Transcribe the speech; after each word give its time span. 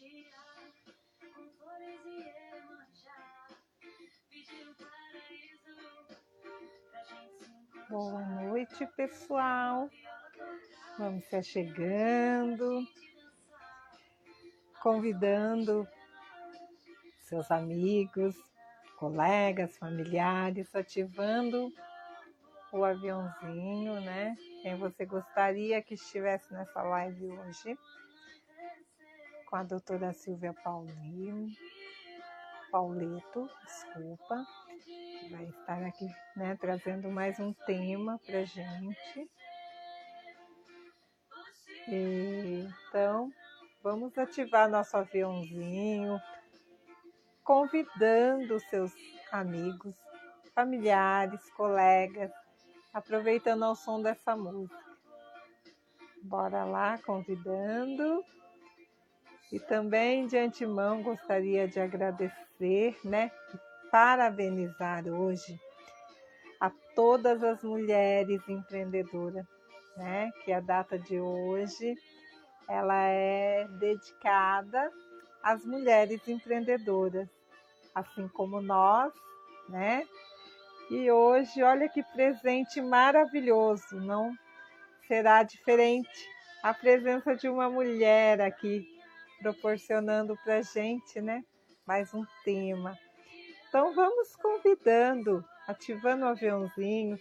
com 0.00 1.48
flores 1.58 2.00
e. 2.06 2.32
Pediu 4.30 4.72
paraíso 4.76 5.74
pra 6.90 7.02
gente 7.04 7.44
se. 7.44 7.90
Boa 7.90 8.20
noite, 8.20 8.86
pessoal. 8.96 9.90
Vamos 10.98 11.24
se 11.24 11.42
chegando, 11.42 12.86
convidando 14.80 15.86
seus 17.22 17.50
amigos, 17.50 18.36
colegas, 18.96 19.76
familiares, 19.78 20.72
ativando 20.76 21.72
o 22.72 22.84
aviãozinho, 22.84 24.00
né? 24.00 24.36
Quem 24.62 24.76
você 24.76 25.04
gostaria 25.04 25.82
que 25.82 25.94
estivesse 25.94 26.52
nessa 26.52 26.82
live 26.82 27.32
hoje? 27.32 27.76
Com 29.48 29.56
a 29.56 29.62
doutora 29.62 30.12
Silvia 30.12 30.52
Paulino, 30.52 31.48
Pauleto, 32.70 33.48
desculpa 33.64 34.46
vai 35.30 35.44
estar 35.44 35.82
aqui 35.84 36.08
né, 36.36 36.56
trazendo 36.60 37.10
mais 37.10 37.38
um 37.38 37.52
tema 37.52 38.18
para 38.24 38.44
gente. 38.44 39.30
então, 41.86 43.30
vamos 43.82 44.16
ativar 44.16 44.68
nosso 44.68 44.96
aviãozinho, 44.96 46.20
convidando 47.44 48.58
seus 48.60 48.92
amigos, 49.30 49.94
familiares, 50.54 51.50
colegas, 51.50 52.30
aproveitando 52.92 53.64
o 53.64 53.74
som 53.74 54.00
dessa 54.00 54.34
música. 54.36 54.88
Bora 56.22 56.64
lá, 56.64 56.98
convidando. 56.98 58.24
E 59.50 59.58
também 59.58 60.26
de 60.26 60.36
antemão 60.36 61.02
gostaria 61.02 61.66
de 61.66 61.80
agradecer, 61.80 62.98
né, 63.02 63.30
parabenizar 63.90 65.06
hoje 65.08 65.58
a 66.60 66.70
todas 66.94 67.42
as 67.42 67.62
mulheres 67.62 68.46
empreendedoras, 68.48 69.46
né? 69.96 70.30
Que 70.44 70.52
a 70.52 70.60
data 70.60 70.98
de 70.98 71.18
hoje 71.18 71.94
ela 72.68 73.00
é 73.04 73.66
dedicada 73.78 74.92
às 75.42 75.64
mulheres 75.64 76.26
empreendedoras, 76.28 77.28
assim 77.94 78.28
como 78.28 78.60
nós, 78.60 79.12
né? 79.68 80.04
E 80.90 81.10
hoje, 81.10 81.62
olha 81.62 81.88
que 81.88 82.02
presente 82.02 82.80
maravilhoso, 82.80 83.96
não 83.96 84.32
será 85.06 85.42
diferente 85.42 86.28
a 86.62 86.74
presença 86.74 87.34
de 87.34 87.48
uma 87.48 87.70
mulher 87.70 88.40
aqui 88.40 88.97
proporcionando 89.38 90.36
para 90.44 90.62
gente, 90.62 91.20
né? 91.20 91.44
Mais 91.86 92.12
um 92.12 92.24
tema. 92.44 92.98
Então 93.68 93.94
vamos 93.94 94.34
convidando, 94.36 95.44
ativando 95.66 96.24
o 96.24 96.28
aviãozinho, 96.28 97.18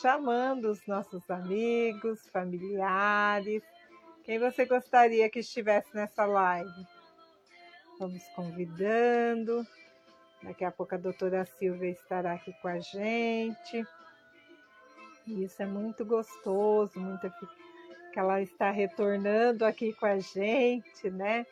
chamando 0.00 0.70
os 0.70 0.86
nossos 0.86 1.30
amigos, 1.30 2.26
familiares, 2.30 3.62
quem 4.24 4.38
você 4.38 4.64
gostaria 4.64 5.28
que 5.28 5.40
estivesse 5.40 5.94
nessa 5.94 6.24
live. 6.24 6.86
Vamos 7.98 8.22
convidando. 8.34 9.66
Daqui 10.42 10.64
a 10.64 10.72
pouco 10.72 10.94
a 10.94 10.98
doutora 10.98 11.44
Silvia 11.44 11.90
estará 11.90 12.32
aqui 12.34 12.52
com 12.60 12.68
a 12.68 12.78
gente. 12.80 13.86
Isso 15.26 15.62
é 15.62 15.66
muito 15.66 16.04
gostoso, 16.04 16.98
muito 16.98 17.26
que 18.12 18.18
ela 18.18 18.40
está 18.42 18.70
retornando 18.70 19.64
aqui 19.64 19.92
com 19.94 20.06
a 20.06 20.18
gente, 20.18 21.10
né? 21.10 21.46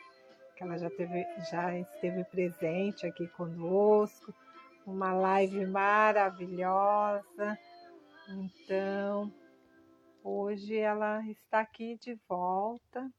que 0.61 0.65
ela 0.65 0.77
já, 0.77 0.91
teve, 0.91 1.27
já 1.51 1.75
esteve 1.79 2.23
presente 2.25 3.07
aqui 3.07 3.27
conosco, 3.29 4.35
uma 4.85 5.15
live 5.15 5.65
maravilhosa. 5.65 7.59
Então, 8.29 9.33
hoje 10.23 10.77
ela 10.77 11.27
está 11.31 11.61
aqui 11.61 11.97
de 11.97 12.15
volta, 12.29 13.11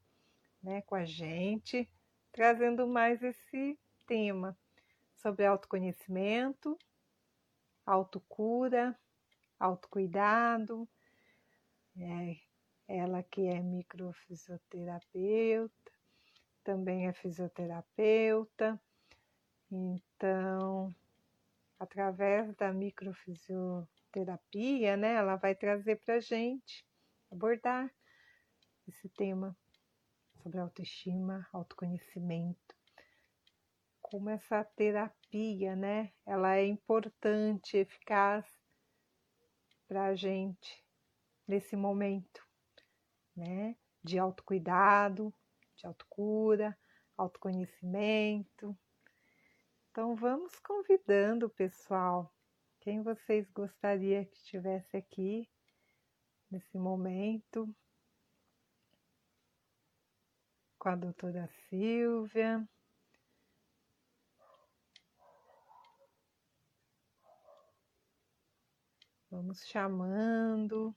né, 0.62 0.84
com 0.84 0.94
a 0.94 1.04
gente, 1.04 1.90
trazendo 2.32 2.88
mais 2.88 3.24
esse 3.24 3.76
tema 4.06 4.56
sobre 5.16 5.44
autoconhecimento, 5.44 6.78
autocura, 7.84 8.96
autocuidado. 9.60 10.88
É, 11.98 12.36
ela 12.92 13.24
que 13.24 13.48
é 13.48 13.62
microfisioterapeuta, 13.62 15.92
também 16.64 17.08
é 17.08 17.14
fisioterapeuta. 17.14 18.80
Então, 19.72 20.94
através 21.80 22.54
da 22.56 22.74
microfisioterapia, 22.74 24.98
né, 24.98 25.14
ela 25.14 25.38
vai 25.38 25.56
trazer 25.56 25.96
para 25.98 26.16
a 26.16 26.20
gente 26.20 26.86
abordar 27.32 27.90
esse 28.88 29.08
tema 29.10 29.56
sobre 30.44 30.60
autoestima, 30.60 31.48
autoconhecimento. 31.54 32.76
Como 34.02 34.30
essa 34.30 34.64
terapia, 34.64 35.76
né, 35.76 36.12
ela 36.26 36.56
é 36.58 36.66
importante, 36.66 37.78
eficaz 37.78 38.46
para 39.88 40.08
a 40.08 40.16
gente 40.16 40.84
nesse 41.48 41.76
momento, 41.76 42.51
né, 43.42 43.76
de 44.04 44.20
autocuidado, 44.20 45.34
de 45.76 45.88
autocura, 45.88 46.78
autoconhecimento. 47.18 48.78
Então 49.90 50.16
vamos 50.16 50.60
convidando 50.60 51.48
o 51.48 51.50
pessoal, 51.50 52.32
quem 52.80 53.02
vocês 53.02 53.50
gostariam 53.50 54.24
que 54.26 54.38
estivesse 54.38 54.96
aqui 54.96 55.50
nesse 56.52 56.78
momento 56.78 57.68
com 60.78 60.90
a 60.90 60.96
doutora 60.96 61.50
Silvia. 61.68 62.68
Vamos 69.32 69.66
chamando. 69.66 70.96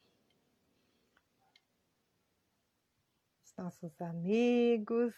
Nossos 3.56 4.00
amigos. 4.00 5.14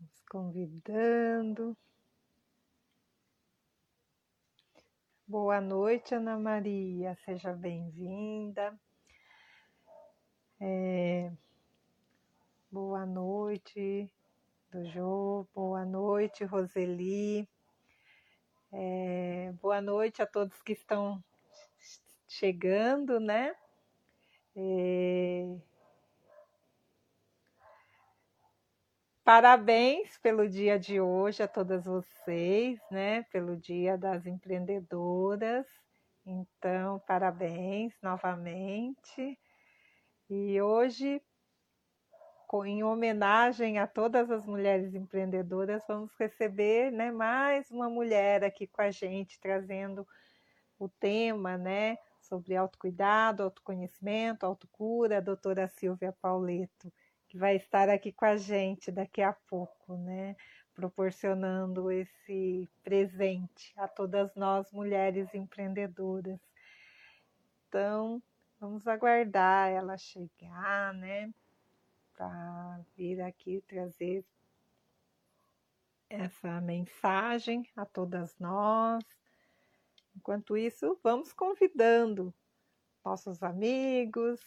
Nos 0.00 0.20
convidando. 0.30 1.76
Boa 5.26 5.60
noite, 5.60 6.14
Ana 6.14 6.38
Maria, 6.38 7.14
seja 7.24 7.52
bem-vinda. 7.52 8.74
É, 10.58 11.30
Boa 12.80 13.04
noite, 13.04 14.08
Dojo. 14.70 15.48
Boa 15.52 15.84
noite, 15.84 16.44
Roseli. 16.44 17.46
É, 18.72 19.52
boa 19.60 19.80
noite 19.80 20.22
a 20.22 20.26
todos 20.26 20.62
que 20.62 20.74
estão 20.74 21.20
chegando, 22.28 23.18
né? 23.18 23.52
É, 24.54 25.56
parabéns 29.24 30.16
pelo 30.18 30.48
dia 30.48 30.78
de 30.78 31.00
hoje 31.00 31.42
a 31.42 31.48
todas 31.48 31.84
vocês, 31.84 32.78
né? 32.92 33.24
Pelo 33.24 33.56
dia 33.56 33.98
das 33.98 34.24
empreendedoras. 34.24 35.66
Então, 36.24 37.00
parabéns 37.00 37.92
novamente. 38.00 39.36
E 40.30 40.62
hoje 40.62 41.20
em 42.64 42.82
homenagem 42.82 43.78
a 43.78 43.86
todas 43.86 44.30
as 44.30 44.46
mulheres 44.46 44.94
empreendedoras, 44.94 45.82
vamos 45.86 46.10
receber 46.18 46.90
né, 46.90 47.12
mais 47.12 47.70
uma 47.70 47.90
mulher 47.90 48.42
aqui 48.42 48.66
com 48.66 48.80
a 48.80 48.90
gente, 48.90 49.38
trazendo 49.38 50.06
o 50.78 50.88
tema 50.88 51.58
né, 51.58 51.98
sobre 52.20 52.56
autocuidado, 52.56 53.42
autoconhecimento, 53.42 54.46
autocura, 54.46 55.18
a 55.18 55.20
doutora 55.20 55.68
Silvia 55.68 56.12
Pauleto, 56.22 56.92
que 57.28 57.36
vai 57.36 57.56
estar 57.56 57.90
aqui 57.90 58.12
com 58.12 58.24
a 58.24 58.36
gente 58.36 58.90
daqui 58.90 59.20
a 59.20 59.32
pouco, 59.32 59.96
né, 59.98 60.34
proporcionando 60.74 61.90
esse 61.90 62.66
presente 62.82 63.74
a 63.76 63.86
todas 63.86 64.34
nós 64.34 64.72
mulheres 64.72 65.34
empreendedoras. 65.34 66.40
Então, 67.68 68.22
vamos 68.58 68.86
aguardar 68.86 69.70
ela 69.70 69.98
chegar, 69.98 70.94
né? 70.94 71.30
Para 72.18 72.80
vir 72.96 73.20
aqui 73.20 73.62
trazer 73.68 74.26
essa 76.10 76.60
mensagem 76.60 77.64
a 77.76 77.86
todas 77.86 78.36
nós. 78.40 79.04
Enquanto 80.16 80.56
isso, 80.56 80.98
vamos 81.00 81.32
convidando 81.32 82.34
nossos 83.04 83.40
amigos, 83.40 84.40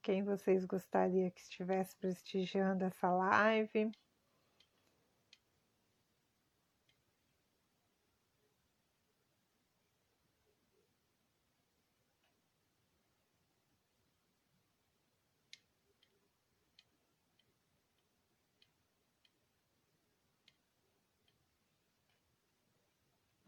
quem 0.00 0.22
vocês 0.22 0.64
gostariam 0.64 1.30
que 1.30 1.40
estivesse 1.40 1.96
prestigiando 1.96 2.84
essa 2.84 3.10
live. 3.10 3.90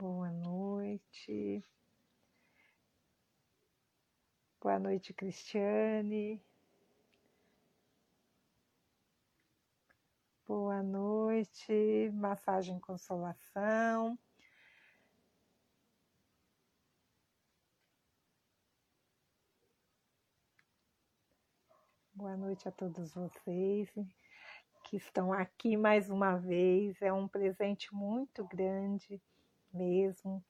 Boa 0.05 0.31
noite. 0.31 1.65
Boa 4.75 4.83
noite, 4.83 5.13
Cristiane. 5.13 6.43
Boa 10.45 10.83
noite, 10.83 12.11
massagem 12.13 12.81
consolação. 12.81 14.19
Boa 22.13 22.37
noite 22.37 22.69
a 22.69 22.73
todos 22.73 23.15
vocês 23.15 23.89
que 24.83 24.97
estão 24.97 25.33
aqui 25.33 25.77
mais 25.77 26.11
uma 26.11 26.37
vez. 26.37 27.01
É 27.01 27.13
um 27.13 27.29
presente 27.29 27.95
muito 27.95 28.45
grande 28.45 29.23
mesmo. 29.73 30.45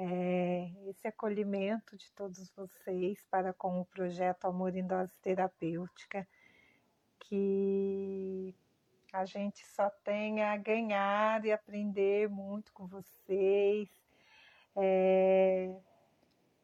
É, 0.00 0.70
esse 0.86 1.08
acolhimento 1.08 1.96
de 1.96 2.12
todos 2.12 2.48
vocês 2.52 3.26
para 3.28 3.52
com 3.52 3.80
o 3.80 3.84
projeto 3.84 4.44
Amor 4.44 4.76
em 4.76 4.86
Dose 4.86 5.12
Terapêutica, 5.20 6.26
que 7.18 8.54
a 9.12 9.24
gente 9.24 9.66
só 9.66 9.90
tem 9.90 10.40
a 10.44 10.56
ganhar 10.56 11.44
e 11.44 11.50
aprender 11.50 12.28
muito 12.28 12.72
com 12.72 12.86
vocês. 12.86 13.88
É, 14.76 15.74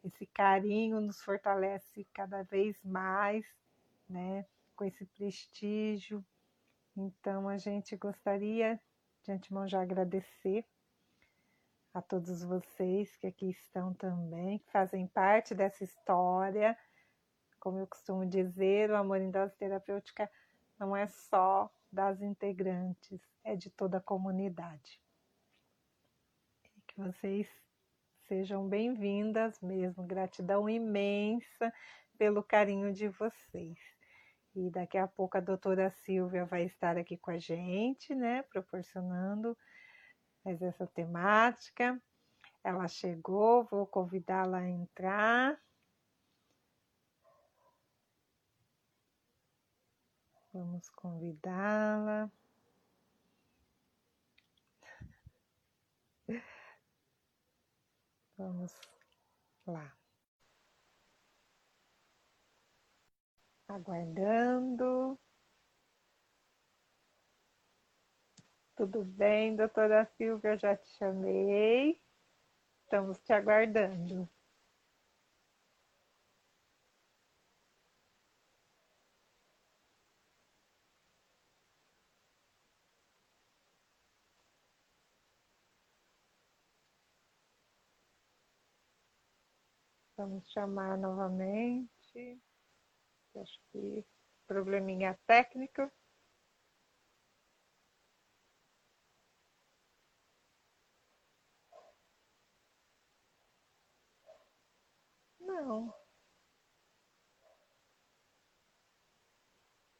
esse 0.04 0.26
carinho 0.26 1.00
nos 1.00 1.20
fortalece 1.20 2.06
cada 2.14 2.44
vez 2.44 2.76
mais, 2.84 3.44
né? 4.08 4.46
Com 4.76 4.84
esse 4.84 5.04
prestígio. 5.06 6.24
Então, 6.96 7.48
a 7.48 7.56
gente 7.56 7.96
gostaria 7.96 8.78
de 9.24 9.32
antemão 9.32 9.66
já 9.66 9.82
agradecer 9.82 10.64
a 11.94 12.02
todos 12.02 12.42
vocês 12.42 13.16
que 13.16 13.28
aqui 13.28 13.50
estão 13.50 13.94
também, 13.94 14.58
que 14.58 14.70
fazem 14.72 15.06
parte 15.06 15.54
dessa 15.54 15.84
história. 15.84 16.76
Como 17.60 17.78
eu 17.78 17.86
costumo 17.86 18.26
dizer, 18.26 18.90
o 18.90 18.96
Amor 18.96 19.20
em 19.20 19.30
Dose 19.30 19.56
Terapêutica 19.56 20.28
não 20.76 20.96
é 20.96 21.06
só 21.06 21.72
das 21.92 22.20
integrantes, 22.20 23.20
é 23.44 23.54
de 23.54 23.70
toda 23.70 23.98
a 23.98 24.00
comunidade. 24.00 25.00
Que 26.88 27.00
vocês 27.00 27.48
sejam 28.26 28.68
bem-vindas 28.68 29.60
mesmo. 29.60 30.04
Gratidão 30.04 30.68
imensa 30.68 31.72
pelo 32.18 32.42
carinho 32.42 32.92
de 32.92 33.06
vocês. 33.06 33.78
E 34.52 34.68
daqui 34.68 34.98
a 34.98 35.06
pouco 35.06 35.36
a 35.36 35.40
doutora 35.40 35.90
Silvia 35.90 36.44
vai 36.44 36.64
estar 36.64 36.98
aqui 36.98 37.16
com 37.16 37.30
a 37.30 37.38
gente, 37.38 38.14
né, 38.16 38.42
proporcionando 38.42 39.56
mas 40.44 40.60
essa 40.60 40.86
temática. 40.86 42.00
Ela 42.62 42.86
chegou, 42.88 43.64
vou 43.64 43.86
convidá-la 43.86 44.58
a 44.58 44.68
entrar. 44.68 45.60
Vamos 50.52 50.88
convidá-la. 50.90 52.30
Vamos 58.36 58.72
lá. 59.66 59.96
Aguardando. 63.68 65.18
Tudo 68.76 69.04
bem, 69.04 69.54
doutora 69.54 70.04
Silvia? 70.16 70.56
Já 70.58 70.76
te 70.76 70.88
chamei. 70.98 72.00
Estamos 72.84 73.18
te 73.20 73.32
aguardando. 73.32 74.28
Vamos 90.16 90.50
chamar 90.50 90.98
novamente. 90.98 92.40
Acho 93.36 93.60
que 93.72 94.04
probleminha 94.46 95.18
técnico. 95.26 95.90
Não. 105.54 105.94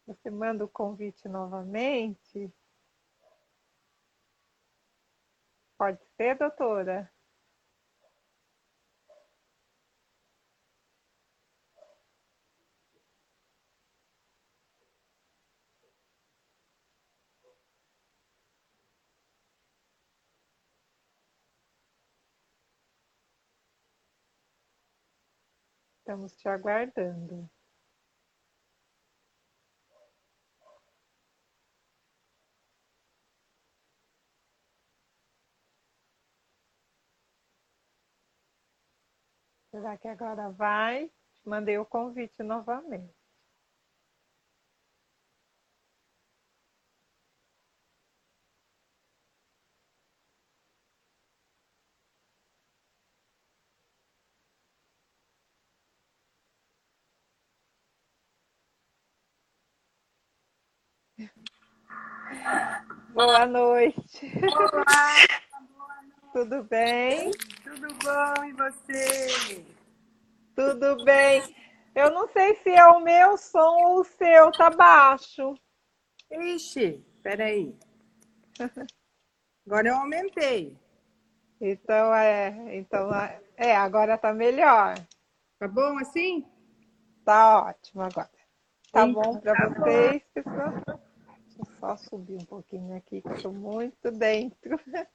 Você 0.05 0.29
manda 0.31 0.65
o 0.65 0.69
convite 0.69 1.29
novamente? 1.29 2.53
Pode 5.79 6.05
ser, 6.17 6.37
doutora? 6.37 7.14
Estamos 26.05 26.37
te 26.37 26.47
aguardando. 26.51 27.49
Será 39.71 39.97
que 39.97 40.07
agora 40.09 40.51
vai? 40.51 41.11
Mandei 41.43 41.79
o 41.79 41.87
convite 41.87 42.43
novamente. 42.43 43.24
Boa 63.15 63.47
noite. 63.47 64.33
Olá. 64.57 65.15
Tudo 66.33 66.65
bem? 66.65 67.31
Tudo 67.63 67.87
bom 68.03 68.45
e 68.45 68.53
você? 68.55 69.65
Tudo 70.57 71.05
bem. 71.05 71.41
Eu 71.95 72.11
não 72.11 72.27
sei 72.27 72.57
se 72.57 72.71
é 72.71 72.85
o 72.89 72.99
meu 72.99 73.39
som 73.39 73.77
ou 73.85 74.01
o 74.01 74.05
seu, 74.05 74.51
tá 74.51 74.69
baixo. 74.69 75.55
Ixi, 76.29 77.07
peraí. 77.23 77.79
Agora 79.65 79.89
eu 79.89 79.95
aumentei. 79.95 80.77
Então 81.61 82.13
é, 82.13 82.77
então 82.77 83.11
é, 83.57 83.77
agora 83.77 84.19
tá 84.19 84.35
melhor. 84.35 84.97
Tá 85.61 85.69
bom 85.69 85.99
assim? 85.99 86.45
Tá 87.25 87.63
ótimo 87.69 88.03
agora. 88.03 88.29
Tá 88.91 89.07
Então, 89.07 89.13
bom 89.13 89.39
para 89.39 89.55
tá 89.55 89.69
vocês, 89.69 90.23
pessoal? 90.35 91.04
Eu 91.85 91.89
só 91.89 91.97
subir 91.99 92.37
um 92.37 92.47
pouquinho 92.47 92.97
aqui, 92.97 93.21
que 93.21 93.29
eu 93.29 93.43
tô 93.43 93.53
muito 93.53 94.11
dentro. 94.11 94.81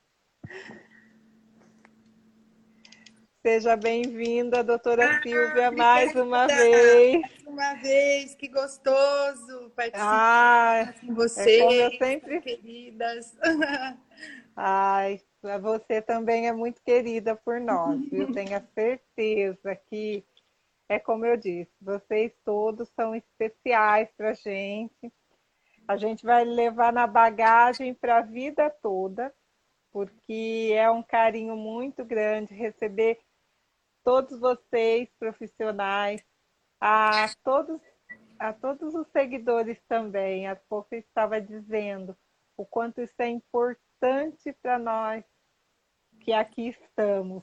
Seja 3.41 3.75
bem-vinda, 3.75 4.63
doutora 4.63 5.09
Ah, 5.09 5.19
Silvia, 5.23 5.71
mais 5.71 6.13
uma 6.13 6.45
vez. 6.45 7.21
Mais 7.21 7.43
uma 7.47 7.73
vez, 7.75 8.35
que 8.35 8.47
gostoso 8.49 9.71
participar 9.75 9.99
Ai, 9.99 10.93
com 10.93 11.07
é 11.07 11.13
vocês, 11.15 11.59
como 11.59 11.73
eu 11.73 11.91
sempre. 11.97 12.39
queridas. 12.41 13.35
Ai, 14.55 15.19
Você 15.61 16.03
também 16.03 16.47
é 16.47 16.53
muito 16.53 16.83
querida 16.83 17.35
por 17.35 17.59
nós, 17.59 17.99
viu? 18.11 18.31
Tenha 18.31 18.61
certeza 18.75 19.75
que 19.89 20.23
é 20.87 20.99
como 20.99 21.25
eu 21.25 21.35
disse, 21.35 21.71
vocês 21.81 22.31
todos 22.45 22.89
são 22.89 23.15
especiais 23.15 24.07
para 24.15 24.31
a 24.31 24.33
gente. 24.35 25.11
A 25.89 25.97
gente 25.97 26.23
vai 26.23 26.45
levar 26.45 26.93
na 26.93 27.07
bagagem 27.07 27.95
para 27.95 28.19
a 28.19 28.21
vida 28.21 28.69
toda, 28.69 29.33
porque 29.91 30.71
é 30.75 30.87
um 30.91 31.01
carinho 31.01 31.57
muito 31.57 32.05
grande 32.05 32.53
receber 32.53 33.19
todos 34.03 34.39
vocês, 34.39 35.09
profissionais, 35.17 36.23
a 36.79 37.33
todos, 37.43 37.81
a 38.37 38.53
todos 38.53 38.93
os 38.93 39.07
seguidores 39.07 39.81
também. 39.87 40.45
A 40.45 40.55
Fofa 40.55 40.95
estava 40.95 41.41
dizendo 41.41 42.15
o 42.55 42.67
quanto 42.67 43.01
isso 43.01 43.15
é 43.17 43.27
importante 43.27 44.53
para 44.61 44.77
nós 44.77 45.25
que 46.19 46.31
aqui 46.31 46.67
estamos. 46.67 47.41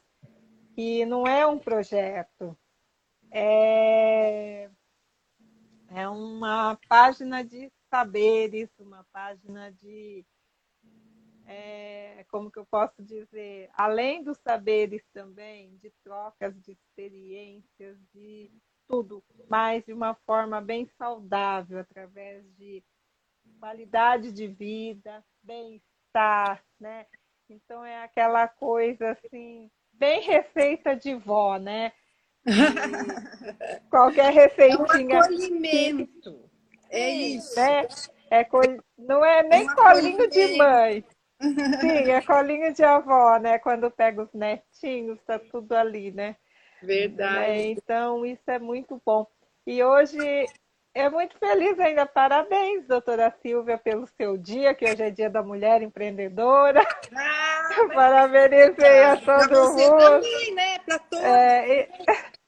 E 0.76 1.04
não 1.04 1.26
é 1.26 1.44
um 1.44 1.58
projeto, 1.58 2.56
é, 3.32 4.70
é 5.88 6.08
uma 6.08 6.78
página 6.88 7.42
de 7.42 7.72
saberes, 7.96 8.68
uma 8.78 9.06
página 9.10 9.72
de. 9.72 10.22
É, 11.46 12.26
como 12.28 12.50
que 12.50 12.58
eu 12.58 12.66
posso 12.66 13.02
dizer? 13.02 13.70
Além 13.72 14.22
dos 14.22 14.36
saberes 14.38 15.02
também, 15.14 15.76
de 15.76 15.90
trocas 16.04 16.60
de 16.60 16.72
experiências, 16.72 17.96
de 18.12 18.50
tudo, 18.86 19.24
mas 19.48 19.84
de 19.84 19.92
uma 19.92 20.14
forma 20.26 20.60
bem 20.60 20.86
saudável, 20.98 21.78
através 21.78 22.44
de 22.56 22.84
qualidade 23.58 24.30
de 24.32 24.46
vida, 24.48 25.24
bem-estar, 25.42 26.62
né? 26.78 27.06
Então 27.48 27.84
é 27.84 28.02
aquela 28.02 28.46
coisa 28.48 29.12
assim, 29.12 29.70
bem 29.92 30.20
receita 30.20 30.94
de 30.96 31.14
vó, 31.14 31.58
né? 31.58 31.92
qualquer 33.88 34.32
receitinha. 34.32 35.14
É 35.14 35.18
um 35.18 35.22
acolhimento. 35.22 36.45
É 36.90 37.11
isso. 37.11 37.55
Né? 37.57 37.87
É 38.31 38.45
col... 38.45 38.62
Não 38.99 39.25
é 39.25 39.43
nem 39.43 39.69
é 39.69 39.75
colinho 39.75 40.28
de 40.28 40.57
mãe. 40.57 41.05
Sim, 41.81 42.11
é 42.11 42.21
colinho 42.23 42.73
de 42.73 42.83
avó, 42.83 43.38
né? 43.38 43.59
Quando 43.59 43.90
pega 43.90 44.23
os 44.23 44.33
netinhos, 44.33 45.19
tá 45.26 45.38
tudo 45.38 45.73
ali, 45.75 46.11
né? 46.11 46.37
Verdade. 46.83 47.50
É, 47.50 47.66
então, 47.71 48.25
isso 48.25 48.49
é 48.49 48.59
muito 48.59 49.00
bom. 49.05 49.26
E 49.66 49.83
hoje 49.83 50.19
é 50.95 51.11
muito 51.11 51.38
feliz 51.38 51.78
ainda. 51.78 52.07
Parabéns, 52.07 52.87
doutora 52.87 53.35
Silvia, 53.43 53.76
pelo 53.76 54.07
seu 54.07 54.37
dia, 54.38 54.75
que 54.75 54.85
hoje 54.85 55.02
é 55.02 55.11
dia 55.11 55.28
da 55.28 55.43
mulher 55.43 55.83
empreendedora. 55.83 56.87
Ah, 57.14 57.69
Parabenizei 57.95 59.05
a 59.05 59.16
todo 59.16 59.25
pra 59.25 59.47
você 59.47 59.90
mundo. 59.90 59.99
também, 59.99 60.55
né? 60.55 60.78
Para 60.78 60.99
todos. 60.99 61.25
É, 61.25 61.88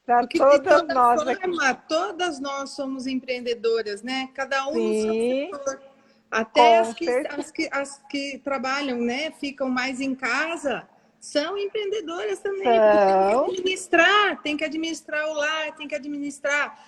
para 0.09 0.27
todas 0.27 0.89
nós 0.89 1.23
forma, 1.23 1.69
aqui. 1.69 1.83
Todas 1.89 2.41
nós 2.41 2.71
somos 2.71 3.07
empreendedoras, 3.07 4.03
né? 4.03 4.31
Cada 4.35 4.67
um 4.69 4.73
Sim, 4.73 5.51
no 5.51 5.59
seu 5.59 5.69
setor. 5.69 5.83
Até 6.31 6.79
as 6.79 6.95
que, 6.95 7.09
as 7.09 7.51
que, 7.51 7.69
as 7.71 8.03
que 8.11 8.39
trabalham, 8.39 8.99
né? 8.99 9.31
Ficam 9.33 9.69
mais 9.69 10.01
em 10.01 10.15
casa 10.15 10.89
são 11.21 11.59
empreendedoras 11.59 12.39
também. 12.39 12.65
São. 12.65 13.45
Tem 13.45 13.55
que 13.55 13.61
administrar, 13.61 14.43
tem 14.43 14.57
que 14.57 14.65
administrar 14.65 15.29
o 15.29 15.33
lar, 15.33 15.77
tem 15.77 15.89
que 15.89 15.95
administrar 15.95 16.79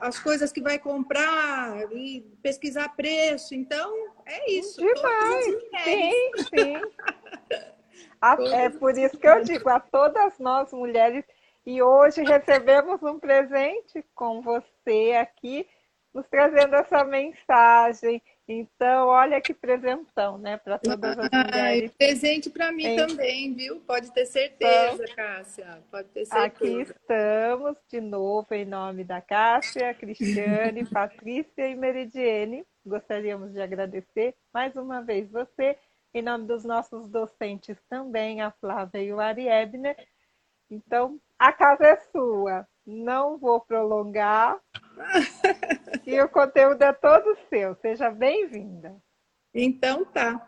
as 0.00 0.18
coisas 0.18 0.52
que 0.52 0.60
vai 0.60 0.78
comprar 0.78 1.92
e 1.92 2.20
pesquisar 2.42 2.88
preço. 2.96 3.54
Então, 3.54 3.92
é 4.24 4.50
isso. 4.50 4.80
Demais. 4.80 5.44
Sim, 5.84 6.30
sim. 6.48 6.80
é 8.52 8.68
por 8.70 8.96
isso 8.96 9.18
que 9.18 9.26
eu 9.26 9.42
digo, 9.42 9.68
a 9.68 9.80
todas 9.80 10.38
nós 10.38 10.72
mulheres, 10.72 11.24
e 11.64 11.82
hoje 11.82 12.22
recebemos 12.22 13.02
um 13.02 13.18
presente 13.18 14.04
com 14.14 14.40
você 14.40 15.16
aqui, 15.20 15.66
nos 16.12 16.26
trazendo 16.28 16.74
essa 16.74 17.04
mensagem 17.04 18.22
então, 18.52 19.06
olha 19.06 19.40
que 19.40 19.54
presentão, 19.54 20.36
né, 20.36 20.56
para 20.56 20.76
todas 20.76 21.16
as 21.16 21.30
mulheres. 21.30 21.92
presente 21.92 22.50
para 22.50 22.72
mim 22.72 22.96
também, 22.96 23.54
viu? 23.54 23.78
Pode 23.82 24.10
ter 24.12 24.26
certeza, 24.26 25.04
então, 25.04 25.14
Cássia. 25.14 25.80
Pode 25.88 26.08
ter 26.08 26.24
certeza. 26.24 26.46
Aqui 26.46 26.80
estamos 26.80 27.76
de 27.88 28.00
novo 28.00 28.52
em 28.52 28.64
nome 28.64 29.04
da 29.04 29.20
Cássia, 29.20 29.94
Cristiane, 29.94 30.84
Patrícia 30.90 31.68
e 31.68 31.76
Meridiene. 31.76 32.66
Gostaríamos 32.84 33.52
de 33.52 33.60
agradecer 33.60 34.34
mais 34.52 34.74
uma 34.74 35.00
vez 35.00 35.30
você, 35.30 35.78
em 36.12 36.20
nome 36.20 36.48
dos 36.48 36.64
nossos 36.64 37.08
docentes 37.08 37.76
também, 37.88 38.40
a 38.40 38.50
Flávia 38.50 39.00
e 39.00 39.12
o 39.12 39.20
Ari 39.20 39.46
Ebner. 39.46 39.96
Então, 40.68 41.20
a 41.40 41.52
casa 41.54 41.86
é 41.86 41.96
sua. 42.12 42.68
Não 42.86 43.38
vou 43.38 43.60
prolongar. 43.60 44.60
e 46.06 46.20
o 46.20 46.28
conteúdo 46.28 46.82
é 46.82 46.92
todo 46.92 47.38
seu. 47.48 47.74
Seja 47.76 48.10
bem-vinda. 48.10 48.94
Então 49.54 50.04
tá. 50.04 50.46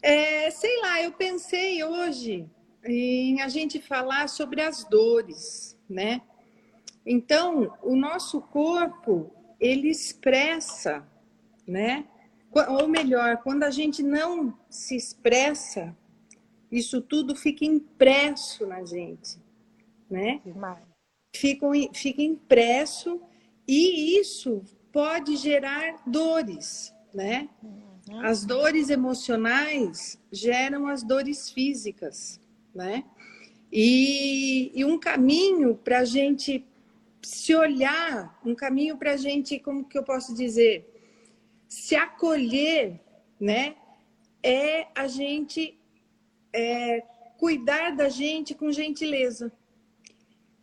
É, 0.00 0.48
sei 0.52 0.80
lá, 0.80 1.02
eu 1.02 1.12
pensei 1.12 1.82
hoje 1.82 2.48
em 2.84 3.40
a 3.40 3.48
gente 3.48 3.82
falar 3.82 4.28
sobre 4.28 4.62
as 4.62 4.84
dores, 4.84 5.76
né? 5.90 6.22
Então, 7.04 7.76
o 7.82 7.96
nosso 7.96 8.40
corpo, 8.40 9.32
ele 9.58 9.88
expressa, 9.88 11.04
né? 11.66 12.06
Ou 12.68 12.86
melhor, 12.86 13.38
quando 13.38 13.64
a 13.64 13.70
gente 13.70 14.04
não 14.04 14.56
se 14.70 14.94
expressa, 14.94 15.96
isso 16.70 17.00
tudo 17.00 17.34
fica 17.34 17.64
impresso 17.64 18.66
na 18.66 18.84
gente, 18.84 19.41
né? 20.12 20.40
Demais. 20.44 20.84
Fica, 21.34 21.66
fica 21.94 22.22
impresso 22.22 23.20
e 23.66 24.18
isso 24.18 24.62
pode 24.92 25.36
gerar 25.36 26.02
dores, 26.06 26.94
né? 27.14 27.48
Uhum. 27.62 28.20
As 28.20 28.44
dores 28.44 28.90
emocionais 28.90 30.18
geram 30.30 30.86
as 30.86 31.02
dores 31.02 31.50
físicas, 31.50 32.38
né? 32.74 33.04
E, 33.72 34.70
e 34.74 34.84
um 34.84 34.98
caminho 34.98 35.74
para 35.74 36.00
a 36.00 36.04
gente 36.04 36.62
se 37.22 37.54
olhar, 37.54 38.38
um 38.44 38.54
caminho 38.54 38.98
para 38.98 39.12
a 39.12 39.16
gente, 39.16 39.58
como 39.58 39.84
que 39.84 39.96
eu 39.96 40.02
posso 40.02 40.34
dizer, 40.34 40.92
se 41.66 41.96
acolher, 41.96 43.00
né? 43.40 43.76
É 44.42 44.88
a 44.94 45.06
gente 45.06 45.78
é, 46.52 47.02
cuidar 47.38 47.96
da 47.96 48.10
gente 48.10 48.54
com 48.54 48.70
gentileza. 48.70 49.50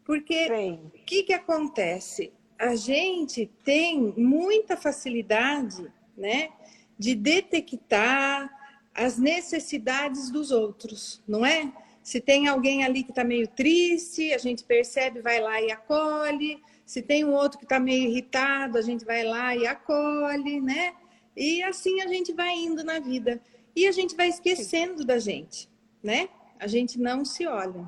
Porque 0.10 0.48
o 0.52 0.90
que, 1.06 1.22
que 1.22 1.34
acontece? 1.34 2.34
A 2.58 2.76
gente 2.76 3.46
tem 3.64 4.12
muita 4.18 4.76
facilidade 4.76 5.86
né, 6.18 6.50
de 6.98 7.14
detectar 7.14 8.50
as 8.92 9.20
necessidades 9.20 10.32
dos 10.32 10.50
outros, 10.50 11.22
não 11.28 11.46
é? 11.46 11.72
Se 12.02 12.20
tem 12.20 12.48
alguém 12.48 12.84
ali 12.84 13.04
que 13.04 13.12
está 13.12 13.24
meio 13.24 13.48
triste, 13.50 14.34
a 14.34 14.40
gente 14.40 14.64
percebe, 14.64 15.22
vai 15.22 15.40
lá 15.40 15.62
e 15.62 15.72
acolhe. 15.72 16.60
Se 16.88 17.04
tem 17.04 17.24
um 17.24 17.36
outro 17.36 17.60
que 17.60 17.66
está 17.66 17.80
meio 17.80 18.10
irritado, 18.10 18.80
a 18.80 18.82
gente 18.82 19.06
vai 19.06 19.24
lá 19.24 19.56
e 19.56 19.68
acolhe, 19.68 20.60
né? 20.60 20.96
E 21.38 21.62
assim 21.62 22.02
a 22.02 22.08
gente 22.08 22.34
vai 22.34 22.56
indo 22.56 22.84
na 22.84 22.98
vida. 22.98 23.40
E 23.76 23.86
a 23.86 23.92
gente 23.92 24.16
vai 24.16 24.30
esquecendo 24.30 25.06
da 25.06 25.20
gente, 25.20 25.70
né? 26.02 26.30
A 26.60 26.66
gente 26.66 27.00
não 27.00 27.24
se 27.24 27.46
olha. 27.46 27.88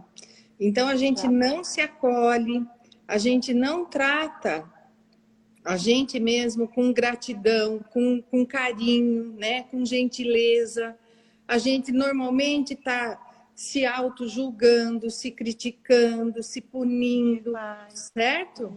Então 0.64 0.88
a 0.88 0.96
gente 0.96 1.28
não 1.28 1.64
se 1.64 1.82
acolhe, 1.82 2.64
a 3.08 3.18
gente 3.18 3.52
não 3.52 3.84
trata 3.84 4.72
a 5.66 5.76
gente 5.76 6.20
mesmo 6.20 6.68
com 6.68 6.94
gratidão, 6.94 7.80
com, 7.90 8.22
com 8.22 8.46
carinho, 8.46 9.34
né? 9.34 9.64
com 9.64 9.84
gentileza. 9.84 10.96
A 11.48 11.58
gente 11.58 11.92
normalmente 11.92 12.74
está 12.74 13.20
se 13.56 13.88
auto-julgando, 13.88 15.10
se 15.10 15.32
criticando, 15.32 16.44
se 16.44 16.62
punindo, 16.62 17.54
certo? 17.90 18.72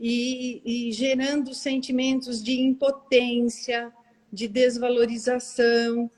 E, 0.00 0.60
e 0.64 0.92
gerando 0.92 1.54
sentimentos 1.54 2.42
de 2.42 2.60
impotência, 2.60 3.92
de 4.32 4.48
desvalorização. 4.48 6.10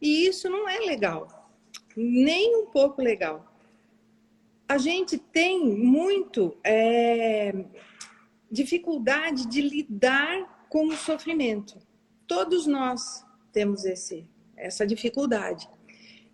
E 0.00 0.26
isso 0.26 0.48
não 0.48 0.68
é 0.68 0.78
legal, 0.78 1.52
nem 1.96 2.56
um 2.62 2.66
pouco 2.66 3.02
legal 3.02 3.51
a 4.72 4.78
gente 4.78 5.18
tem 5.18 5.62
muito 5.68 6.56
é, 6.64 7.52
dificuldade 8.50 9.46
de 9.46 9.60
lidar 9.60 10.66
com 10.70 10.86
o 10.86 10.96
sofrimento. 10.96 11.78
Todos 12.26 12.66
nós 12.66 13.22
temos 13.52 13.84
esse, 13.84 14.26
essa 14.56 14.86
dificuldade. 14.86 15.68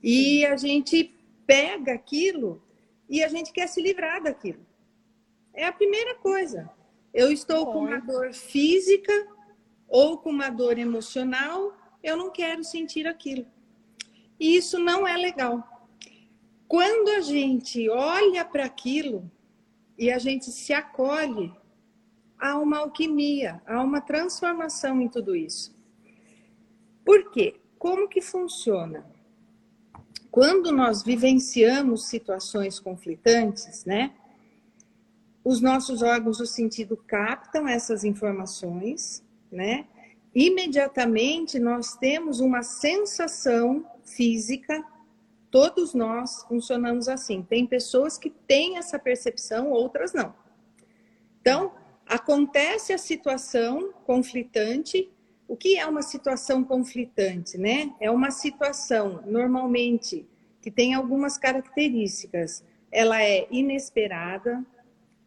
E 0.00 0.46
a 0.46 0.56
gente 0.56 1.12
pega 1.48 1.94
aquilo 1.94 2.62
e 3.08 3.24
a 3.24 3.28
gente 3.28 3.52
quer 3.52 3.66
se 3.66 3.82
livrar 3.82 4.22
daquilo. 4.22 4.64
É 5.52 5.66
a 5.66 5.72
primeira 5.72 6.14
coisa. 6.14 6.70
Eu 7.12 7.32
estou 7.32 7.72
com 7.72 7.80
uma 7.86 7.98
dor 7.98 8.32
física 8.32 9.12
ou 9.88 10.16
com 10.16 10.30
uma 10.30 10.48
dor 10.48 10.78
emocional, 10.78 11.76
eu 12.04 12.16
não 12.16 12.30
quero 12.30 12.62
sentir 12.62 13.04
aquilo. 13.04 13.44
E 14.38 14.54
isso 14.54 14.78
não 14.78 15.08
é 15.08 15.16
legal. 15.16 15.77
Quando 16.68 17.08
a 17.08 17.22
gente 17.22 17.88
olha 17.88 18.44
para 18.44 18.66
aquilo 18.66 19.28
e 19.96 20.12
a 20.12 20.18
gente 20.18 20.52
se 20.52 20.74
acolhe, 20.74 21.50
há 22.38 22.58
uma 22.58 22.78
alquimia, 22.78 23.62
há 23.66 23.82
uma 23.82 24.02
transformação 24.02 25.00
em 25.00 25.08
tudo 25.08 25.34
isso. 25.34 25.74
Por 27.04 27.30
quê? 27.30 27.56
Como 27.78 28.06
que 28.06 28.20
funciona? 28.20 29.06
Quando 30.30 30.70
nós 30.70 31.02
vivenciamos 31.02 32.06
situações 32.06 32.78
conflitantes, 32.78 33.86
né? 33.86 34.12
Os 35.42 35.62
nossos 35.62 36.02
órgãos 36.02 36.36
do 36.36 36.46
sentido 36.46 36.96
captam 36.96 37.66
essas 37.66 38.04
informações, 38.04 39.24
né? 39.50 39.86
Imediatamente 40.34 41.58
nós 41.58 41.96
temos 41.96 42.40
uma 42.40 42.62
sensação 42.62 43.86
física, 44.04 44.84
todos 45.50 45.94
nós 45.94 46.44
funcionamos 46.44 47.08
assim. 47.08 47.42
Tem 47.42 47.66
pessoas 47.66 48.18
que 48.18 48.30
têm 48.30 48.76
essa 48.76 48.98
percepção, 48.98 49.70
outras 49.70 50.12
não. 50.12 50.34
Então, 51.40 51.72
acontece 52.06 52.92
a 52.92 52.98
situação 52.98 53.92
conflitante. 54.04 55.10
O 55.46 55.56
que 55.56 55.78
é 55.78 55.86
uma 55.86 56.02
situação 56.02 56.62
conflitante, 56.62 57.56
né? 57.56 57.94
É 58.00 58.10
uma 58.10 58.30
situação 58.30 59.22
normalmente 59.26 60.26
que 60.60 60.70
tem 60.70 60.94
algumas 60.94 61.38
características. 61.38 62.64
Ela 62.90 63.22
é 63.22 63.46
inesperada, 63.50 64.64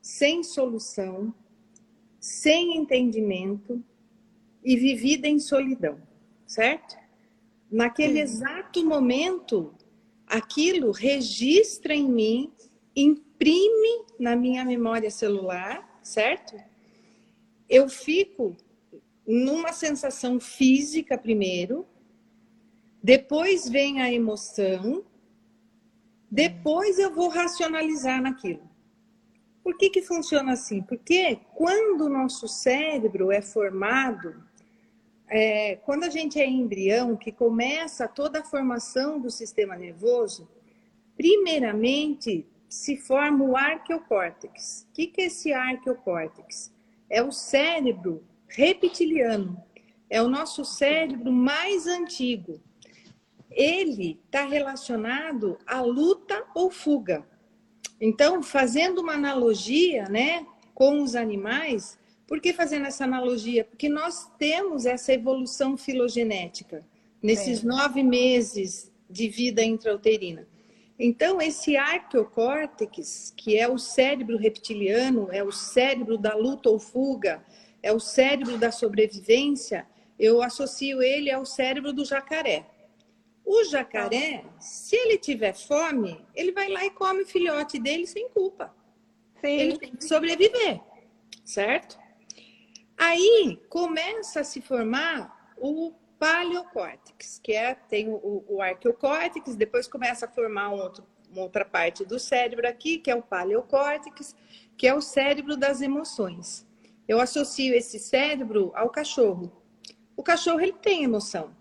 sem 0.01 0.43
solução, 0.43 1.33
sem 2.19 2.77
entendimento 2.77 3.83
e 4.63 4.75
vivida 4.75 5.27
em 5.27 5.39
solidão, 5.39 5.99
certo? 6.45 6.95
Naquele 7.71 8.19
exato 8.19 8.85
momento, 8.85 9.73
aquilo 10.31 10.91
registra 10.91 11.93
em 11.93 12.09
mim, 12.09 12.53
imprime 12.95 14.05
na 14.17 14.33
minha 14.33 14.63
memória 14.63 15.11
celular, 15.11 15.99
certo? 16.01 16.55
Eu 17.67 17.89
fico 17.89 18.55
numa 19.27 19.73
sensação 19.73 20.39
física 20.39 21.17
primeiro, 21.17 21.85
depois 23.03 23.67
vem 23.67 24.01
a 24.01 24.11
emoção, 24.11 25.03
depois 26.29 26.97
eu 26.97 27.13
vou 27.13 27.27
racionalizar 27.27 28.21
naquilo. 28.21 28.69
Por 29.61 29.77
que, 29.77 29.89
que 29.89 30.01
funciona 30.01 30.53
assim? 30.53 30.81
Porque 30.81 31.41
quando 31.53 32.05
o 32.05 32.09
nosso 32.09 32.47
cérebro 32.47 33.31
é 33.33 33.41
formado, 33.41 34.41
é, 35.31 35.77
quando 35.77 36.03
a 36.03 36.09
gente 36.09 36.37
é 36.41 36.45
embrião, 36.45 37.15
que 37.15 37.31
começa 37.31 38.05
toda 38.05 38.41
a 38.41 38.43
formação 38.43 39.17
do 39.17 39.31
sistema 39.31 39.77
nervoso, 39.77 40.45
primeiramente 41.15 42.45
se 42.67 42.97
forma 42.97 43.45
o 43.45 43.55
arqueocórtex. 43.55 44.85
O 44.89 44.93
que, 44.93 45.07
que 45.07 45.21
é 45.21 45.25
esse 45.27 45.53
arqueocórtex? 45.53 46.73
É 47.09 47.23
o 47.23 47.31
cérebro 47.31 48.21
reptiliano. 48.45 49.57
É 50.09 50.21
o 50.21 50.27
nosso 50.27 50.65
cérebro 50.65 51.31
mais 51.31 51.87
antigo. 51.87 52.59
Ele 53.49 54.19
está 54.25 54.45
relacionado 54.45 55.57
à 55.65 55.79
luta 55.79 56.43
ou 56.53 56.69
fuga. 56.69 57.25
Então, 58.01 58.43
fazendo 58.43 58.99
uma 58.99 59.13
analogia, 59.13 60.09
né, 60.09 60.45
com 60.73 61.01
os 61.01 61.15
animais, 61.15 61.97
por 62.31 62.39
que 62.39 62.53
fazendo 62.53 62.85
essa 62.85 63.03
analogia? 63.03 63.65
Porque 63.65 63.89
nós 63.89 64.31
temos 64.39 64.85
essa 64.85 65.11
evolução 65.11 65.75
filogenética 65.75 66.81
nesses 67.21 67.61
é. 67.61 67.67
nove 67.67 68.01
meses 68.03 68.89
de 69.09 69.27
vida 69.27 69.61
intrauterina. 69.61 70.47
Então, 70.97 71.41
esse 71.41 71.75
arqueocórtex, 71.75 73.33
que 73.35 73.57
é 73.57 73.67
o 73.67 73.77
cérebro 73.77 74.37
reptiliano, 74.37 75.27
é 75.29 75.43
o 75.43 75.51
cérebro 75.51 76.17
da 76.17 76.33
luta 76.33 76.69
ou 76.69 76.79
fuga, 76.79 77.43
é 77.83 77.91
o 77.91 77.99
cérebro 77.99 78.57
da 78.57 78.71
sobrevivência, 78.71 79.85
eu 80.17 80.41
associo 80.41 81.03
ele 81.03 81.29
ao 81.29 81.45
cérebro 81.45 81.91
do 81.91 82.05
jacaré. 82.05 82.65
O 83.43 83.65
jacaré, 83.65 84.45
se 84.57 84.95
ele 84.95 85.17
tiver 85.17 85.53
fome, 85.53 86.25
ele 86.33 86.53
vai 86.53 86.69
lá 86.69 86.85
e 86.85 86.91
come 86.91 87.23
o 87.23 87.27
filhote 87.27 87.77
dele 87.77 88.07
sem 88.07 88.29
culpa. 88.29 88.73
Sim. 89.41 89.47
Ele 89.51 89.77
tem 89.77 89.91
que 89.93 90.05
sobreviver, 90.05 90.79
certo? 91.43 91.99
Aí 93.01 93.59
começa 93.67 94.41
a 94.41 94.43
se 94.43 94.61
formar 94.61 95.55
o 95.57 95.91
paleocórtex, 96.19 97.39
que 97.43 97.51
é 97.51 97.73
tem 97.73 98.07
o, 98.07 98.45
o 98.47 98.61
arqueocórtex, 98.61 99.55
depois 99.55 99.87
começa 99.87 100.27
a 100.27 100.29
formar 100.29 100.69
um 100.69 100.79
outro, 100.79 101.03
uma 101.31 101.41
outra 101.41 101.65
parte 101.65 102.05
do 102.05 102.19
cérebro 102.19 102.67
aqui, 102.67 102.99
que 102.99 103.09
é 103.09 103.15
o 103.15 103.23
paleocórtex, 103.23 104.35
que 104.77 104.85
é 104.85 104.93
o 104.93 105.01
cérebro 105.01 105.57
das 105.57 105.81
emoções. 105.81 106.63
Eu 107.07 107.19
associo 107.19 107.73
esse 107.73 107.97
cérebro 107.97 108.71
ao 108.75 108.91
cachorro. 108.91 109.51
O 110.15 110.21
cachorro 110.21 110.61
ele 110.61 110.73
tem 110.73 111.03
emoção. 111.03 111.55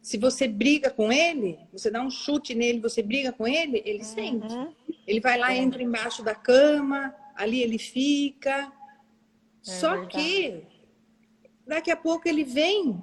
Se 0.00 0.16
você 0.16 0.46
briga 0.46 0.90
com 0.90 1.10
ele, 1.10 1.58
você 1.72 1.90
dá 1.90 2.00
um 2.00 2.10
chute 2.10 2.54
nele, 2.54 2.78
você 2.78 3.02
briga 3.02 3.32
com 3.32 3.48
ele, 3.48 3.82
ele 3.84 3.98
uhum. 3.98 4.04
sente. 4.04 4.76
Ele 5.08 5.18
vai 5.18 5.38
lá, 5.38 5.52
entra 5.52 5.82
embaixo 5.82 6.22
da 6.22 6.36
cama, 6.36 7.12
ali 7.34 7.60
ele 7.60 7.80
fica. 7.80 8.72
É 9.66 9.70
Só 9.70 9.90
verdade. 9.96 10.16
que 10.16 10.73
daqui 11.66 11.90
a 11.90 11.96
pouco 11.96 12.28
ele 12.28 12.44
vem 12.44 13.02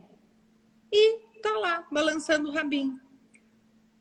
e 0.92 1.20
tá 1.42 1.52
lá, 1.58 1.88
balançando 1.92 2.50
o 2.50 2.54
rabinho. 2.54 3.00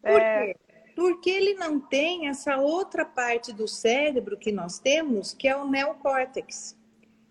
Por 0.03 0.20
é... 0.20 0.46
quê? 0.46 0.57
Porque 0.94 1.31
ele 1.31 1.55
não 1.55 1.81
tem 1.81 2.29
essa 2.29 2.59
outra 2.59 3.05
parte 3.05 3.53
do 3.53 3.66
cérebro 3.66 4.37
que 4.37 4.53
nós 4.53 4.79
temos, 4.79 5.33
que 5.33 5.49
é 5.49 5.57
o 5.57 5.66
neocórtex, 5.66 6.77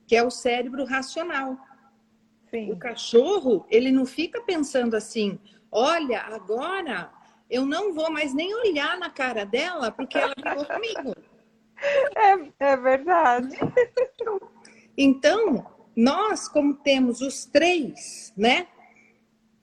que 0.08 0.16
é 0.16 0.24
o 0.24 0.32
cérebro 0.32 0.86
racional. 0.86 1.58
Sim. 2.50 2.72
O 2.72 2.78
cachorro, 2.78 3.66
ele 3.70 3.92
não 3.92 4.06
fica 4.06 4.42
pensando 4.42 4.96
assim, 4.96 5.38
olha, 5.72 6.22
agora 6.22 7.12
eu 7.50 7.66
não 7.66 7.94
vou 7.94 8.10
mais 8.12 8.34
nem 8.34 8.56
olhar 8.56 8.98
na 8.98 9.10
cara 9.10 9.46
dela 9.46 9.92
porque 9.92 10.18
ela 10.18 10.34
brigou 10.36 10.66
comigo. 10.66 11.16
É, 12.14 12.72
é 12.72 12.76
verdade. 12.76 13.56
Então, 14.98 15.66
nós, 15.96 16.48
como 16.48 16.76
temos 16.76 17.22
os 17.22 17.46
três, 17.46 18.34
né? 18.36 18.68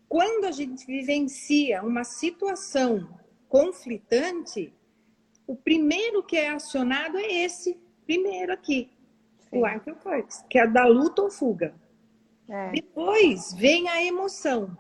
Quando 0.09 0.45
a 0.45 0.51
gente 0.51 0.87
vivencia 0.87 1.83
uma 1.83 2.05
situação 2.05 3.09
conflitante, 3.49 4.73
o 5.47 5.57
primeiro 5.57 6.23
que 6.23 6.37
é 6.37 6.51
acionado 6.51 7.17
é 7.19 7.45
esse 7.45 7.79
primeiro 8.05 8.53
aqui, 8.53 8.91
Sim. 9.39 9.59
o 9.59 9.65
arqueocórtex, 9.65 10.45
que 10.49 10.59
é 10.59 10.67
da 10.67 10.87
luta 10.87 11.23
ou 11.23 11.31
fuga. 11.31 11.75
É. 12.49 12.71
Depois 12.71 13.53
vem 13.55 13.89
a 13.89 14.03
emoção, 14.03 14.77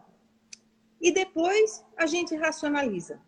e 1.00 1.11
depois 1.12 1.85
a 1.96 2.06
gente 2.06 2.35
racionaliza. 2.35 3.20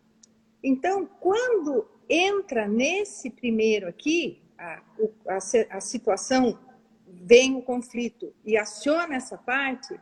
Então, 0.63 1.05
quando 1.19 1.87
entra 2.09 2.67
nesse 2.67 3.29
primeiro 3.29 3.87
aqui, 3.87 4.41
a, 4.57 4.81
a, 5.27 5.77
a 5.77 5.81
situação 5.81 6.59
vem 7.21 7.55
o 7.55 7.61
conflito 7.61 8.33
e 8.45 8.57
aciona 8.57 9.15
essa 9.15 9.37
parte, 9.37 9.99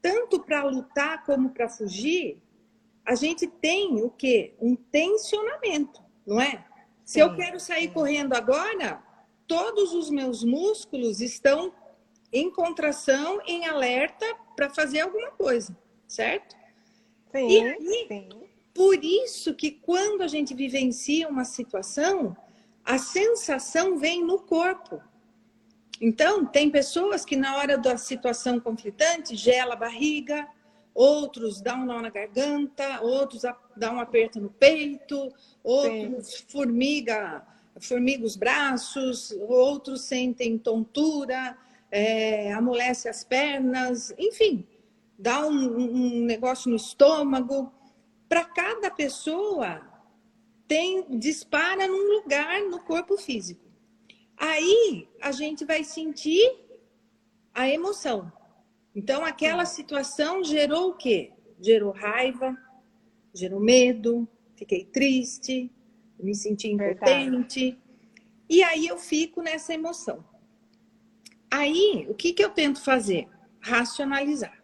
tanto 0.00 0.40
para 0.40 0.64
lutar 0.64 1.24
como 1.24 1.50
para 1.50 1.68
fugir, 1.68 2.40
a 3.04 3.14
gente 3.14 3.46
tem 3.46 4.02
o 4.02 4.10
quê? 4.10 4.54
Um 4.60 4.76
tensionamento, 4.76 6.02
não 6.26 6.40
é? 6.40 6.64
Se 7.04 7.14
sim, 7.14 7.20
eu 7.20 7.34
quero 7.34 7.58
sair 7.58 7.88
correndo 7.88 8.34
agora, 8.34 9.02
todos 9.46 9.92
os 9.94 10.10
meus 10.10 10.44
músculos 10.44 11.20
estão 11.20 11.72
em 12.32 12.50
contração, 12.50 13.40
em 13.46 13.66
alerta 13.66 14.26
para 14.54 14.68
fazer 14.68 15.00
alguma 15.00 15.30
coisa 15.30 15.74
certo? 16.08 16.56
Sim, 17.30 17.48
e 17.48 17.62
aí, 17.62 18.06
sim. 18.08 18.28
por 18.74 19.04
isso 19.04 19.54
que 19.54 19.70
quando 19.70 20.22
a 20.22 20.26
gente 20.26 20.54
vivencia 20.54 21.28
uma 21.28 21.44
situação, 21.44 22.34
a 22.82 22.98
sensação 22.98 23.98
vem 23.98 24.24
no 24.24 24.38
corpo. 24.40 25.00
Então, 26.00 26.46
tem 26.46 26.70
pessoas 26.70 27.24
que 27.24 27.36
na 27.36 27.56
hora 27.56 27.76
da 27.76 27.96
situação 27.96 28.60
conflitante 28.60 29.34
gela 29.34 29.74
a 29.74 29.76
barriga, 29.76 30.46
outros 30.94 31.60
dão 31.60 31.80
um 31.80 31.86
nó 31.86 32.00
na 32.00 32.10
garganta, 32.10 33.00
outros 33.02 33.42
dão 33.76 33.96
um 33.96 34.00
aperto 34.00 34.40
no 34.40 34.50
peito, 34.50 35.32
outros 35.62 36.26
Sim. 36.26 36.44
formiga, 36.48 37.46
formiga 37.80 38.24
os 38.24 38.36
braços, 38.36 39.32
outros 39.48 40.02
sentem 40.02 40.56
tontura, 40.58 41.56
é, 41.90 42.52
amolece 42.52 43.08
as 43.08 43.24
pernas, 43.24 44.14
enfim 44.18 44.66
dá 45.18 45.44
um, 45.44 45.50
um 45.50 46.24
negócio 46.24 46.70
no 46.70 46.76
estômago. 46.76 47.72
Para 48.28 48.44
cada 48.44 48.90
pessoa 48.90 49.82
tem 50.68 51.18
dispara 51.18 51.86
num 51.88 52.20
lugar 52.20 52.60
no 52.62 52.78
corpo 52.80 53.16
físico. 53.16 53.66
Aí 54.38 55.08
a 55.20 55.32
gente 55.32 55.64
vai 55.64 55.82
sentir 55.82 56.48
a 57.52 57.68
emoção. 57.68 58.32
Então 58.94 59.24
aquela 59.24 59.64
situação 59.64 60.44
gerou 60.44 60.90
o 60.90 60.96
quê? 60.96 61.32
Gerou 61.60 61.92
raiva, 61.92 62.56
gerou 63.34 63.60
medo, 63.60 64.28
fiquei 64.56 64.84
triste, 64.84 65.70
me 66.18 66.34
sentir 66.34 66.70
impotente. 66.70 67.70
Verdade. 67.70 67.78
E 68.48 68.62
aí 68.62 68.86
eu 68.86 68.98
fico 68.98 69.42
nessa 69.42 69.74
emoção. 69.74 70.24
Aí, 71.50 72.06
o 72.08 72.14
que, 72.14 72.32
que 72.32 72.44
eu 72.44 72.50
tento 72.50 72.82
fazer? 72.82 73.28
Racionalizar. 73.60 74.62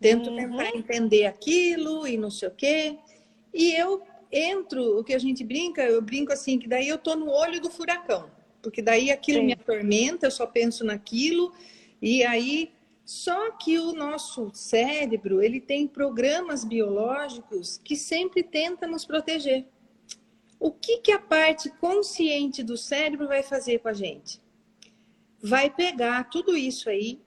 Tento 0.00 0.30
uhum. 0.30 0.36
tentar 0.36 0.76
entender 0.76 1.26
aquilo 1.26 2.06
e 2.06 2.16
não 2.16 2.30
sei 2.30 2.48
o 2.48 2.54
quê. 2.54 2.98
E 3.52 3.72
eu 3.72 4.02
entro, 4.30 4.98
o 4.98 5.04
que 5.04 5.14
a 5.14 5.18
gente 5.18 5.44
brinca, 5.44 5.82
eu 5.82 6.00
brinco 6.02 6.32
assim, 6.32 6.58
que 6.58 6.68
daí 6.68 6.88
eu 6.88 6.98
tô 6.98 7.14
no 7.14 7.30
olho 7.30 7.60
do 7.60 7.70
furacão. 7.70 8.30
Porque 8.62 8.80
daí 8.80 9.10
aquilo 9.10 9.40
Sim. 9.40 9.46
me 9.46 9.52
atormenta, 9.52 10.26
eu 10.26 10.30
só 10.30 10.46
penso 10.46 10.84
naquilo. 10.84 11.52
E 12.00 12.24
aí, 12.24 12.72
só 13.04 13.50
que 13.50 13.78
o 13.78 13.92
nosso 13.92 14.50
cérebro, 14.54 15.42
ele 15.42 15.60
tem 15.60 15.86
programas 15.88 16.64
biológicos 16.64 17.80
que 17.82 17.96
sempre 17.96 18.42
tenta 18.42 18.86
nos 18.86 19.04
proteger. 19.04 19.66
O 20.58 20.70
que, 20.70 20.98
que 20.98 21.10
a 21.10 21.18
parte 21.18 21.68
consciente 21.68 22.62
do 22.62 22.76
cérebro 22.76 23.26
vai 23.26 23.42
fazer 23.42 23.80
com 23.80 23.88
a 23.88 23.92
gente? 23.92 24.40
Vai 25.42 25.68
pegar 25.68 26.30
tudo 26.30 26.56
isso 26.56 26.88
aí 26.88 27.20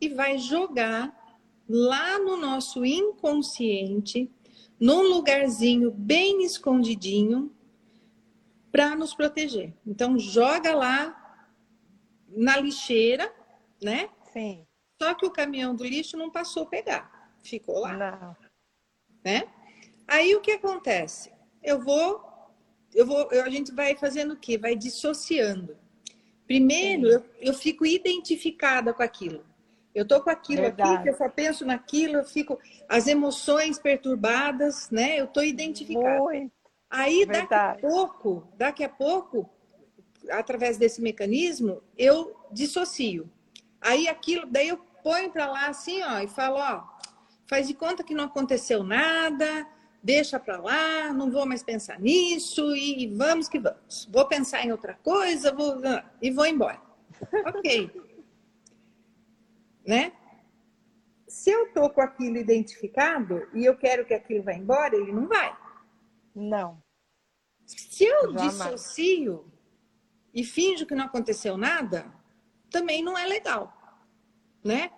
e 0.00 0.08
vai 0.08 0.38
jogar 0.38 1.14
lá 1.68 2.18
no 2.18 2.36
nosso 2.36 2.84
inconsciente, 2.84 4.30
num 4.80 5.02
lugarzinho 5.02 5.90
bem 5.90 6.42
escondidinho, 6.42 7.52
para 8.70 8.94
nos 8.94 9.14
proteger. 9.14 9.72
Então, 9.86 10.18
joga 10.18 10.74
lá 10.74 11.16
na 12.28 12.56
lixeira, 12.58 13.32
né? 13.82 14.08
Sim. 14.32 14.66
Só 15.00 15.14
que 15.14 15.26
o 15.26 15.30
caminhão 15.30 15.74
do 15.74 15.84
lixo 15.84 16.16
não 16.16 16.30
passou 16.30 16.64
a 16.64 16.66
pegar, 16.66 17.32
ficou 17.42 17.80
lá. 17.80 17.96
Não. 17.96 18.36
Né? 19.24 19.48
Aí 20.06 20.34
o 20.34 20.40
que 20.40 20.52
acontece? 20.52 21.32
Eu 21.62 21.80
vou 21.80 22.30
eu 22.94 23.06
vou, 23.06 23.28
eu, 23.30 23.44
a 23.44 23.48
gente 23.48 23.72
vai 23.72 23.96
fazendo 23.96 24.34
o 24.34 24.36
quê? 24.36 24.58
Vai 24.58 24.74
dissociando. 24.74 25.76
Primeiro, 26.46 27.06
eu, 27.06 27.24
eu, 27.40 27.54
fico 27.54 27.86
identificada 27.86 28.92
com 28.92 29.02
aquilo. 29.02 29.44
Eu 29.94 30.06
tô 30.06 30.20
com 30.20 30.30
aquilo 30.30 30.62
Verdade. 30.62 30.98
aqui, 30.98 31.08
eu 31.08 31.16
só 31.16 31.28
penso 31.28 31.64
naquilo, 31.64 32.16
eu 32.16 32.24
fico 32.24 32.58
as 32.88 33.06
emoções 33.06 33.78
perturbadas, 33.78 34.90
né? 34.90 35.20
Eu 35.20 35.28
tô 35.28 35.42
identificada. 35.42 36.18
Muito. 36.18 36.52
Aí 36.90 37.24
Verdade. 37.24 37.48
daqui 37.48 37.86
a 37.86 37.88
pouco, 37.88 38.48
daqui 38.56 38.84
a 38.84 38.88
pouco, 38.88 39.48
através 40.30 40.76
desse 40.76 41.00
mecanismo, 41.00 41.80
eu 41.96 42.36
dissocio. 42.50 43.30
Aí 43.80 44.08
aquilo, 44.08 44.46
daí 44.46 44.68
eu 44.68 44.78
ponho 45.02 45.30
para 45.30 45.46
lá 45.46 45.68
assim, 45.68 46.02
ó, 46.02 46.18
e 46.18 46.26
falo, 46.26 46.56
ó, 46.56 46.82
faz 47.46 47.68
de 47.68 47.74
conta 47.74 48.02
que 48.02 48.14
não 48.14 48.24
aconteceu 48.24 48.82
nada, 48.82 49.66
deixa 50.02 50.38
para 50.38 50.58
lá, 50.58 51.12
não 51.12 51.30
vou 51.30 51.46
mais 51.46 51.62
pensar 51.62 51.98
nisso 52.00 52.74
e 52.74 53.06
vamos 53.14 53.48
que 53.48 53.60
vamos. 53.60 54.08
Vou 54.10 54.26
pensar 54.26 54.64
em 54.64 54.72
outra 54.72 54.94
coisa, 54.94 55.52
vou 55.52 55.80
e 56.20 56.30
vou 56.30 56.46
embora. 56.46 56.80
ok. 57.46 57.90
né? 59.86 60.12
Se 61.26 61.50
eu 61.50 61.72
tô 61.72 61.88
com 61.88 62.00
aquilo 62.00 62.36
identificado 62.36 63.46
e 63.54 63.64
eu 63.64 63.76
quero 63.76 64.04
que 64.04 64.12
aquilo 64.12 64.42
vá 64.42 64.52
embora, 64.52 64.96
ele 64.96 65.12
não 65.12 65.28
vai. 65.28 65.56
Não. 66.34 66.82
Se 67.66 68.04
eu 68.04 68.32
Jamais. 68.32 68.52
dissocio 68.52 69.50
e 70.34 70.44
finjo 70.44 70.86
que 70.86 70.94
não 70.94 71.04
aconteceu 71.04 71.56
nada, 71.56 72.12
também 72.70 73.02
não 73.02 73.16
é 73.16 73.26
legal, 73.26 73.72
né? 74.64 74.90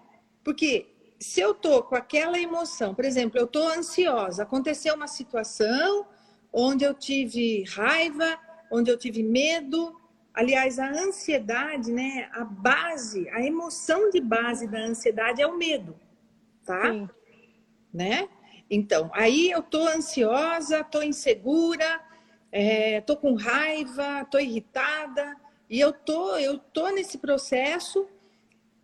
Porque 0.45 0.89
se 1.19 1.41
eu 1.41 1.55
tô 1.55 1.83
com 1.83 1.95
aquela 1.95 2.39
emoção, 2.39 2.95
por 2.95 3.05
exemplo, 3.05 3.39
eu 3.39 3.47
tô 3.47 3.67
ansiosa, 3.67 4.43
aconteceu 4.43 4.95
uma 4.95 5.07
situação 5.07 6.07
onde 6.53 6.85
eu 6.85 6.93
tive 6.93 7.65
raiva, 7.65 8.39
onde 8.71 8.91
eu 8.91 8.99
tive 8.99 9.23
medo, 9.23 9.99
aliás, 10.35 10.79
a 10.79 10.89
ansiedade, 10.89 11.93
né, 11.93 12.29
a 12.33 12.45
base, 12.45 13.29
a 13.31 13.41
emoção 13.43 14.11
de 14.11 14.21
base 14.21 14.67
da 14.67 14.79
ansiedade 14.79 15.41
é 15.41 15.47
o 15.47 15.57
medo, 15.57 15.95
tá? 16.65 16.91
Sim. 16.91 17.09
Né? 17.93 18.29
Então, 18.75 19.11
aí 19.13 19.51
eu 19.51 19.63
tô 19.63 19.87
ansiosa, 19.87 20.83
tô 20.83 21.03
insegura, 21.03 22.01
é, 22.51 23.03
tô 23.03 23.19
com 23.19 23.35
raiva, 23.35 24.27
tô 24.31 24.39
irritada, 24.39 25.37
e 25.69 25.79
eu 25.79 25.93
tô, 25.93 26.37
eu 26.39 26.59
tô 26.59 26.89
nesse 26.89 27.19
processo 27.19 28.09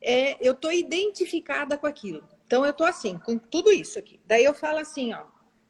é, 0.00 0.36
eu 0.46 0.54
tô 0.54 0.70
identificada 0.70 1.76
com 1.76 1.86
aquilo. 1.86 2.22
Então 2.46 2.66
eu 2.66 2.72
tô 2.72 2.84
assim, 2.84 3.18
com 3.18 3.38
tudo 3.38 3.72
isso 3.72 3.98
aqui. 3.98 4.20
Daí 4.26 4.44
eu 4.44 4.54
falo 4.54 4.78
assim, 4.78 5.12
ó, 5.14 5.24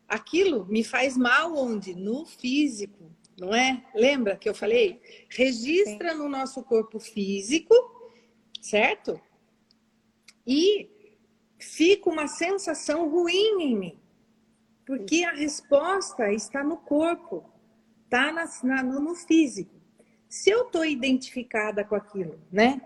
aquilo 0.08 0.66
me 0.66 0.84
faz 0.84 1.16
mal 1.16 1.56
onde? 1.56 1.94
No 1.94 2.26
físico, 2.26 3.10
não 3.38 3.54
é? 3.54 3.84
Lembra 3.94 4.36
que 4.36 4.48
eu 4.48 4.54
falei? 4.54 5.00
Registra 5.30 6.10
Sim. 6.10 6.18
no 6.18 6.28
nosso 6.28 6.62
corpo 6.64 6.98
físico, 6.98 7.72
certo? 8.60 9.20
E 10.44 10.90
fica 11.58 12.10
uma 12.10 12.26
sensação 12.26 13.08
ruim 13.08 13.62
em 13.62 13.76
mim. 13.76 13.97
Porque 14.88 15.22
a 15.22 15.32
resposta 15.32 16.32
está 16.32 16.64
no 16.64 16.78
corpo, 16.78 17.44
está 18.04 18.32
no 18.82 19.14
físico. 19.14 19.74
Se 20.28 20.48
eu 20.50 20.62
estou 20.62 20.84
identificada 20.84 21.84
com 21.84 21.94
aquilo, 21.94 22.40
né? 22.50 22.80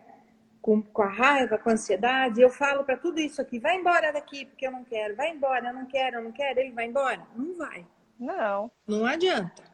com, 0.63 0.81
com 0.81 1.03
a 1.03 1.09
raiva, 1.09 1.59
com 1.59 1.71
a 1.71 1.73
ansiedade, 1.73 2.41
eu 2.41 2.49
falo 2.49 2.85
para 2.85 2.97
tudo 2.97 3.21
isso 3.21 3.43
aqui, 3.43 3.59
vai 3.59 3.77
embora 3.77 4.13
daqui, 4.13 4.47
porque 4.47 4.67
eu 4.67 4.71
não 4.71 4.85
quero, 4.85 5.17
vai 5.17 5.31
embora, 5.31 5.69
eu 5.69 5.75
não 5.75 5.87
quero, 5.87 6.17
eu 6.17 6.25
não 6.25 6.33
quero, 6.33 6.61
ele 6.61 6.71
vai 6.71 6.87
embora. 6.87 7.27
Não 7.37 7.57
vai. 7.57 7.87
Não. 8.19 8.71
Não 8.87 9.05
adianta. 9.05 9.65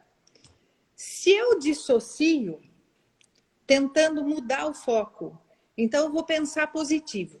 Se 0.95 1.31
eu 1.31 1.59
dissocio, 1.59 2.59
tentando 3.67 4.23
mudar 4.23 4.65
o 4.65 4.73
foco, 4.73 5.39
então 5.77 6.05
eu 6.05 6.11
vou 6.11 6.23
pensar 6.23 6.71
positivo. 6.71 7.39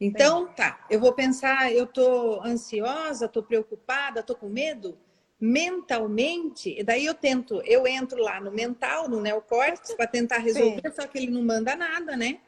Então, 0.00 0.46
tá, 0.48 0.84
eu 0.90 1.00
vou 1.00 1.12
pensar, 1.12 1.72
eu 1.72 1.86
tô 1.86 2.40
ansiosa, 2.42 3.28
tô 3.28 3.42
preocupada, 3.42 4.22
tô 4.22 4.34
com 4.34 4.48
medo, 4.48 4.98
mentalmente, 5.40 6.74
e 6.78 6.82
daí 6.82 7.06
eu 7.06 7.14
tento, 7.14 7.62
eu 7.64 7.86
entro 7.86 8.22
lá 8.22 8.38
no 8.40 8.50
mental, 8.50 9.08
no 9.08 9.20
neocórtex, 9.20 9.94
para 9.94 10.06
tentar 10.06 10.38
resolver, 10.38 10.82
Sim. 10.84 10.94
só 10.94 11.06
que 11.06 11.18
ele 11.18 11.30
não 11.30 11.42
manda 11.42 11.74
nada, 11.74 12.16
né? 12.16 12.40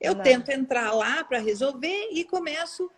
Eu 0.00 0.14
não. 0.14 0.22
tento 0.22 0.50
entrar 0.50 0.92
lá 0.92 1.22
para 1.22 1.38
resolver 1.38 2.08
e 2.10 2.24
começo 2.24 2.90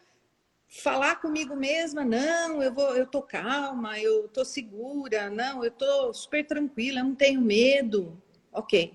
falar 0.67 1.21
comigo 1.21 1.55
mesma, 1.55 2.05
não, 2.05 2.63
eu 2.63 2.73
vou, 2.73 2.97
eu 2.97 3.07
tô 3.07 3.23
calma, 3.23 3.99
eu 4.01 4.29
tô 4.29 4.45
segura, 4.45 5.31
não, 5.31 5.63
eu 5.65 5.71
tô 5.71 6.13
super 6.13 6.45
tranquila, 6.45 7.01
eu 7.01 7.05
não 7.05 7.15
tenho 7.15 7.41
medo. 7.41 8.21
OK. 8.53 8.93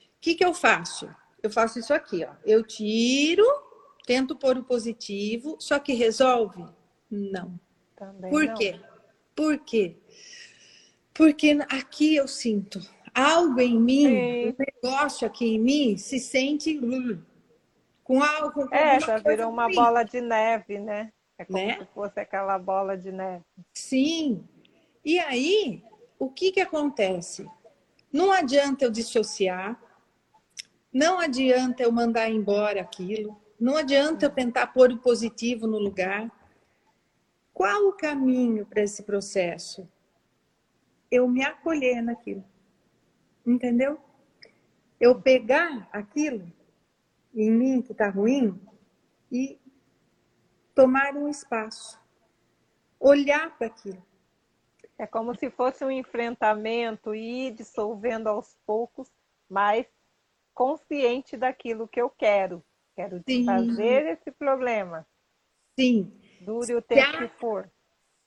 O 0.00 0.20
que 0.20 0.34
que 0.34 0.44
eu 0.44 0.52
faço? 0.52 1.08
Eu 1.42 1.50
faço 1.50 1.78
isso 1.78 1.94
aqui, 1.94 2.24
ó. 2.24 2.34
Eu 2.44 2.62
tiro, 2.62 3.44
tento 4.06 4.36
pôr 4.36 4.58
o 4.58 4.64
positivo, 4.64 5.56
só 5.58 5.78
que 5.78 5.92
resolve? 5.92 6.64
Não. 7.10 7.58
Também 7.96 8.30
Por 8.30 8.44
não. 8.44 8.54
quê? 8.54 8.80
Por 9.34 9.58
quê? 9.58 9.96
Porque 11.14 11.58
aqui 11.68 12.16
eu 12.16 12.26
sinto 12.26 12.80
algo 13.14 13.60
em 13.60 13.78
mim, 13.78 14.06
Sim. 14.06 14.48
um 14.48 14.54
negócio 14.58 15.26
aqui 15.26 15.54
em 15.54 15.58
mim 15.58 15.96
se 15.96 16.18
sente 16.18 16.80
com 18.02 18.22
álcool. 18.22 18.68
Com 18.68 18.74
é, 18.74 18.98
já 19.00 19.18
virou 19.18 19.50
uma 19.50 19.64
ruim. 19.64 19.74
bola 19.74 20.02
de 20.02 20.20
neve, 20.20 20.78
né? 20.78 21.12
É 21.38 21.44
como 21.44 21.58
né? 21.58 21.78
se 21.78 21.86
fosse 21.94 22.20
aquela 22.20 22.58
bola 22.58 22.96
de 22.96 23.12
neve. 23.12 23.44
Sim. 23.74 24.44
E 25.04 25.18
aí, 25.18 25.82
o 26.18 26.30
que 26.30 26.52
que 26.52 26.60
acontece? 26.60 27.46
Não 28.12 28.30
adianta 28.30 28.84
eu 28.84 28.90
dissociar, 28.90 29.80
não 30.92 31.18
adianta 31.18 31.82
eu 31.82 31.90
mandar 31.90 32.30
embora 32.30 32.80
aquilo, 32.80 33.40
não 33.62 33.76
adianta 33.76 34.26
eu 34.26 34.30
tentar 34.30 34.66
pôr 34.66 34.90
o 34.90 34.98
positivo 34.98 35.68
no 35.68 35.78
lugar. 35.78 36.28
Qual 37.54 37.86
o 37.86 37.92
caminho 37.92 38.66
para 38.66 38.82
esse 38.82 39.04
processo? 39.04 39.88
Eu 41.08 41.28
me 41.28 41.44
acolher 41.44 42.02
naquilo. 42.02 42.44
Entendeu? 43.46 44.00
Eu 44.98 45.22
pegar 45.22 45.88
aquilo 45.92 46.52
em 47.32 47.52
mim 47.52 47.80
que 47.80 47.92
está 47.92 48.10
ruim 48.10 48.60
e 49.30 49.60
tomar 50.74 51.14
um 51.14 51.28
espaço, 51.28 52.00
olhar 52.98 53.56
para 53.56 53.68
aquilo. 53.68 54.04
É 54.98 55.06
como 55.06 55.38
se 55.38 55.50
fosse 55.50 55.84
um 55.84 55.90
enfrentamento 55.90 57.14
e 57.14 57.46
ir 57.46 57.52
dissolvendo 57.52 58.26
aos 58.26 58.56
poucos, 58.66 59.08
mas 59.48 59.86
consciente 60.52 61.36
daquilo 61.36 61.86
que 61.86 62.02
eu 62.02 62.10
quero. 62.10 62.60
Quero 62.94 63.22
fazer 63.44 64.06
esse 64.06 64.30
problema. 64.32 65.06
Sim. 65.78 66.12
Dure 66.40 66.74
o 66.74 66.82
tempo 66.82 67.18
que 67.18 67.28
for. 67.38 67.70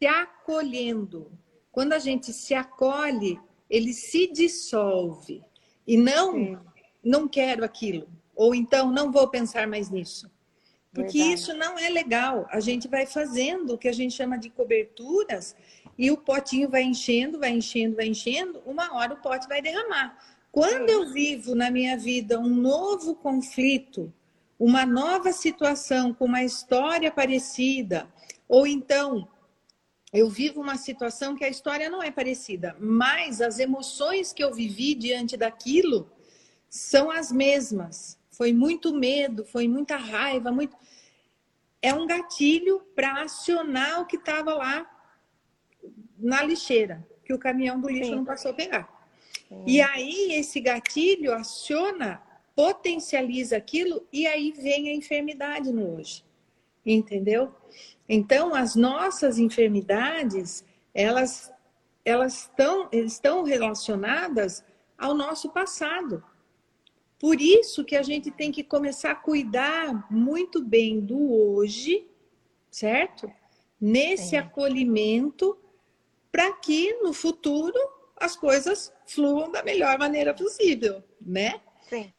Se 0.01 0.07
acolhendo. 0.07 1.31
Quando 1.71 1.93
a 1.93 1.99
gente 1.99 2.31
se 2.31 2.53
acolhe, 2.53 3.39
ele 3.69 3.93
se 3.93 4.31
dissolve. 4.31 5.43
E 5.85 5.97
não, 5.97 6.33
Sim. 6.33 6.57
não 7.03 7.27
quero 7.27 7.63
aquilo. 7.63 8.07
Ou 8.35 8.55
então, 8.55 8.91
não 8.91 9.11
vou 9.11 9.27
pensar 9.27 9.67
mais 9.67 9.89
nisso. 9.89 10.31
Porque 10.93 11.17
Verdade. 11.17 11.33
isso 11.33 11.53
não 11.53 11.77
é 11.77 11.89
legal. 11.89 12.47
A 12.49 12.59
gente 12.61 12.87
vai 12.87 13.05
fazendo 13.05 13.73
o 13.73 13.77
que 13.77 13.89
a 13.89 13.93
gente 13.93 14.13
chama 14.13 14.37
de 14.37 14.49
coberturas 14.49 15.55
e 15.97 16.09
o 16.09 16.17
potinho 16.17 16.69
vai 16.69 16.83
enchendo, 16.83 17.37
vai 17.37 17.51
enchendo, 17.51 17.97
vai 17.97 18.07
enchendo, 18.07 18.61
uma 18.65 18.95
hora 18.95 19.13
o 19.13 19.21
pote 19.21 19.47
vai 19.47 19.61
derramar. 19.61 20.17
Quando 20.51 20.89
eu 20.89 21.11
vivo 21.11 21.53
na 21.53 21.69
minha 21.69 21.97
vida 21.97 22.39
um 22.39 22.47
novo 22.47 23.13
conflito, 23.15 24.13
uma 24.59 24.85
nova 24.85 25.31
situação 25.31 26.13
com 26.13 26.25
uma 26.25 26.43
história 26.43 27.11
parecida, 27.11 28.07
ou 28.47 28.65
então 28.65 29.27
eu 30.13 30.29
vivo 30.29 30.61
uma 30.61 30.77
situação 30.77 31.35
que 31.35 31.43
a 31.43 31.49
história 31.49 31.89
não 31.89 32.01
é 32.01 32.09
parecida, 32.09 32.75
mas 32.79 33.41
as 33.41 33.59
emoções 33.59 34.31
que 34.31 34.43
eu 34.43 34.53
vivi 34.53 34.95
diante 34.95 35.35
daquilo 35.35 36.09
são 36.69 37.11
as 37.11 37.31
mesmas. 37.31 38.17
Foi 38.29 38.53
muito 38.53 38.93
medo, 38.93 39.45
foi 39.45 39.67
muita 39.67 39.97
raiva, 39.97 40.51
muito. 40.51 40.75
É 41.81 41.93
um 41.93 42.07
gatilho 42.07 42.81
para 42.95 43.23
acionar 43.23 44.01
o 44.01 44.05
que 44.05 44.15
estava 44.15 44.53
lá 44.53 44.89
na 46.17 46.43
lixeira, 46.43 47.05
que 47.25 47.33
o 47.33 47.39
caminhão 47.39 47.79
do 47.79 47.89
lixo 47.89 48.11
Sim. 48.11 48.15
não 48.15 48.25
passou 48.25 48.51
a 48.51 48.53
pegar. 48.53 49.09
Sim. 49.47 49.63
E 49.67 49.81
aí 49.81 50.33
esse 50.33 50.59
gatilho 50.59 51.33
aciona, 51.33 52.21
potencializa 52.55 53.57
aquilo 53.57 54.07
e 54.11 54.25
aí 54.25 54.51
vem 54.51 54.89
a 54.89 54.93
enfermidade 54.93 55.71
no 55.71 55.97
hoje. 55.97 56.23
Entendeu? 56.85 57.53
Então, 58.07 58.53
as 58.53 58.75
nossas 58.75 59.37
enfermidades, 59.37 60.63
elas, 60.93 61.51
elas 62.05 62.43
estão, 62.43 62.87
estão 62.91 63.43
relacionadas 63.43 64.63
ao 64.97 65.13
nosso 65.13 65.49
passado. 65.49 66.23
Por 67.19 67.41
isso 67.41 67.83
que 67.83 67.95
a 67.95 68.03
gente 68.03 68.29
tem 68.29 68.51
que 68.51 68.63
começar 68.63 69.11
a 69.11 69.15
cuidar 69.15 70.11
muito 70.11 70.63
bem 70.63 70.99
do 70.99 71.33
hoje, 71.33 72.07
certo? 72.69 73.31
Nesse 73.81 74.29
Sim. 74.29 74.37
acolhimento, 74.37 75.57
para 76.31 76.53
que 76.53 76.93
no 77.01 77.13
futuro 77.13 77.77
as 78.15 78.35
coisas 78.35 78.93
fluam 79.05 79.51
da 79.51 79.63
melhor 79.63 79.97
maneira 79.97 80.33
possível, 80.33 81.03
né? 81.19 81.61
Sim. 81.89 82.13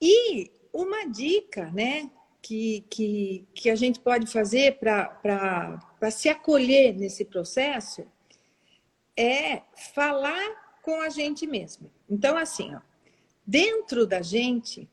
E 0.00 0.50
uma 0.72 1.04
dica, 1.04 1.70
né, 1.70 2.10
que, 2.40 2.86
que, 2.88 3.46
que 3.54 3.70
a 3.70 3.74
gente 3.74 4.00
pode 4.00 4.26
fazer 4.26 4.78
para 4.78 6.10
se 6.10 6.28
acolher 6.28 6.94
nesse 6.94 7.24
processo 7.24 8.06
é 9.16 9.62
falar 9.94 10.78
com 10.82 11.00
a 11.02 11.08
gente 11.08 11.46
mesmo. 11.46 11.90
Então, 12.08 12.36
assim, 12.36 12.74
ó, 12.74 12.80
dentro 13.46 14.06
da 14.06 14.22
gente, 14.22 14.88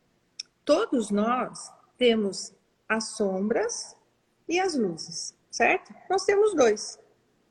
todos 0.66 1.10
nós 1.10 1.72
temos 1.98 2.54
as 2.90 3.10
sombras 3.10 3.96
e 4.48 4.60
as 4.60 4.76
luzes, 4.76 5.34
certo? 5.50 5.94
Nós 6.10 6.26
temos 6.26 6.54
dois, 6.54 7.00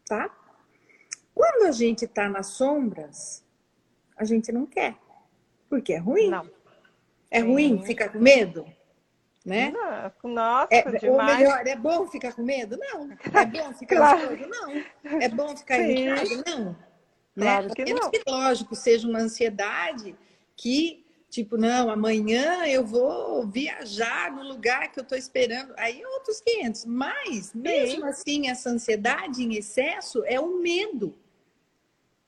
tá? 0.06 0.30
Quando 1.34 1.66
a 1.66 1.72
gente 1.72 2.04
está 2.04 2.28
nas 2.28 2.48
sombras, 2.48 3.44
a 4.16 4.24
gente 4.24 4.50
não 4.52 4.66
quer, 4.66 4.96
porque 5.68 5.92
é 5.92 5.98
ruim. 5.98 6.30
Não. 6.30 6.55
É 7.30 7.40
ruim, 7.40 7.82
fica 7.82 8.08
com 8.08 8.18
medo? 8.18 8.66
né? 9.46 9.72
Nossa, 10.24 10.68
é, 10.72 11.08
Ou 11.08 11.22
melhor, 11.22 11.64
é 11.64 11.76
bom 11.76 12.08
ficar 12.08 12.32
com 12.32 12.42
medo? 12.42 12.76
Não. 12.76 13.12
É 13.12 13.46
bom 13.46 13.72
ficar 13.72 13.96
claro. 13.96 14.32
ansioso? 14.32 14.50
Não. 14.50 15.20
É 15.22 15.28
bom 15.28 15.56
ficar 15.56 15.78
irritado? 15.78 16.42
Não. 16.44 16.76
Né? 17.36 17.44
Claro 17.44 17.68
que 17.72 17.94
não. 17.94 18.10
que, 18.10 18.22
lógico, 18.26 18.74
seja 18.74 19.06
uma 19.06 19.20
ansiedade 19.20 20.16
que, 20.56 21.06
tipo, 21.30 21.56
não, 21.56 21.90
amanhã 21.90 22.66
eu 22.66 22.84
vou 22.84 23.46
viajar 23.46 24.32
no 24.32 24.42
lugar 24.42 24.90
que 24.90 24.98
eu 24.98 25.04
estou 25.04 25.16
esperando. 25.16 25.72
Aí 25.76 26.02
é 26.02 26.08
outros 26.08 26.40
500. 26.40 26.84
Mas, 26.86 27.54
mesmo 27.54 28.02
Sim. 28.02 28.08
assim, 28.08 28.48
essa 28.48 28.70
ansiedade 28.70 29.44
em 29.44 29.54
excesso 29.54 30.24
é 30.26 30.40
um 30.40 30.60
medo. 30.60 31.16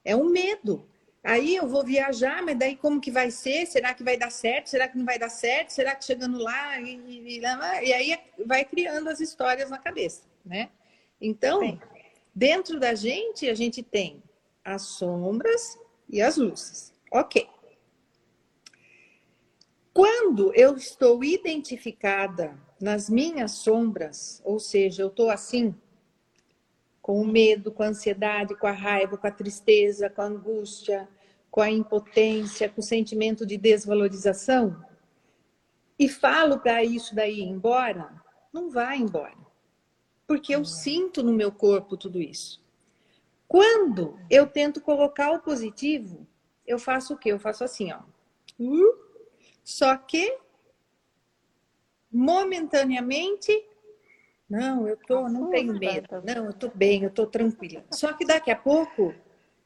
É 0.05 0.15
um 0.15 0.31
medo. 0.31 0.87
Aí 1.23 1.57
eu 1.57 1.69
vou 1.69 1.85
viajar, 1.85 2.43
mas 2.43 2.59
daí 2.59 2.77
como 2.77 3.01
que 3.01 3.11
vai 3.11 3.31
ser? 3.31 3.67
Será 3.67 3.93
que 3.93 4.05
vai 4.05 4.17
dar 4.17 4.31
certo? 4.31 4.69
Será 4.69 4.89
que 4.89 4.97
não 4.97 5.05
vai 5.05 5.19
dar 5.19 5.29
certo? 5.29 5.71
Será 5.71 5.95
que 5.95 6.05
chegando 6.05 6.39
lá 6.39 6.81
e, 6.81 6.95
e, 6.97 7.41
e 7.41 7.93
aí 7.93 8.19
vai 8.47 8.65
criando 8.65 9.09
as 9.09 9.21
histórias 9.21 9.69
na 9.69 9.79
cabeça, 9.79 10.23
né? 10.45 10.71
Então, 11.21 11.61
Sim. 11.61 11.81
dentro 12.35 12.79
da 12.79 12.95
gente 12.95 13.49
a 13.49 13.55
gente 13.55 13.83
tem 13.83 14.23
as 14.65 14.83
sombras 14.83 15.79
e 16.09 16.23
as 16.23 16.37
luzes. 16.37 16.93
Ok. 17.13 17.49
Quando 19.93 20.55
eu 20.55 20.77
estou 20.77 21.25
identificada 21.25 22.57
nas 22.81 23.11
minhas 23.11 23.53
sombras, 23.53 24.41
ou 24.45 24.61
seja, 24.61 25.03
eu 25.03 25.09
estou 25.09 25.29
assim, 25.29 25.75
com 27.09 27.23
o 27.23 27.27
medo, 27.27 27.73
com 27.73 27.83
a 27.83 27.87
ansiedade, 27.87 28.55
com 28.55 28.67
a 28.67 28.71
raiva, 28.71 29.17
com 29.17 29.27
a 29.27 29.31
tristeza, 29.31 30.11
com 30.11 30.21
a 30.21 30.27
angústia, 30.27 31.09
com 31.51 31.63
a 31.63 31.71
impotência, 31.71 32.69
com 32.69 32.83
o 32.83 32.85
sentimento 32.85 33.47
de 33.47 33.57
desvalorização, 33.57 34.85
e 35.99 36.07
falo 36.07 36.59
para 36.59 36.85
isso 36.85 37.15
daí 37.15 37.41
embora, 37.41 38.13
não 38.53 38.69
vai 38.69 38.99
embora. 38.99 39.39
Porque 40.27 40.55
eu 40.55 40.67
sinto 40.67 41.23
no 41.23 41.33
meu 41.33 41.51
corpo 41.51 41.97
tudo 41.97 42.21
isso. 42.21 42.63
Quando 43.49 44.21
eu 44.29 44.47
tento 44.47 44.79
colocar 44.79 45.31
o 45.31 45.41
positivo, 45.41 46.27
eu 46.67 46.79
faço 46.79 47.15
o 47.15 47.17
quê? 47.17 47.33
Eu 47.33 47.39
faço 47.39 47.65
assim, 47.65 47.91
ó. 47.91 48.01
Uh, 48.61 48.95
só 49.65 49.97
que 49.97 50.37
momentaneamente 52.13 53.67
não, 54.49 54.89
eu 54.89 54.97
tô, 54.97 55.29
não 55.29 55.51
tenho 55.51 55.79
medo. 55.79 56.23
Não, 56.25 56.47
eu 56.47 56.53
tô 56.53 56.71
bem, 56.75 57.03
eu 57.03 57.11
tô 57.11 57.27
tranquila. 57.27 57.85
Só 57.91 58.13
que 58.15 58.25
daqui 58.25 58.51
a 58.51 58.57
pouco, 58.57 59.15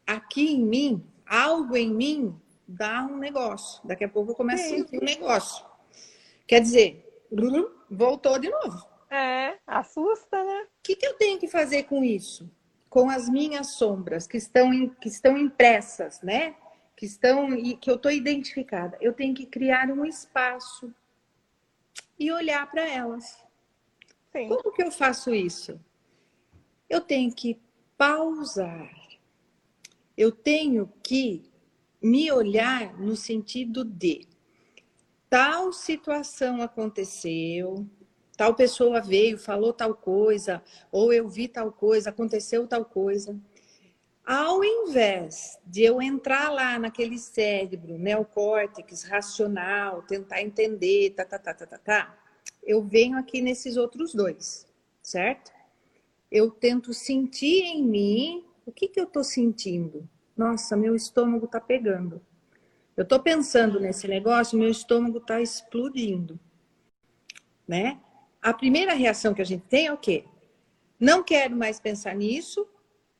aqui 0.06 0.54
em 0.54 0.64
mim, 0.64 1.04
algo 1.26 1.76
em 1.76 1.92
mim 1.92 2.40
dá 2.66 3.02
um 3.04 3.16
negócio. 3.16 3.86
Daqui 3.86 4.04
a 4.04 4.08
pouco 4.08 4.32
eu 4.32 4.34
começo 4.34 4.64
Sim. 4.64 4.74
a 4.74 4.78
sentir 4.78 4.98
um 5.00 5.04
negócio. 5.04 5.64
Quer 6.46 6.60
dizer, 6.60 7.24
voltou 7.90 8.38
de 8.38 8.48
novo. 8.48 8.84
É, 9.08 9.58
assusta, 9.66 10.42
né? 10.42 10.62
O 10.62 10.82
que, 10.82 10.96
que 10.96 11.06
eu 11.06 11.14
tenho 11.14 11.38
que 11.38 11.46
fazer 11.46 11.84
com 11.84 12.02
isso? 12.02 12.50
Com 12.90 13.08
as 13.08 13.28
minhas 13.28 13.74
sombras 13.74 14.26
que 14.26 14.36
estão, 14.36 14.72
em, 14.72 14.88
que 14.88 15.08
estão 15.08 15.36
impressas, 15.36 16.20
né? 16.22 16.56
Que 16.96 17.06
estão 17.06 17.54
e 17.54 17.76
que 17.76 17.90
eu 17.90 17.96
estou 17.96 18.10
identificada. 18.10 18.96
Eu 19.00 19.12
tenho 19.12 19.34
que 19.34 19.46
criar 19.46 19.90
um 19.90 20.04
espaço 20.04 20.92
e 22.18 22.32
olhar 22.32 22.70
para 22.70 22.88
elas. 22.88 23.41
Sim. 24.32 24.48
Como 24.48 24.72
que 24.72 24.82
eu 24.82 24.90
faço 24.90 25.34
isso? 25.34 25.78
Eu 26.88 27.00
tenho 27.00 27.32
que 27.32 27.60
pausar 27.96 28.90
eu 30.16 30.30
tenho 30.30 30.92
que 31.02 31.50
me 32.00 32.30
olhar 32.30 32.98
no 32.98 33.16
sentido 33.16 33.84
de 33.84 34.26
tal 35.28 35.72
situação 35.72 36.60
aconteceu, 36.60 37.86
tal 38.36 38.54
pessoa 38.54 39.00
veio, 39.00 39.38
falou 39.38 39.72
tal 39.72 39.94
coisa, 39.94 40.62
ou 40.90 41.12
eu 41.12 41.28
vi 41.28 41.48
tal 41.48 41.72
coisa, 41.72 42.10
aconteceu 42.10 42.66
tal 42.66 42.84
coisa. 42.84 43.38
Ao 44.24 44.62
invés 44.62 45.58
de 45.64 45.82
eu 45.82 46.00
entrar 46.00 46.50
lá 46.50 46.78
naquele 46.78 47.18
cérebro, 47.18 47.98
neocórtex, 47.98 49.04
racional, 49.04 50.02
tentar 50.02 50.42
entender, 50.42 51.10
tá, 51.10 51.24
tá, 51.24 51.38
tá, 51.38 51.54
tá, 51.54 51.66
tá, 51.66 51.78
tá, 51.78 52.21
eu 52.62 52.82
venho 52.82 53.18
aqui 53.18 53.40
nesses 53.40 53.76
outros 53.76 54.14
dois, 54.14 54.66
certo? 55.02 55.52
Eu 56.30 56.50
tento 56.50 56.94
sentir 56.94 57.62
em 57.64 57.82
mim 57.82 58.44
o 58.64 58.72
que, 58.72 58.88
que 58.88 59.00
eu 59.00 59.04
estou 59.04 59.24
sentindo? 59.24 60.08
Nossa, 60.36 60.76
meu 60.76 60.94
estômago 60.94 61.46
está 61.46 61.60
pegando. 61.60 62.20
Eu 62.96 63.02
estou 63.02 63.18
pensando 63.18 63.80
nesse 63.80 64.06
negócio, 64.06 64.58
meu 64.58 64.70
estômago 64.70 65.18
está 65.18 65.40
explodindo. 65.40 66.38
Né? 67.66 68.00
A 68.40 68.52
primeira 68.52 68.94
reação 68.94 69.34
que 69.34 69.42
a 69.42 69.44
gente 69.44 69.64
tem 69.66 69.86
é 69.86 69.92
o 69.92 69.96
quê? 69.96 70.24
Não 70.98 71.22
quero 71.22 71.56
mais 71.56 71.80
pensar 71.80 72.14
nisso 72.14 72.66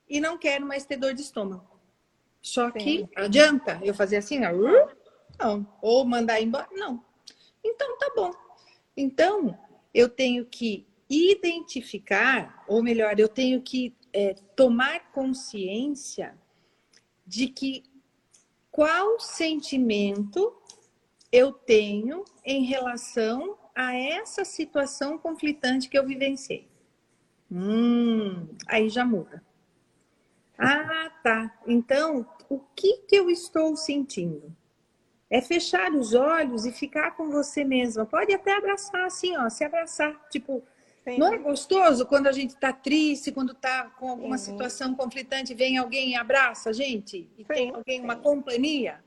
e 0.08 0.20
não 0.20 0.38
quero 0.38 0.66
mais 0.66 0.84
ter 0.84 0.96
dor 0.96 1.14
de 1.14 1.22
estômago. 1.22 1.80
Só 2.40 2.70
que 2.70 2.98
Sim. 2.98 3.08
adianta 3.16 3.80
eu 3.82 3.94
fazer 3.94 4.16
assim? 4.16 4.38
Não. 5.38 5.66
Ou 5.80 6.04
mandar 6.04 6.40
embora? 6.40 6.68
Não. 6.72 7.04
Então 7.64 7.96
tá 7.98 8.12
bom. 8.14 8.41
Então 8.96 9.58
eu 9.92 10.08
tenho 10.08 10.44
que 10.46 10.86
identificar, 11.08 12.64
ou 12.66 12.82
melhor, 12.82 13.18
eu 13.18 13.28
tenho 13.28 13.60
que 13.60 13.94
é, 14.12 14.34
tomar 14.56 15.10
consciência 15.12 16.38
de 17.26 17.48
que 17.48 17.84
qual 18.70 19.20
sentimento 19.20 20.56
eu 21.30 21.52
tenho 21.52 22.24
em 22.44 22.64
relação 22.64 23.58
a 23.74 23.94
essa 23.94 24.44
situação 24.44 25.18
conflitante 25.18 25.88
que 25.88 25.98
eu 25.98 26.06
vivenciei. 26.06 26.68
Hum, 27.50 28.48
aí 28.66 28.88
já 28.88 29.04
muda. 29.04 29.42
Ah, 30.58 31.10
tá. 31.22 31.58
Então, 31.66 32.26
o 32.48 32.58
que, 32.58 32.98
que 33.08 33.16
eu 33.16 33.30
estou 33.30 33.76
sentindo? 33.76 34.54
É 35.32 35.40
fechar 35.40 35.90
os 35.92 36.12
olhos 36.12 36.66
e 36.66 36.72
ficar 36.72 37.16
com 37.16 37.30
você 37.30 37.64
mesma. 37.64 38.04
Pode 38.04 38.34
até 38.34 38.54
abraçar 38.54 39.06
assim, 39.06 39.34
ó, 39.36 39.48
se 39.48 39.64
abraçar, 39.64 40.14
tipo, 40.30 40.62
Sim. 41.04 41.18
Não 41.18 41.32
é 41.32 41.38
gostoso 41.38 42.06
quando 42.06 42.28
a 42.28 42.32
gente 42.32 42.50
está 42.50 42.72
triste, 42.72 43.32
quando 43.32 43.52
está 43.52 43.90
com 43.98 44.08
alguma 44.08 44.38
Sim. 44.38 44.52
situação 44.52 44.94
conflitante, 44.94 45.52
vem 45.52 45.76
alguém 45.76 46.10
e 46.10 46.14
abraça 46.14 46.70
a 46.70 46.72
gente? 46.72 47.28
E 47.36 47.42
Sim. 47.42 47.44
tem 47.48 47.74
alguém, 47.74 48.00
uma 48.00 48.14
companhia? 48.14 49.02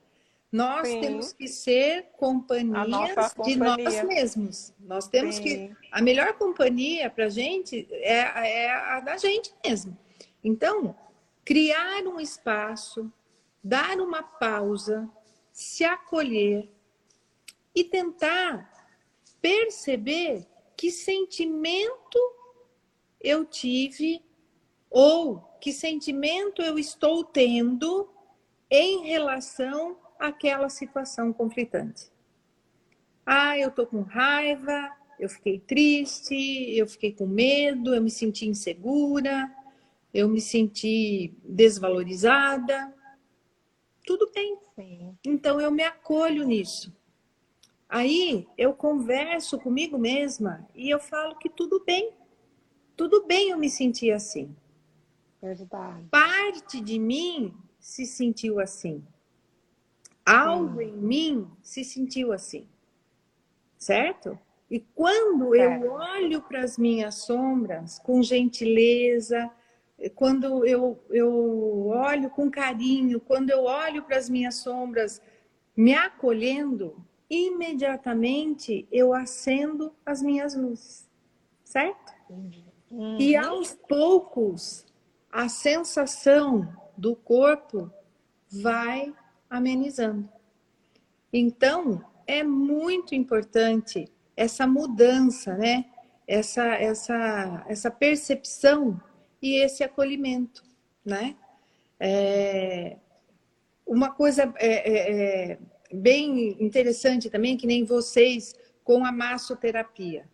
Nós 0.51 0.87
temos 0.87 1.33
que 1.33 1.47
ser 1.47 2.07
companhias 2.17 3.33
de 3.45 3.55
nós 3.57 4.03
mesmos. 4.03 4.73
Nós 4.79 5.07
temos 5.07 5.39
que. 5.39 5.71
A 5.91 6.01
melhor 6.01 6.33
companhia 6.33 7.09
para 7.09 7.25
a 7.25 7.29
gente 7.29 7.87
é, 7.91 8.19
é 8.19 8.71
a 8.71 8.99
da 8.99 9.17
gente 9.17 9.53
mesmo. 9.65 9.97
Então, 10.43 10.95
criar 11.43 12.03
um 12.03 12.19
espaço, 12.19 13.11
dar 13.63 13.99
uma 13.99 14.23
pausa, 14.23 15.09
se 15.55 15.85
acolher 15.85 16.69
e 17.73 17.81
tentar 17.81 18.69
perceber 19.41 20.45
que 20.75 20.91
sentimento 20.91 22.19
eu 23.21 23.45
tive 23.45 24.21
ou 24.89 25.39
que 25.61 25.71
sentimento 25.71 26.61
eu 26.61 26.77
estou 26.77 27.23
tendo 27.23 28.09
em 28.69 29.05
relação 29.05 29.97
àquela 30.19 30.67
situação 30.67 31.31
conflitante. 31.31 32.11
Ah, 33.25 33.57
eu 33.57 33.71
tô 33.71 33.87
com 33.87 34.01
raiva, 34.01 34.91
eu 35.17 35.29
fiquei 35.29 35.57
triste, 35.57 36.35
eu 36.77 36.85
fiquei 36.85 37.13
com 37.13 37.25
medo, 37.25 37.95
eu 37.95 38.01
me 38.01 38.11
senti 38.11 38.45
insegura, 38.45 39.49
eu 40.13 40.27
me 40.27 40.41
senti 40.41 41.33
desvalorizada. 41.45 42.93
Tudo 44.05 44.31
bem. 44.33 44.57
Sim. 44.75 45.17
Então 45.25 45.59
eu 45.59 45.71
me 45.71 45.83
acolho 45.83 46.45
nisso. 46.45 46.95
Aí 47.87 48.47
eu 48.57 48.73
converso 48.73 49.59
comigo 49.59 49.97
mesma 49.97 50.67
e 50.73 50.89
eu 50.89 50.99
falo 50.99 51.35
que 51.37 51.49
tudo 51.49 51.83
bem. 51.85 52.13
Tudo 52.95 53.25
bem 53.25 53.49
eu 53.49 53.57
me 53.57 53.69
sentir 53.69 54.11
assim. 54.11 54.55
Verdade. 55.41 56.07
Parte 56.09 56.81
de 56.81 56.97
mim 56.97 57.53
se 57.79 58.05
sentiu 58.05 58.59
assim. 58.59 59.05
Algo 60.25 60.81
em 60.81 60.91
mim 60.91 61.47
se 61.61 61.83
sentiu 61.83 62.31
assim. 62.31 62.67
Certo? 63.77 64.37
E 64.69 64.79
quando 64.79 65.51
certo. 65.51 65.85
eu 65.85 65.91
olho 65.91 66.41
para 66.41 66.63
as 66.63 66.77
minhas 66.77 67.15
sombras 67.15 67.99
com 67.99 68.23
gentileza, 68.23 69.51
quando 70.15 70.65
eu, 70.65 71.03
eu 71.09 71.87
olho 71.87 72.29
com 72.29 72.49
carinho, 72.49 73.19
quando 73.19 73.49
eu 73.49 73.63
olho 73.63 74.03
para 74.03 74.17
as 74.17 74.29
minhas 74.29 74.55
sombras 74.55 75.21
me 75.75 75.93
acolhendo, 75.93 77.05
imediatamente 77.29 78.87
eu 78.91 79.13
acendo 79.13 79.93
as 80.05 80.21
minhas 80.21 80.55
luzes, 80.55 81.09
certo? 81.63 82.13
Uhum. 82.91 83.17
E 83.19 83.35
aos 83.35 83.73
poucos 83.73 84.85
a 85.31 85.49
sensação 85.49 86.67
do 86.97 87.15
corpo 87.15 87.91
vai 88.49 89.13
amenizando. 89.49 90.29
Então, 91.31 92.03
é 92.25 92.43
muito 92.43 93.13
importante 93.13 94.09
essa 94.35 94.65
mudança, 94.65 95.55
né? 95.55 95.85
Essa, 96.27 96.65
essa, 96.75 97.65
essa 97.67 97.91
percepção 97.91 98.99
e 99.41 99.57
esse 99.57 99.83
acolhimento, 99.83 100.63
né? 101.03 101.35
É, 101.99 102.97
uma 103.85 104.11
coisa 104.11 104.53
é, 104.57 104.67
é, 104.67 105.51
é 105.51 105.59
bem 105.93 106.61
interessante 106.63 107.29
também, 107.29 107.55
que 107.55 107.67
nem 107.67 107.83
vocês 107.83 108.55
com 108.83 109.05
a 109.05 109.11
massoterapia. 109.11 110.27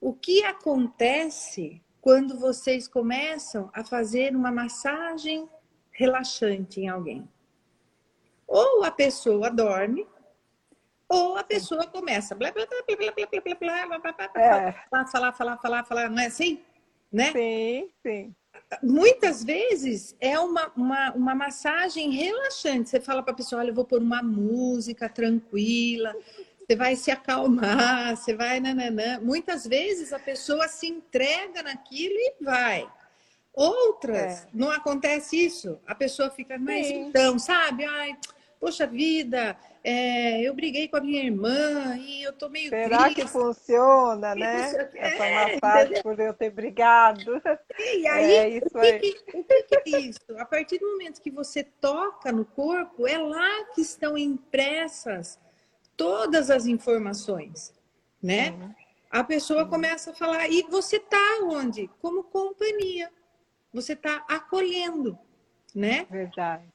O 0.00 0.12
que 0.12 0.42
acontece 0.44 1.82
quando 2.00 2.38
vocês 2.38 2.88
começam 2.88 3.70
a 3.72 3.84
fazer 3.84 4.34
uma 4.34 4.50
massagem 4.50 5.48
relaxante 5.92 6.80
em 6.80 6.88
alguém? 6.88 7.28
Ou 8.46 8.84
a 8.84 8.90
pessoa 8.90 9.50
dorme, 9.50 10.06
ou 11.08 11.36
a 11.36 11.44
pessoa 11.44 11.86
começa 11.86 12.34
blá, 12.34 12.50
blá, 12.50 12.66
blá, 12.66 12.82
blá, 12.86 12.96
blá, 12.96 13.12
blá, 13.12 13.86
blá, 13.86 13.86
blá, 13.86 14.12
blá, 14.12 14.28
blá, 14.28 14.42
é. 14.42 14.72
falar, 14.90 15.06
falar, 15.06 15.32
falar, 15.32 15.58
falar, 15.58 15.84
falar, 15.84 16.10
não 16.10 16.22
é 16.22 16.26
assim? 16.26 16.62
Né? 17.12 17.32
Sim, 17.32 17.90
sim 18.02 18.34
muitas 18.82 19.42
vezes 19.42 20.16
é 20.20 20.38
uma, 20.38 20.72
uma, 20.76 21.12
uma 21.12 21.34
massagem 21.34 22.10
relaxante. 22.10 22.88
Você 22.88 23.00
fala 23.00 23.22
para 23.22 23.32
a 23.32 23.36
pessoa: 23.36 23.60
olha, 23.60 23.70
eu 23.70 23.74
vou 23.74 23.84
pôr 23.84 24.00
uma 24.00 24.22
música 24.22 25.08
tranquila, 25.08 26.14
você 26.58 26.76
vai 26.76 26.96
se 26.96 27.10
acalmar, 27.10 28.16
você 28.16 28.34
vai. 28.34 28.60
Nananã. 28.60 29.20
Muitas 29.20 29.66
vezes 29.66 30.12
a 30.12 30.18
pessoa 30.18 30.68
se 30.68 30.86
entrega 30.86 31.62
naquilo 31.62 32.14
e 32.14 32.34
vai. 32.40 32.88
Outras, 33.52 34.44
é. 34.44 34.46
não 34.54 34.70
acontece 34.70 35.36
isso. 35.36 35.78
A 35.86 35.94
pessoa 35.94 36.30
fica, 36.30 36.58
mas 36.58 36.86
Sim. 36.86 37.08
então, 37.08 37.38
sabe? 37.38 37.84
Ai, 37.84 38.16
poxa 38.62 38.86
vida, 38.86 39.56
é, 39.82 40.40
eu 40.40 40.54
briguei 40.54 40.86
com 40.86 40.96
a 40.96 41.00
minha 41.00 41.20
irmã 41.20 41.96
e 41.98 42.22
eu 42.22 42.32
tô 42.32 42.48
meio 42.48 42.68
Será 42.68 43.06
triste. 43.06 43.16
que 43.16 43.26
funciona, 43.26 44.36
né? 44.36 44.70
Essa 44.94 45.26
é, 45.26 45.54
massagem 45.54 46.00
por 46.04 46.20
eu 46.20 46.32
ter 46.32 46.50
brigado. 46.50 47.42
E 47.76 48.06
aí, 48.06 48.32
é, 48.32 48.48
isso 48.50 48.68
o, 48.68 48.80
que, 48.80 49.36
o 49.36 49.44
que, 49.44 49.62
que 49.64 49.96
é 49.96 49.98
isso? 49.98 50.20
A 50.38 50.44
partir 50.44 50.78
do 50.78 50.86
momento 50.92 51.20
que 51.20 51.30
você 51.32 51.64
toca 51.64 52.30
no 52.30 52.44
corpo, 52.44 53.04
é 53.04 53.18
lá 53.18 53.64
que 53.74 53.80
estão 53.80 54.16
impressas 54.16 55.40
todas 55.96 56.48
as 56.48 56.64
informações, 56.64 57.74
né? 58.22 58.50
Uhum. 58.50 58.74
A 59.10 59.24
pessoa 59.24 59.64
uhum. 59.64 59.70
começa 59.70 60.12
a 60.12 60.14
falar, 60.14 60.48
e 60.48 60.62
você 60.70 61.00
tá 61.00 61.40
onde? 61.42 61.90
Como 62.00 62.22
companhia. 62.22 63.10
Você 63.72 63.96
tá 63.96 64.24
acolhendo, 64.28 65.18
né? 65.74 66.06
Verdade 66.08 66.72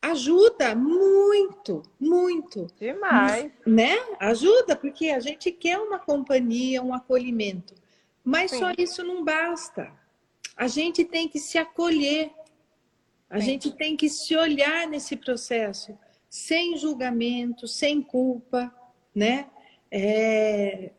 ajuda 0.00 0.74
muito, 0.74 1.82
muito. 1.98 2.66
Demais. 2.78 3.52
Né? 3.66 3.96
Ajuda, 4.20 4.76
porque 4.76 5.10
a 5.10 5.20
gente 5.20 5.50
quer 5.50 5.78
uma 5.78 5.98
companhia, 5.98 6.82
um 6.82 6.94
acolhimento. 6.94 7.74
Mas 8.24 8.50
Sim. 8.50 8.58
só 8.58 8.72
isso 8.76 9.02
não 9.02 9.24
basta. 9.24 9.92
A 10.56 10.68
gente 10.68 11.04
tem 11.04 11.28
que 11.28 11.38
se 11.38 11.58
acolher. 11.58 12.30
A 13.28 13.40
Sim. 13.40 13.46
gente 13.46 13.70
tem 13.72 13.96
que 13.96 14.08
se 14.08 14.36
olhar 14.36 14.86
nesse 14.86 15.16
processo, 15.16 15.96
sem 16.28 16.76
julgamento, 16.76 17.66
sem 17.66 18.00
culpa, 18.00 18.74
né? 19.14 19.48
É... 19.90 20.92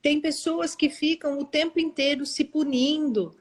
Tem 0.00 0.20
pessoas 0.20 0.74
que 0.74 0.88
ficam 0.88 1.38
o 1.38 1.44
tempo 1.44 1.78
inteiro 1.78 2.24
se 2.24 2.44
punindo, 2.44 3.36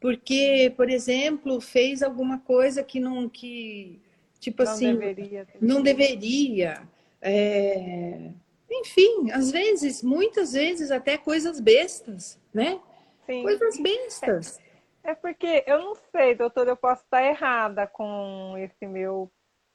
porque, 0.00 0.72
por 0.76 0.90
exemplo, 0.90 1.60
fez 1.60 2.02
alguma 2.02 2.38
coisa 2.38 2.82
que 2.82 2.98
não 2.98 3.28
que 3.28 4.00
Tipo 4.40 4.64
não 4.64 4.72
assim, 4.72 4.96
deveria 4.96 5.46
não 5.60 5.82
deveria. 5.82 6.88
É... 7.20 8.32
Enfim, 8.70 9.30
às 9.32 9.50
vezes, 9.50 10.02
muitas 10.02 10.52
vezes 10.52 10.90
até 10.90 11.18
coisas 11.18 11.60
bestas, 11.60 12.40
né? 12.52 12.80
Sim. 13.26 13.42
Coisas 13.42 13.78
bestas. 13.78 14.58
É, 15.04 15.10
é 15.10 15.14
porque 15.14 15.62
eu 15.66 15.78
não 15.80 15.94
sei, 16.10 16.34
doutor, 16.34 16.66
eu 16.66 16.76
posso 16.76 17.02
estar 17.02 17.22
errada 17.22 17.86
com 17.86 18.54
esse 18.56 18.86
meu 18.86 19.30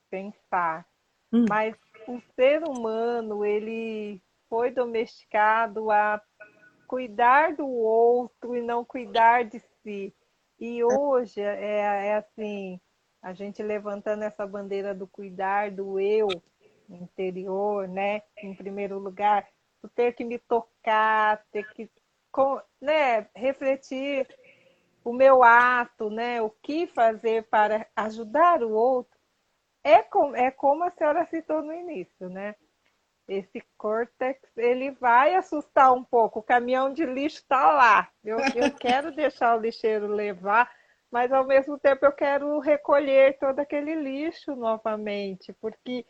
pensar, 0.10 0.88
hum. 1.32 1.46
mas 1.48 1.76
o 2.08 2.20
ser 2.36 2.64
humano, 2.64 3.46
ele 3.46 4.22
foi 4.50 4.72
domesticado 4.72 5.92
a 5.92 6.22
cuidar 6.88 7.56
do 7.56 7.68
outro 7.68 8.56
e 8.56 8.62
não 8.62 8.86
cuidar 8.86 9.44
de 9.44 9.60
si. 9.84 10.16
E 10.60 10.84
hoje 10.84 11.42
é, 11.42 12.08
é 12.08 12.16
assim, 12.16 12.80
a 13.26 13.34
gente 13.34 13.64
levantando 13.64 14.24
essa 14.24 14.46
bandeira 14.46 14.94
do 14.94 15.08
cuidar 15.08 15.72
do 15.72 16.00
eu 16.00 16.28
interior, 16.88 17.88
né? 17.88 18.22
Em 18.38 18.54
primeiro 18.54 19.00
lugar, 19.00 19.48
ter 19.96 20.14
que 20.14 20.24
me 20.24 20.38
tocar, 20.38 21.44
ter 21.52 21.68
que 21.74 21.90
né, 22.80 23.28
refletir 23.34 24.28
o 25.04 25.12
meu 25.12 25.42
ato, 25.42 26.08
né? 26.08 26.40
O 26.40 26.52
que 26.52 26.86
fazer 26.86 27.48
para 27.50 27.88
ajudar 27.96 28.62
o 28.62 28.72
outro. 28.72 29.18
É 29.84 30.04
como, 30.04 30.36
é 30.36 30.52
como 30.52 30.84
a 30.84 30.92
senhora 30.92 31.26
citou 31.26 31.64
no 31.64 31.74
início, 31.74 32.30
né? 32.30 32.54
Esse 33.28 33.60
córtex, 33.76 34.40
ele 34.56 34.92
vai 34.92 35.34
assustar 35.34 35.92
um 35.92 36.04
pouco. 36.04 36.42
O 36.42 36.44
caminhão 36.44 36.94
de 36.94 37.04
lixo 37.04 37.38
está 37.38 37.72
lá. 37.72 38.08
Eu, 38.24 38.38
eu 38.54 38.72
quero 38.80 39.12
deixar 39.12 39.58
o 39.58 39.60
lixeiro 39.60 40.06
levar, 40.06 40.70
mas 41.16 41.32
ao 41.32 41.48
mesmo 41.48 41.80
tempo 41.80 42.06
eu 42.06 42.12
quero 42.12 42.60
recolher 42.60 43.38
todo 43.40 43.58
aquele 43.62 43.96
lixo 43.96 44.54
novamente, 44.54 45.54
porque 45.62 46.06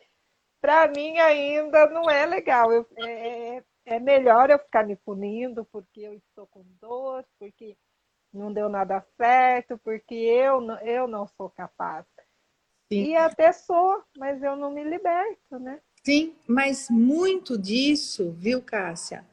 para 0.60 0.88
mim 0.88 1.16
ainda 1.20 1.88
não 1.90 2.10
é 2.10 2.26
legal. 2.26 2.72
Eu, 2.72 2.84
é, 2.98 3.62
é 3.84 4.00
melhor 4.00 4.50
eu 4.50 4.58
ficar 4.58 4.84
me 4.84 4.96
punindo 4.96 5.64
porque 5.66 6.00
eu 6.00 6.12
estou 6.12 6.48
com 6.48 6.64
dor, 6.80 7.24
porque 7.38 7.76
não 8.32 8.52
deu 8.52 8.68
nada 8.68 9.00
certo, 9.16 9.78
porque 9.78 10.16
eu, 10.16 10.60
eu 10.80 11.06
não 11.06 11.28
sou 11.28 11.48
capaz. 11.50 12.04
Sim. 12.92 13.04
E 13.04 13.14
até 13.14 13.52
sou, 13.52 14.02
mas 14.18 14.42
eu 14.42 14.56
não 14.56 14.72
me 14.72 14.82
liberto, 14.82 15.60
né? 15.60 15.80
Sim, 16.02 16.34
mas 16.48 16.90
muito 16.90 17.56
disso, 17.56 18.32
viu, 18.32 18.60
Cássia? 18.60 19.24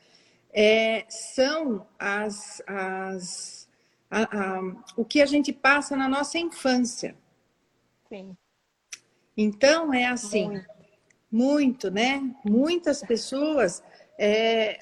é, 0.53 1.03
são 1.09 1.85
as, 1.97 2.61
as, 2.67 3.62
a, 4.13 4.57
a, 4.57 4.61
o 4.95 5.03
que 5.03 5.21
a 5.21 5.25
gente 5.25 5.51
passa 5.51 5.95
na 5.95 6.07
nossa 6.07 6.37
infância. 6.37 7.15
Sim. 8.07 8.37
Então, 9.35 9.91
é 9.91 10.05
assim, 10.05 10.49
muito, 10.49 10.67
muito 11.31 11.91
né? 11.91 12.21
Muitas 12.45 13.01
pessoas 13.01 13.83
é, 14.19 14.77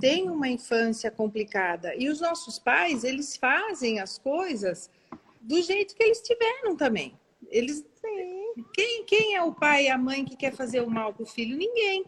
têm 0.00 0.28
uma 0.28 0.48
infância 0.48 1.10
complicada. 1.12 1.94
E 1.94 2.08
os 2.08 2.20
nossos 2.20 2.58
pais, 2.58 3.04
eles 3.04 3.36
fazem 3.36 4.00
as 4.00 4.18
coisas 4.18 4.90
do 5.40 5.62
jeito 5.62 5.94
que 5.94 6.02
eles 6.02 6.20
tiveram 6.20 6.76
também. 6.76 7.16
Eles, 7.48 7.84
quem, 8.74 9.04
quem 9.04 9.36
é 9.36 9.42
o 9.42 9.54
pai 9.54 9.84
e 9.84 9.88
a 9.90 9.96
mãe 9.98 10.24
que 10.24 10.36
quer 10.36 10.52
fazer 10.52 10.80
o 10.80 10.90
mal 10.90 11.14
para 11.14 11.22
o 11.22 11.26
filho? 11.26 11.56
Ninguém. 11.56 12.04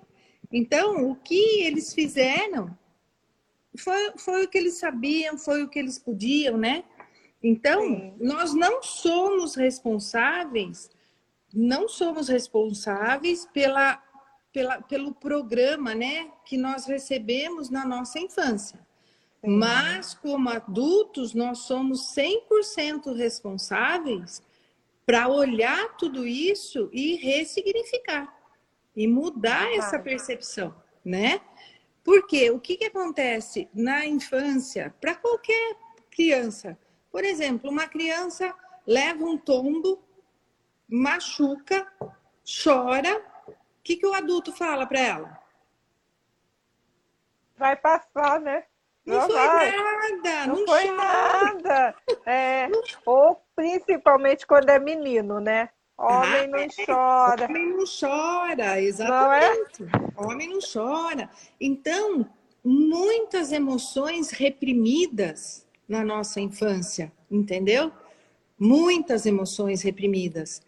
Então, 0.51 1.09
o 1.09 1.15
que 1.15 1.63
eles 1.63 1.95
fizeram 1.95 2.77
foi, 3.79 4.13
foi 4.19 4.45
o 4.45 4.49
que 4.49 4.59
eles 4.59 4.75
sabiam, 4.75 5.37
foi 5.37 5.63
o 5.63 5.69
que 5.69 5.79
eles 5.79 5.99
podiam, 5.99 6.57
né? 6.57 6.85
Então, 7.43 7.83
Sim. 7.83 8.15
nós 8.21 8.55
não 8.55 8.83
somos 8.83 9.55
responsáveis, 9.55 10.91
não 11.53 11.89
somos 11.89 12.29
responsáveis 12.29 13.47
pela, 13.53 14.03
pela, 14.53 14.81
pelo 14.83 15.15
programa, 15.15 15.95
né, 15.95 16.31
que 16.47 16.57
nós 16.57 16.87
recebemos 16.87 17.69
na 17.69 17.85
nossa 17.85 18.19
infância. 18.19 18.79
Sim. 19.45 19.59
Mas, 19.59 20.15
como 20.15 20.49
adultos, 20.49 21.35
nós 21.35 21.59
somos 21.59 22.15
100% 22.15 23.15
responsáveis 23.15 24.43
para 25.05 25.29
olhar 25.29 25.97
tudo 25.99 26.27
isso 26.27 26.89
e 26.93 27.17
ressignificar 27.17 28.35
e 28.97 29.07
mudar 29.07 29.71
essa 29.75 29.99
percepção, 29.99 30.75
né? 31.05 31.41
Porque 32.05 32.51
o 32.51 32.61
que, 32.61 32.77
que 32.77 32.85
acontece 32.85 33.69
na 33.73 34.05
infância, 34.05 34.95
para 35.01 35.15
qualquer 35.15 35.77
criança? 36.11 36.79
Por 37.11 37.25
exemplo, 37.25 37.71
uma 37.71 37.89
criança 37.89 38.55
leva 38.87 39.25
um 39.25 39.39
tombo, 39.39 40.05
machuca, 40.87 41.91
chora, 42.45 43.17
o 43.49 43.55
que, 43.83 43.97
que 43.97 44.07
o 44.07 44.13
adulto 44.13 44.53
fala 44.53 44.87
para 44.87 45.01
ela? 45.01 45.39
Vai 47.57 47.75
passar, 47.75 48.39
né? 48.39 48.65
Não, 49.07 49.17
não 49.17 49.31
foi 49.31 49.47
vai. 49.47 49.77
nada, 49.77 50.47
não, 50.47 50.57
não 50.57 50.67
foi 50.67 50.89
chora. 50.89 50.97
nada. 50.97 51.95
É, 52.27 52.69
ou 53.07 53.43
principalmente 53.57 54.47
quando 54.47 54.69
é 54.69 54.79
menino, 54.79 55.41
né? 55.41 55.71
Homem 55.97 56.49
não 56.49 56.67
chora. 56.85 57.45
Homem 57.45 57.69
não 57.77 57.85
chora, 57.87 58.81
exatamente. 58.81 59.83
Não 59.83 59.89
é? 59.93 60.27
Homem 60.27 60.49
não 60.49 60.59
chora. 60.61 61.31
Então, 61.61 62.29
muitas 62.65 63.53
emoções 63.53 64.31
reprimidas 64.31 65.67
na 65.89 66.05
nossa 66.05 66.41
infância, 66.41 67.13
entendeu? 67.31 67.93
Muitas 68.59 69.27
emoções 69.27 69.83
reprimidas. 69.83 70.63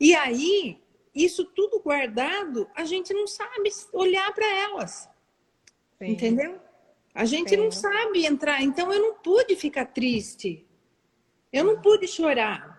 E 0.00 0.14
aí, 0.14 0.80
isso 1.14 1.44
tudo 1.44 1.80
guardado, 1.80 2.68
a 2.74 2.84
gente 2.84 3.12
não 3.12 3.26
sabe 3.26 3.70
olhar 3.92 4.32
para 4.34 4.46
elas. 4.46 5.08
Sim. 5.98 6.06
Entendeu? 6.06 6.60
A 7.14 7.24
gente 7.24 7.50
Sim. 7.50 7.56
não 7.56 7.70
sabe 7.70 8.26
entrar. 8.26 8.62
Então, 8.62 8.92
eu 8.92 9.00
não 9.00 9.14
pude 9.14 9.54
ficar 9.54 9.86
triste. 9.86 10.66
Eu 11.52 11.64
não 11.64 11.80
pude 11.80 12.08
chorar. 12.08 12.71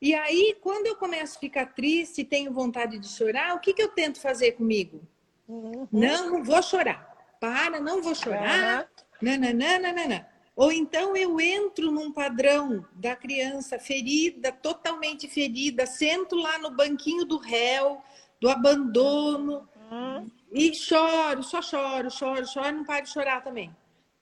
E 0.00 0.14
aí, 0.14 0.56
quando 0.62 0.86
eu 0.86 0.96
começo 0.96 1.36
a 1.36 1.40
ficar 1.40 1.66
triste 1.66 2.24
tenho 2.24 2.52
vontade 2.52 2.98
de 2.98 3.06
chorar, 3.06 3.54
o 3.54 3.60
que, 3.60 3.74
que 3.74 3.82
eu 3.82 3.88
tento 3.88 4.20
fazer 4.20 4.52
comigo? 4.52 5.02
Uhum. 5.46 5.86
Não, 5.92 6.30
não 6.30 6.44
vou 6.44 6.62
chorar. 6.62 7.36
Para, 7.38 7.80
não 7.80 8.00
vou 8.02 8.14
chorar. 8.14 8.88
Uhum. 9.20 9.38
Nananana. 9.38 10.26
Ou 10.56 10.72
então 10.72 11.16
eu 11.16 11.40
entro 11.40 11.90
num 11.90 12.12
padrão 12.12 12.84
da 12.92 13.14
criança 13.14 13.78
ferida, 13.78 14.52
totalmente 14.52 15.28
ferida, 15.28 15.86
sento 15.86 16.36
lá 16.36 16.58
no 16.58 16.70
banquinho 16.70 17.24
do 17.24 17.38
réu, 17.38 18.02
do 18.40 18.48
abandono, 18.48 19.68
uhum. 19.90 20.30
e 20.52 20.74
choro, 20.74 21.42
só 21.42 21.62
choro, 21.62 22.10
choro, 22.10 22.46
choro, 22.46 22.72
não 22.72 22.84
paro 22.84 23.04
de 23.04 23.10
chorar 23.10 23.42
também. 23.42 23.74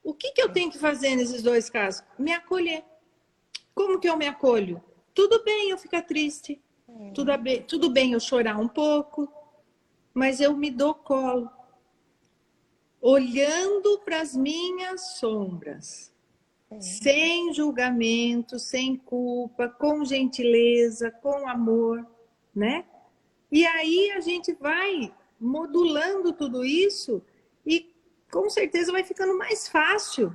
O 0.02 0.14
que, 0.14 0.32
que 0.32 0.42
eu 0.42 0.48
tenho 0.48 0.70
que 0.70 0.78
fazer 0.78 1.16
nesses 1.16 1.42
dois 1.42 1.68
casos? 1.68 2.04
Me 2.18 2.32
acolher. 2.32 2.84
Como 3.74 3.98
que 3.98 4.08
eu 4.08 4.16
me 4.16 4.26
acolho? 4.26 4.82
Tudo 5.18 5.42
bem 5.42 5.70
eu 5.70 5.76
ficar 5.76 6.02
triste, 6.02 6.62
tudo, 7.12 7.36
bem, 7.38 7.60
tudo 7.64 7.90
bem 7.90 8.12
eu 8.12 8.20
chorar 8.20 8.56
um 8.56 8.68
pouco, 8.68 9.28
mas 10.14 10.40
eu 10.40 10.56
me 10.56 10.70
dou 10.70 10.94
colo, 10.94 11.50
olhando 13.00 13.98
para 14.04 14.20
as 14.20 14.36
minhas 14.36 15.16
sombras, 15.18 16.14
sem 16.78 17.52
julgamento, 17.52 18.60
sem 18.60 18.96
culpa, 18.96 19.68
com 19.68 20.04
gentileza, 20.04 21.10
com 21.10 21.48
amor, 21.48 22.06
né? 22.54 22.84
E 23.50 23.66
aí 23.66 24.12
a 24.12 24.20
gente 24.20 24.52
vai 24.52 25.12
modulando 25.40 26.32
tudo 26.32 26.64
isso 26.64 27.20
e 27.66 27.92
com 28.30 28.48
certeza 28.48 28.92
vai 28.92 29.02
ficando 29.02 29.36
mais 29.36 29.66
fácil 29.66 30.32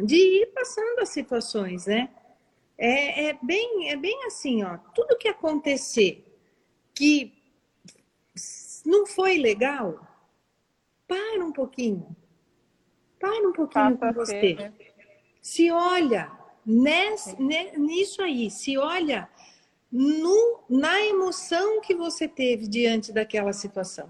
de 0.00 0.16
ir 0.16 0.46
passando 0.52 0.98
as 0.98 1.10
situações, 1.10 1.86
né? 1.86 2.12
É, 2.78 3.30
é, 3.30 3.38
bem, 3.42 3.90
é 3.90 3.96
bem 3.96 4.24
assim, 4.24 4.62
ó. 4.62 4.78
Tudo 4.94 5.18
que 5.18 5.26
acontecer 5.26 6.24
que 6.94 7.32
não 8.86 9.04
foi 9.04 9.36
legal, 9.36 10.06
para 11.06 11.44
um 11.44 11.52
pouquinho. 11.52 12.16
Para 13.18 13.48
um 13.48 13.52
pouquinho 13.52 13.96
Passa 13.96 14.14
com 14.14 14.20
você. 14.20 14.54
Né? 14.54 14.72
Se 15.42 15.70
olha 15.70 16.30
nesse, 16.64 17.36
nisso 17.40 18.22
aí, 18.22 18.50
se 18.50 18.78
olha 18.78 19.28
no, 19.90 20.64
na 20.68 21.00
emoção 21.00 21.80
que 21.80 21.94
você 21.94 22.28
teve 22.28 22.68
diante 22.68 23.12
daquela 23.12 23.52
situação. 23.52 24.08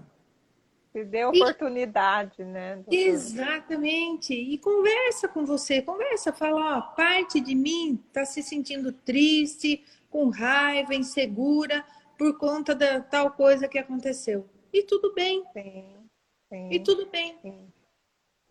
Se 0.91 1.05
dê 1.05 1.23
oportunidade, 1.23 2.41
e, 2.41 2.45
né? 2.45 2.75
Doutor? 2.77 2.93
Exatamente. 2.93 4.33
E 4.33 4.57
conversa 4.57 5.27
com 5.27 5.45
você, 5.45 5.81
conversa, 5.81 6.33
fala, 6.33 6.77
ó, 6.77 6.81
parte 6.95 7.39
de 7.39 7.53
mim 7.53 8.03
está 8.07 8.25
se 8.25 8.41
sentindo 8.41 8.91
triste, 8.91 9.83
com 10.09 10.29
raiva, 10.29 10.95
insegura, 10.95 11.85
por 12.17 12.37
conta 12.37 12.73
da 12.73 13.01
tal 13.01 13.31
coisa 13.31 13.67
que 13.67 13.77
aconteceu. 13.77 14.49
E 14.73 14.83
tudo 14.83 15.13
bem. 15.13 15.43
Sim. 15.53 16.09
sim 16.49 16.69
e 16.71 16.79
tudo 16.79 17.05
bem. 17.07 17.37
Sim. 17.41 17.73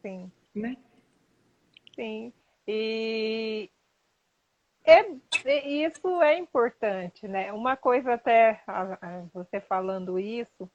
Sim. 0.00 0.32
Né? 0.54 0.76
Sim. 1.94 2.32
E 2.66 3.70
é, 4.84 5.04
isso 5.66 6.22
é 6.22 6.38
importante, 6.38 7.28
né? 7.28 7.52
Uma 7.52 7.76
coisa 7.76 8.14
até 8.14 8.62
você 9.34 9.60
falando 9.60 10.18
isso, 10.18 10.70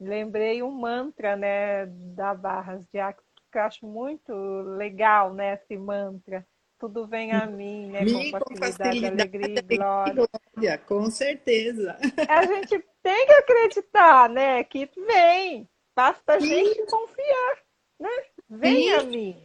lembrei 0.00 0.62
um 0.62 0.70
mantra, 0.70 1.36
né, 1.36 1.86
da 1.86 2.34
Barras 2.34 2.86
de 2.86 2.98
Axis, 2.98 3.24
que 3.52 3.58
eu 3.58 3.62
acho 3.62 3.86
muito 3.86 4.32
legal, 4.76 5.34
né, 5.34 5.54
esse 5.54 5.76
mantra. 5.76 6.46
Tudo 6.78 7.06
vem 7.06 7.32
a 7.32 7.44
mim, 7.44 7.88
né, 7.88 8.00
com, 8.00 8.06
facilidade, 8.06 8.44
com 8.44 8.56
facilidade, 8.56 9.06
alegria 9.06 9.64
e 9.68 9.76
glória. 9.76 10.14
glória. 10.14 10.78
Com 10.78 11.10
certeza. 11.10 11.98
A 12.26 12.46
gente 12.46 12.82
tem 13.02 13.26
que 13.26 13.32
acreditar, 13.32 14.30
né, 14.30 14.64
que 14.64 14.88
vem. 14.96 15.68
Basta 15.94 16.34
a 16.34 16.40
gente 16.40 16.86
confiar, 16.86 17.58
né? 18.00 18.08
Vem 18.48 18.84
Sim. 18.84 18.92
a 18.92 19.02
mim. 19.02 19.44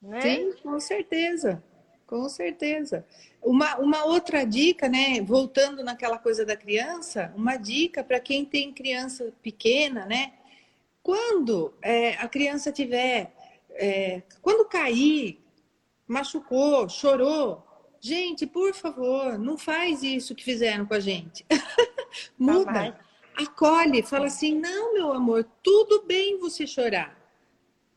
Né? 0.00 0.20
Sim, 0.20 0.52
com 0.62 0.78
certeza. 0.78 1.62
Com 2.12 2.28
certeza. 2.28 3.06
Uma, 3.40 3.78
uma 3.78 4.04
outra 4.04 4.44
dica, 4.44 4.86
né? 4.86 5.22
Voltando 5.22 5.82
naquela 5.82 6.18
coisa 6.18 6.44
da 6.44 6.54
criança, 6.54 7.32
uma 7.34 7.56
dica 7.56 8.04
para 8.04 8.20
quem 8.20 8.44
tem 8.44 8.70
criança 8.70 9.32
pequena, 9.42 10.04
né? 10.04 10.34
Quando 11.02 11.72
é, 11.80 12.12
a 12.16 12.28
criança 12.28 12.70
tiver, 12.70 13.34
é, 13.70 14.20
quando 14.42 14.68
cair, 14.68 15.42
machucou, 16.06 16.86
chorou, 16.86 17.66
gente, 17.98 18.46
por 18.46 18.74
favor, 18.74 19.38
não 19.38 19.56
faz 19.56 20.02
isso 20.02 20.34
que 20.34 20.44
fizeram 20.44 20.84
com 20.84 20.92
a 20.92 21.00
gente. 21.00 21.46
Muda, 22.38 23.00
acolhe, 23.34 24.02
fala 24.02 24.26
assim, 24.26 24.54
não, 24.54 24.92
meu 24.92 25.14
amor, 25.14 25.48
tudo 25.62 26.02
bem 26.02 26.38
você 26.38 26.66
chorar. 26.66 27.18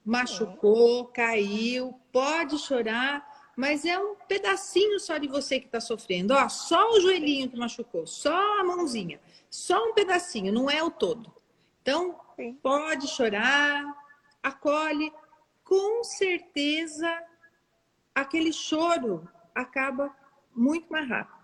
Machucou, 0.05 1.03
caiu, 1.07 1.99
pode 2.13 2.57
chorar 2.59 3.34
mas 3.55 3.85
é 3.85 3.97
um 3.97 4.15
pedacinho 4.15 4.99
só 4.99 5.17
de 5.17 5.27
você 5.27 5.59
que 5.59 5.67
está 5.67 5.79
sofrendo. 5.79 6.33
Ó, 6.33 6.49
só 6.49 6.91
o 6.91 6.99
joelhinho 6.99 7.49
que 7.49 7.57
machucou, 7.57 8.05
só 8.05 8.59
a 8.59 8.63
mãozinha, 8.63 9.19
só 9.49 9.89
um 9.89 9.93
pedacinho, 9.93 10.51
não 10.51 10.69
é 10.69 10.83
o 10.83 10.91
todo. 10.91 11.33
Então, 11.81 12.19
Sim. 12.35 12.53
pode 12.61 13.07
chorar, 13.07 13.83
acolhe. 14.43 15.11
Com 15.63 16.03
certeza, 16.03 17.23
aquele 18.13 18.53
choro 18.53 19.27
acaba 19.53 20.15
muito 20.55 20.91
mais 20.91 21.07
rápido. 21.07 21.35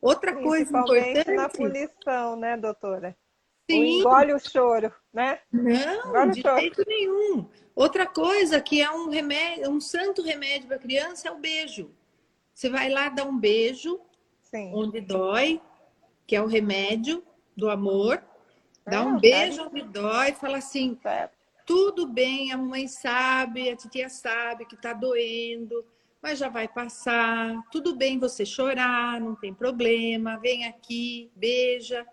Outra 0.00 0.34
coisa 0.34 0.78
importante. 0.78 1.32
na 1.32 1.48
punição, 1.48 2.36
né, 2.36 2.56
doutora? 2.56 3.16
Sim. 3.70 4.00
engole 4.00 4.34
o 4.34 4.38
choro, 4.38 4.92
né? 5.12 5.38
Não, 5.50 6.08
engole 6.08 6.30
de 6.32 6.42
jeito 6.42 6.84
nenhum. 6.86 7.48
Outra 7.74 8.06
coisa 8.06 8.60
que 8.60 8.80
é 8.80 8.90
um 8.90 9.08
remédio, 9.08 9.70
um 9.70 9.80
santo 9.80 10.22
remédio 10.22 10.68
para 10.68 10.78
criança 10.78 11.28
é 11.28 11.30
o 11.30 11.38
beijo. 11.38 11.90
Você 12.52 12.68
vai 12.68 12.88
lá 12.88 13.08
dar 13.08 13.24
um 13.24 13.36
beijo 13.36 14.00
Sim. 14.42 14.70
onde 14.74 15.00
dói, 15.00 15.60
que 16.26 16.36
é 16.36 16.42
o 16.42 16.46
remédio 16.46 17.24
do 17.56 17.68
amor. 17.68 18.22
Dá 18.86 19.02
um 19.02 19.18
beijo 19.18 19.62
onde 19.62 19.82
dói, 19.82 20.32
fala 20.32 20.58
assim: 20.58 20.96
tudo 21.66 22.06
bem, 22.06 22.52
a 22.52 22.58
mãe 22.58 22.86
sabe, 22.86 23.70
a 23.70 23.76
titia 23.76 24.08
sabe 24.08 24.66
que 24.66 24.76
tá 24.76 24.92
doendo, 24.92 25.84
mas 26.22 26.38
já 26.38 26.48
vai 26.48 26.68
passar. 26.68 27.56
Tudo 27.72 27.96
bem 27.96 28.18
você 28.18 28.44
chorar, 28.44 29.20
não 29.20 29.34
tem 29.34 29.54
problema. 29.54 30.38
Vem 30.38 30.66
aqui, 30.66 31.30
beija. 31.34 32.06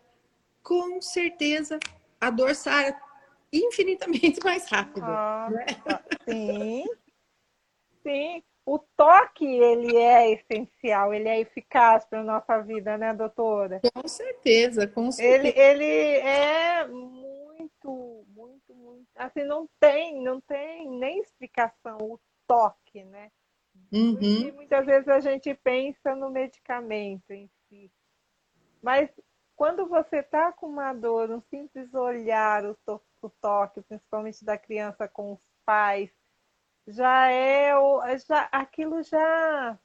Com 0.63 1.01
certeza 1.01 1.79
a 2.19 2.29
dor 2.29 2.55
sai 2.55 2.95
infinitamente 3.51 4.39
mais 4.45 4.69
rápido. 4.69 5.05
Ah, 5.07 5.49
né? 5.51 5.65
Sim, 6.27 6.85
sim. 8.03 8.43
O 8.63 8.77
toque 8.77 9.45
ele 9.45 9.97
é 9.97 10.33
essencial, 10.33 11.13
ele 11.13 11.27
é 11.27 11.39
eficaz 11.39 12.05
para 12.05 12.21
a 12.21 12.23
nossa 12.23 12.61
vida, 12.61 12.95
né, 12.95 13.11
doutora? 13.11 13.81
Com 13.95 14.07
certeza, 14.07 14.87
com 14.87 15.11
certeza. 15.11 15.47
Ele, 15.47 15.59
ele 15.59 16.17
é 16.19 16.87
muito, 16.87 18.23
muito, 18.27 18.73
muito. 18.75 19.07
Assim, 19.15 19.43
não 19.43 19.67
tem, 19.79 20.21
não 20.21 20.39
tem 20.41 20.87
nem 20.91 21.19
explicação 21.19 21.97
o 22.01 22.19
toque, 22.47 23.03
né? 23.03 23.31
Uhum. 23.91 24.53
muitas 24.53 24.85
vezes 24.85 25.07
a 25.07 25.19
gente 25.19 25.53
pensa 25.55 26.15
no 26.15 26.29
medicamento 26.29 27.31
em 27.31 27.49
si. 27.67 27.91
Mas 28.81 29.09
quando 29.55 29.87
você 29.87 30.17
está 30.17 30.51
com 30.51 30.67
uma 30.67 30.93
dor, 30.93 31.29
um 31.31 31.41
simples 31.41 31.93
olhar, 31.93 32.65
o, 32.65 32.75
to 32.85 33.01
o 33.21 33.29
toque, 33.29 33.81
principalmente 33.81 34.43
da 34.43 34.57
criança 34.57 35.07
com 35.07 35.33
os 35.33 35.41
pais, 35.63 36.09
já 36.87 37.29
é 37.29 37.71
já 38.27 38.49
aquilo 38.51 39.03
já 39.03 39.77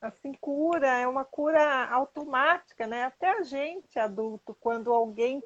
assim 0.00 0.32
cura, 0.40 0.88
é 0.88 1.06
uma 1.06 1.24
cura 1.24 1.86
automática, 1.86 2.86
né? 2.86 3.04
Até 3.04 3.30
a 3.30 3.42
gente 3.42 3.98
adulto, 3.98 4.56
quando 4.58 4.92
alguém 4.92 5.42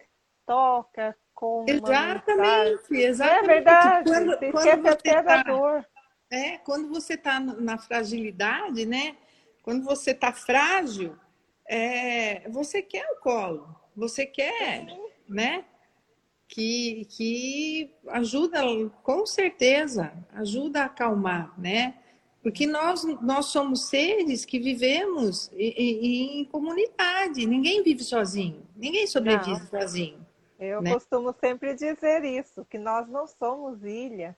toca 0.46 1.16
com 1.34 1.64
exatamente, 1.66 2.92
exatamente. 2.92 3.44
É 3.44 3.46
verdade. 3.46 4.10
Quando, 4.10 4.26
você 4.26 4.52
quando 4.52 4.86
até 4.86 5.22
tá... 5.22 5.22
da 5.22 5.42
dor. 5.42 5.86
É, 6.30 6.58
quando 6.58 6.88
você 6.88 7.14
está 7.14 7.40
na 7.40 7.78
fragilidade, 7.78 8.86
né? 8.86 9.16
Quando 9.62 9.84
você 9.84 10.10
está 10.12 10.32
frágil, 10.32 11.18
é, 11.68 12.48
você 12.50 12.82
quer 12.82 13.06
o 13.12 13.20
colo, 13.20 13.74
você 13.96 14.26
quer, 14.26 14.88
Sim. 14.88 14.98
né? 15.28 15.64
Que, 16.46 17.06
que 17.06 17.94
ajuda, 18.08 18.60
com 19.02 19.26
certeza, 19.26 20.12
ajuda 20.32 20.82
a 20.82 20.84
acalmar, 20.84 21.58
né? 21.58 21.98
Porque 22.42 22.66
nós, 22.66 23.02
nós 23.22 23.46
somos 23.46 23.88
seres 23.88 24.44
que 24.44 24.58
vivemos 24.58 25.50
em, 25.54 26.40
em 26.40 26.44
comunidade, 26.44 27.46
ninguém 27.46 27.82
vive 27.82 28.04
sozinho, 28.04 28.62
ninguém 28.76 29.06
sobrevive 29.06 29.60
não. 29.60 29.66
sozinho. 29.80 30.24
Eu 30.58 30.82
né? 30.82 30.92
costumo 30.92 31.34
sempre 31.40 31.74
dizer 31.74 32.22
isso, 32.24 32.64
que 32.66 32.78
nós 32.78 33.08
não 33.08 33.26
somos 33.26 33.82
ilha 33.82 34.36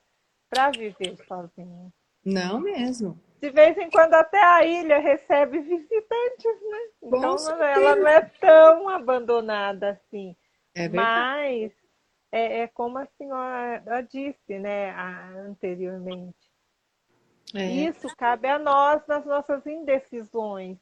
para 0.49 0.71
viver 0.71 1.17
sozinho. 1.27 1.93
Não 2.25 2.61
mesmo. 2.61 3.21
De 3.41 3.51
vez 3.51 3.77
em 3.77 3.91
quando 3.91 4.15
até 4.15 4.43
a 4.43 4.65
ilha 4.65 4.99
recebe 4.99 5.61
visitantes, 5.61 6.61
né? 6.71 6.79
Então 7.03 7.37
ela 7.63 7.97
não 7.97 8.09
é 8.09 8.23
tão 8.41 8.89
abandonada 8.89 9.91
assim. 9.91 10.35
É 10.75 10.89
Mas 10.89 11.73
é, 12.33 12.61
é, 12.61 12.69
como 12.69 12.99
a 12.99 13.07
senhora 13.19 14.03
disse, 14.03 14.59
né, 14.59 14.95
anteriormente. 15.47 16.51
É. 17.55 17.65
Isso 17.65 18.09
cabe 18.17 18.49
a 18.49 18.59
nós 18.59 19.07
nas 19.07 19.25
nossas 19.25 19.67
indecisões. 19.67 20.79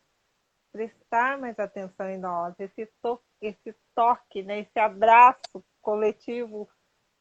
Prestar 0.72 1.38
mais 1.38 1.59
atenção 1.59 2.09
em 2.09 2.18
nós, 2.18 2.59
esse, 2.59 2.86
to 3.00 3.20
esse 3.40 3.74
toque, 3.94 4.42
né, 4.42 4.61
esse 4.61 4.78
abraço 4.78 5.64
coletivo 5.80 6.68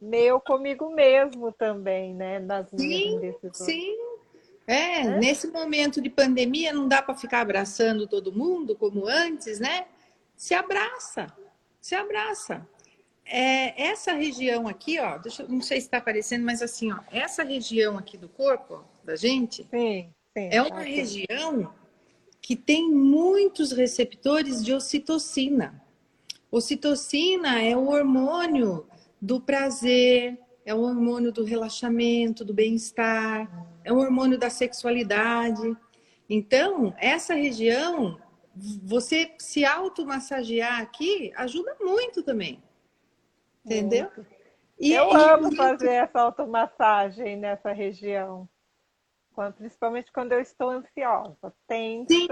meu 0.01 0.41
comigo 0.41 0.89
mesmo 0.89 1.51
também, 1.51 2.13
né? 2.13 2.39
Nas 2.39 2.69
sim, 2.69 3.19
decisões. 3.19 3.57
Sim. 3.57 4.12
É, 4.65 5.01
é, 5.01 5.19
nesse 5.19 5.47
momento 5.47 6.01
de 6.01 6.09
pandemia 6.09 6.71
não 6.71 6.87
dá 6.87 7.01
para 7.01 7.15
ficar 7.15 7.41
abraçando 7.41 8.07
todo 8.07 8.31
mundo 8.31 8.75
como 8.75 9.07
antes, 9.07 9.59
né? 9.59 9.85
Se 10.35 10.53
abraça, 10.53 11.27
se 11.81 11.95
abraça. 11.95 12.67
É, 13.25 13.89
essa 13.89 14.13
região 14.13 14.67
aqui, 14.67 14.99
ó, 14.99 15.17
deixa, 15.17 15.43
não 15.47 15.61
sei 15.61 15.79
se 15.79 15.87
está 15.87 15.97
aparecendo, 15.97 16.43
mas 16.43 16.61
assim, 16.61 16.91
ó, 16.91 16.99
essa 17.11 17.43
região 17.43 17.97
aqui 17.97 18.17
do 18.17 18.27
corpo 18.27 18.75
ó, 18.75 18.83
da 19.03 19.15
gente 19.15 19.65
sim, 19.69 20.09
sim, 20.37 20.49
é 20.51 20.61
uma 20.61 20.81
região 20.81 21.73
que 22.41 22.55
tem 22.55 22.89
muitos 22.89 23.71
receptores 23.71 24.63
de 24.63 24.73
ocitocina. 24.73 25.81
Ocitocina 26.51 27.61
é 27.61 27.75
o 27.75 27.87
hormônio 27.87 28.85
do 29.21 29.39
prazer, 29.39 30.37
é 30.65 30.73
o 30.75 30.81
hormônio 30.81 31.31
do 31.31 31.43
relaxamento, 31.43 32.43
do 32.43 32.53
bem-estar, 32.53 33.49
é 33.83 33.91
o 33.91 33.97
hormônio 33.97 34.37
da 34.37 34.49
sexualidade. 34.49 35.75
Então, 36.29 36.93
essa 36.97 37.33
região, 37.33 38.19
você 38.83 39.33
se 39.37 39.65
automassagear 39.65 40.81
aqui 40.81 41.31
ajuda 41.35 41.75
muito 41.79 42.23
também. 42.23 42.63
Entendeu? 43.65 44.09
E, 44.79 44.93
Eu 44.93 45.09
e, 45.11 45.15
amo 45.15 45.53
e... 45.53 45.55
fazer 45.55 45.91
essa 45.91 46.21
automassagem 46.21 47.37
nessa 47.37 47.71
região. 47.71 48.49
Quando, 49.33 49.55
principalmente 49.55 50.11
quando 50.11 50.33
eu 50.33 50.39
estou 50.39 50.69
ansiosa, 50.69 51.53
tensa. 51.67 52.07
Sim. 52.13 52.27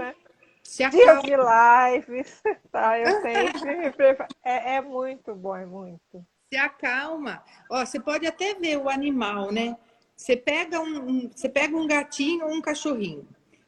Se 0.62 0.88
Dias 0.90 1.22
de 1.22 1.32
lives, 1.34 2.42
tá? 2.70 2.98
Eu 2.98 3.06
sempre 3.22 3.76
me 3.76 3.90
preparo. 3.90 4.28
É, 4.44 4.76
é 4.76 4.80
muito 4.80 5.34
bom, 5.34 5.56
é 5.56 5.66
muito 5.66 6.24
se 6.52 6.56
acalma. 6.58 7.42
Ó, 7.70 7.84
você 7.84 7.98
pode 7.98 8.26
até 8.26 8.54
ver 8.54 8.76
o 8.76 8.90
animal, 8.90 9.50
né? 9.50 9.74
Você 10.22 10.36
pega 10.36 10.80
um, 10.80 11.28
você 11.28 11.48
pega 11.48 11.76
um 11.76 11.84
gatinho 11.84 12.46
ou 12.46 12.52
um 12.52 12.60
cachorrinho, 12.60 13.26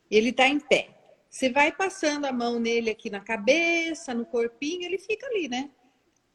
ele 0.08 0.28
está 0.28 0.46
em 0.46 0.60
pé. 0.60 0.88
Você 1.28 1.50
vai 1.50 1.72
passando 1.72 2.26
a 2.26 2.32
mão 2.32 2.60
nele 2.60 2.90
aqui 2.90 3.10
na 3.10 3.18
cabeça, 3.18 4.14
no 4.14 4.24
corpinho, 4.24 4.84
ele 4.84 4.98
fica 4.98 5.26
ali, 5.26 5.48
né? 5.48 5.68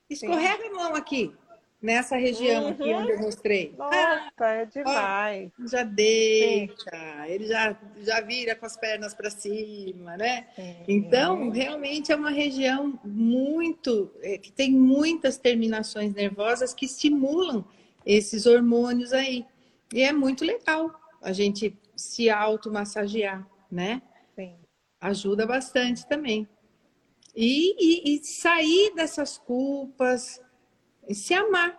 Escorrega 0.10 0.62
Sim. 0.64 0.68
a 0.68 0.74
mão 0.74 0.94
aqui 0.94 1.34
nessa 1.82 2.18
região 2.18 2.64
uhum. 2.66 2.70
aqui 2.72 2.94
onde 2.94 3.12
eu 3.12 3.20
mostrei. 3.20 3.74
Nossa, 3.78 4.30
ah, 4.38 4.52
é 4.52 4.66
demais. 4.66 5.52
Ó, 5.58 5.68
já 5.68 5.84
deita, 5.84 6.92
Sim. 6.92 7.32
ele 7.32 7.48
já, 7.48 7.80
já 8.00 8.20
vira 8.20 8.56
com 8.58 8.66
as 8.66 8.76
pernas 8.76 9.14
para 9.14 9.30
cima, 9.30 10.18
né? 10.18 10.48
Sim. 10.54 10.76
Então, 10.86 11.50
realmente 11.50 12.12
é 12.12 12.16
uma 12.18 12.32
região 12.32 13.00
muito, 13.06 14.12
é, 14.22 14.38
que 14.38 14.52
tem 14.52 14.70
muitas 14.70 15.38
terminações 15.38 16.14
nervosas 16.14 16.74
que 16.74 16.86
estimulam 16.86 17.64
esses 18.06 18.46
hormônios 18.46 19.14
aí. 19.14 19.46
E 19.94 20.02
é 20.02 20.14
muito 20.14 20.46
legal 20.46 20.94
a 21.22 21.34
gente 21.34 21.78
se 21.96 22.30
automassagear, 22.30 23.48
né? 23.72 24.02
Sim. 24.36 24.56
Ajuda 25.02 25.46
bastante 25.46 26.08
também. 26.08 26.48
E, 27.36 27.76
e, 27.80 28.16
e 28.16 28.24
sair 28.24 28.94
dessas 28.96 29.38
culpas, 29.38 30.42
se 31.10 31.34
amar. 31.34 31.78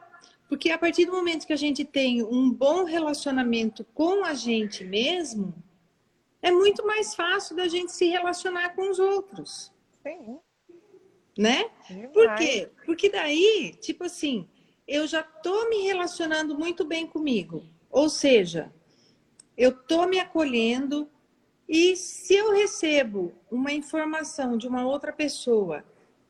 Porque 0.49 0.71
a 0.71 0.79
partir 0.79 1.07
do 1.07 1.13
momento 1.13 1.47
que 1.47 1.53
a 1.53 1.57
gente 1.57 1.85
tem 1.85 2.25
um 2.25 2.53
bom 2.53 2.85
relacionamento 2.85 3.85
com 3.95 4.25
a 4.25 4.35
gente 4.35 4.83
mesmo, 4.83 5.55
é 6.43 6.51
muito 6.51 6.85
mais 6.85 7.15
fácil 7.15 7.55
da 7.55 7.69
gente 7.69 7.93
se 7.93 8.09
relacionar 8.09 8.71
com 8.75 8.91
os 8.91 8.99
outros. 8.99 9.73
Sim. 10.03 10.39
Né? 11.39 11.71
Demais. 11.89 12.13
Por 12.13 12.35
quê? 12.35 12.71
Porque 12.85 13.09
daí, 13.09 13.75
tipo 13.81 14.05
assim, 14.05 14.49
eu 14.87 15.07
já 15.07 15.23
tô 15.23 15.69
me 15.69 15.83
relacionando 15.83 16.59
muito 16.59 16.85
bem 16.85 17.07
comigo. 17.07 17.65
Ou 17.91 18.09
seja, 18.09 18.73
eu 19.57 19.73
tô 19.73 20.07
me 20.07 20.19
acolhendo 20.21 21.09
e 21.69 21.97
se 21.97 22.35
eu 22.35 22.53
recebo 22.53 23.33
uma 23.51 23.73
informação 23.73 24.57
de 24.57 24.67
uma 24.67 24.87
outra 24.87 25.13
pessoa 25.13 25.85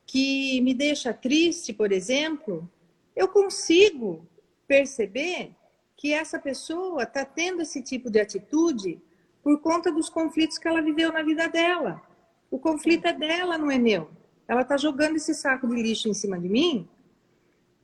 que 0.07 0.61
me 0.63 0.75
deixa 0.75 1.13
triste, 1.13 1.73
por 1.73 1.93
exemplo, 1.93 2.69
eu 3.15 3.29
consigo 3.29 4.27
perceber 4.67 5.55
que 5.97 6.13
essa 6.13 6.39
pessoa 6.39 7.03
está 7.03 7.25
tendo 7.25 7.63
esse 7.63 7.83
tipo 7.83 8.11
de 8.11 8.21
atitude 8.21 9.01
por 9.43 9.61
conta 9.61 9.93
dos 9.93 10.09
conflitos 10.09 10.59
que 10.59 10.67
ela 10.67 10.83
viveu 10.83 11.13
na 11.13 11.23
vida 11.23 11.49
dela. 11.49 12.03
O 12.51 12.59
conflito 12.59 13.07
é 13.07 13.13
dela, 13.13 13.57
não 13.57 13.71
é 13.71 13.79
meu. 13.79 14.11
Ela 14.49 14.63
está 14.63 14.77
jogando 14.77 15.17
esse 15.17 15.35
saco 15.35 15.69
de 15.69 15.81
lixo 15.81 16.09
em 16.09 16.15
cima 16.15 16.39
de 16.39 16.49
mim 16.49 16.89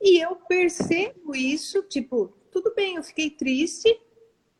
e 0.01 0.19
eu 0.19 0.35
percebo 0.35 1.35
isso, 1.35 1.81
tipo, 1.83 2.33
tudo 2.61 2.73
bem, 2.73 2.95
eu 2.95 3.03
fiquei 3.03 3.29
triste, 3.29 4.01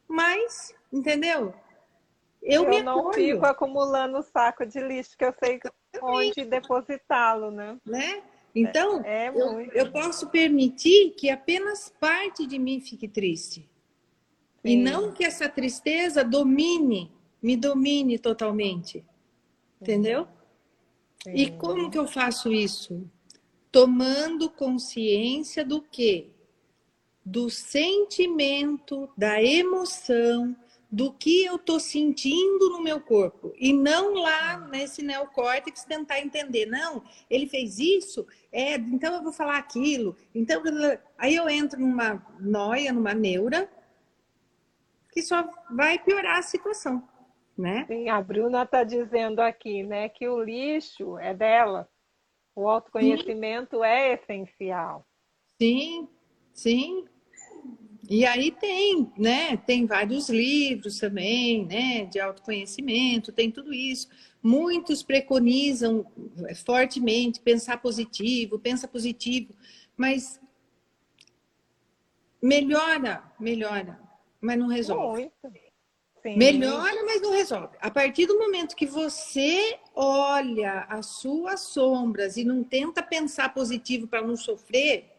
mas, 0.07 0.73
entendeu? 0.93 1.53
Eu, 2.43 2.63
eu 2.63 2.69
me 2.69 2.83
não 2.83 2.99
acolho. 2.99 3.13
fico 3.13 3.45
acumulando 3.45 4.21
saco 4.21 4.65
de 4.65 4.79
lixo 4.79 5.17
que 5.17 5.25
eu 5.25 5.33
sei 5.43 5.59
onde 6.01 6.45
depositá-lo, 6.45 7.49
né? 7.49 7.77
né? 7.83 8.21
Então, 8.53 9.01
é, 9.03 9.25
é 9.25 9.29
eu, 9.29 9.61
eu, 9.71 9.91
posso 9.91 10.29
permitir 10.29 11.11
que 11.11 11.29
apenas 11.29 11.89
parte 11.99 12.45
de 12.45 12.59
mim 12.59 12.79
fique 12.79 13.07
triste. 13.07 13.61
Sim. 14.61 14.69
E 14.69 14.77
não 14.77 15.11
que 15.11 15.23
essa 15.23 15.49
tristeza 15.49 16.23
domine, 16.23 17.11
me 17.41 17.57
domine 17.57 18.19
totalmente. 18.19 19.03
Entendeu? 19.81 20.27
Sim. 21.23 21.33
E 21.33 21.51
como 21.51 21.89
que 21.89 21.97
eu 21.97 22.07
faço 22.07 22.53
isso? 22.53 23.09
Tomando 23.71 24.49
consciência 24.49 25.65
do 25.65 25.81
quê? 25.81 26.31
Do 27.30 27.49
sentimento, 27.49 29.09
da 29.17 29.41
emoção, 29.43 30.55
do 30.89 31.11
que 31.11 31.43
eu 31.43 31.57
estou 31.57 31.80
sentindo 31.80 32.69
no 32.69 32.82
meu 32.82 33.01
corpo 33.01 33.53
e 33.57 33.73
não 33.73 34.13
lá 34.13 34.57
nesse 34.71 35.03
neocórtex 35.03 35.84
tentar 35.84 36.19
entender. 36.21 36.65
Não, 36.65 37.03
ele 37.30 37.47
fez 37.47 37.78
isso, 37.78 38.25
é, 38.51 38.75
então 38.75 39.13
eu 39.13 39.23
vou 39.23 39.34
falar 39.34 39.57
aquilo. 39.57 40.15
Então, 40.34 40.63
aí 41.17 41.36
eu 41.36 41.49
entro 41.49 41.80
numa 41.80 42.25
noia, 42.39 42.93
numa 42.93 43.13
neura, 43.13 43.69
que 45.11 45.21
só 45.21 45.49
vai 45.69 45.99
piorar 45.99 46.38
a 46.38 46.43
situação, 46.43 47.05
né? 47.57 47.86
Sim, 47.88 48.07
a 48.07 48.21
Bruna 48.21 48.63
está 48.63 48.84
dizendo 48.84 49.41
aqui, 49.41 49.84
né, 49.84 50.07
que 50.07 50.28
o 50.28 50.41
lixo 50.41 51.17
é 51.17 51.34
dela. 51.34 51.89
O 52.55 52.67
autoconhecimento 52.67 53.78
sim. 53.78 53.84
é 53.84 54.13
essencial. 54.13 55.05
Sim, 55.61 56.07
sim. 56.53 57.05
E 58.09 58.25
aí 58.25 58.51
tem, 58.51 59.11
né? 59.17 59.57
Tem 59.57 59.85
vários 59.85 60.29
livros 60.29 60.99
também, 60.99 61.65
né? 61.65 62.05
De 62.05 62.19
autoconhecimento, 62.19 63.31
tem 63.31 63.51
tudo 63.51 63.73
isso. 63.73 64.07
Muitos 64.41 65.03
preconizam 65.03 66.05
fortemente 66.65 67.39
pensar 67.41 67.81
positivo, 67.81 68.59
pensa 68.59 68.87
positivo, 68.87 69.53
mas 69.95 70.39
melhora, 72.41 73.23
melhora, 73.39 73.99
mas 74.39 74.57
não 74.57 74.67
resolve. 74.67 75.31
Melhora, 76.23 77.03
mas 77.05 77.21
não 77.21 77.31
resolve. 77.31 77.77
A 77.79 77.89
partir 77.89 78.25
do 78.25 78.37
momento 78.37 78.75
que 78.75 78.85
você 78.85 79.79
olha 79.95 80.85
as 80.89 81.05
suas 81.05 81.61
sombras 81.61 82.35
e 82.37 82.43
não 82.43 82.63
tenta 82.63 83.01
pensar 83.01 83.53
positivo 83.53 84.07
para 84.07 84.21
não 84.25 84.35
sofrer, 84.35 85.16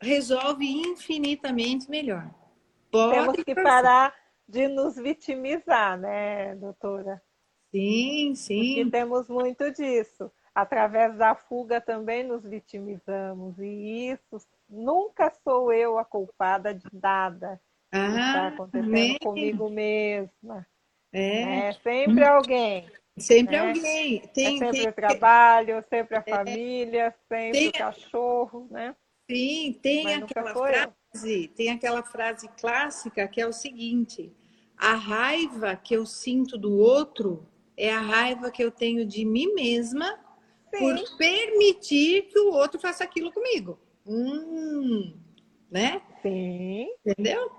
resolve 0.00 0.66
infinitamente 0.66 1.90
melhor. 1.90 2.30
Pode 2.90 3.14
Temos 3.14 3.44
que 3.44 3.54
parar 3.54 4.14
de 4.48 4.66
nos 4.68 4.96
vitimizar, 4.96 5.98
né, 5.98 6.54
doutora? 6.56 7.22
Sim, 7.70 8.34
sim. 8.34 8.76
Porque 8.76 8.90
temos 8.90 9.28
muito 9.28 9.70
disso. 9.72 10.30
Através 10.54 11.16
da 11.16 11.34
fuga 11.34 11.80
também 11.80 12.24
nos 12.24 12.42
vitimizamos. 12.42 13.58
E 13.58 14.10
isso 14.10 14.38
nunca 14.68 15.30
sou 15.44 15.72
eu 15.72 15.98
a 15.98 16.04
culpada 16.04 16.74
de 16.74 16.88
nada 16.92 17.60
ah, 17.92 18.08
que 18.08 18.18
está 18.18 18.48
acontecendo 18.48 18.90
mesmo. 18.90 19.18
comigo 19.20 19.70
mesma. 19.70 20.66
É. 21.12 21.68
é 21.68 21.72
sempre 21.72 22.24
alguém. 22.24 22.90
Sempre 23.18 23.56
né? 23.56 23.68
alguém. 23.68 24.20
Tem, 24.28 24.56
é 24.56 24.58
sempre 24.58 24.78
tem... 24.78 24.88
o 24.88 24.92
trabalho, 24.92 25.84
sempre 25.88 26.16
a 26.16 26.24
é. 26.26 26.30
família, 26.30 27.14
sempre 27.28 27.58
tem... 27.58 27.68
o 27.68 27.72
cachorro, 27.72 28.66
né? 28.70 28.96
Sim, 29.30 29.78
tem 29.82 30.14
aquela 30.14 30.54
frase, 30.54 31.48
tem 31.54 31.68
aquela 31.68 32.02
frase 32.02 32.48
clássica 32.58 33.28
que 33.28 33.40
é 33.40 33.46
o 33.46 33.52
seguinte: 33.52 34.32
a 34.76 34.94
raiva 34.94 35.76
que 35.76 35.94
eu 35.94 36.06
sinto 36.06 36.56
do 36.56 36.72
outro 36.78 37.46
é 37.76 37.92
a 37.92 38.00
raiva 38.00 38.50
que 38.50 38.64
eu 38.64 38.70
tenho 38.70 39.04
de 39.04 39.26
mim 39.26 39.52
mesma 39.52 40.18
Sim. 40.74 40.78
por 40.78 41.18
permitir 41.18 42.22
que 42.22 42.38
o 42.38 42.52
outro 42.52 42.80
faça 42.80 43.04
aquilo 43.04 43.30
comigo. 43.30 43.78
Hum, 44.06 45.12
né? 45.70 46.00
Sim. 46.22 46.88
Entendeu? 47.04 47.50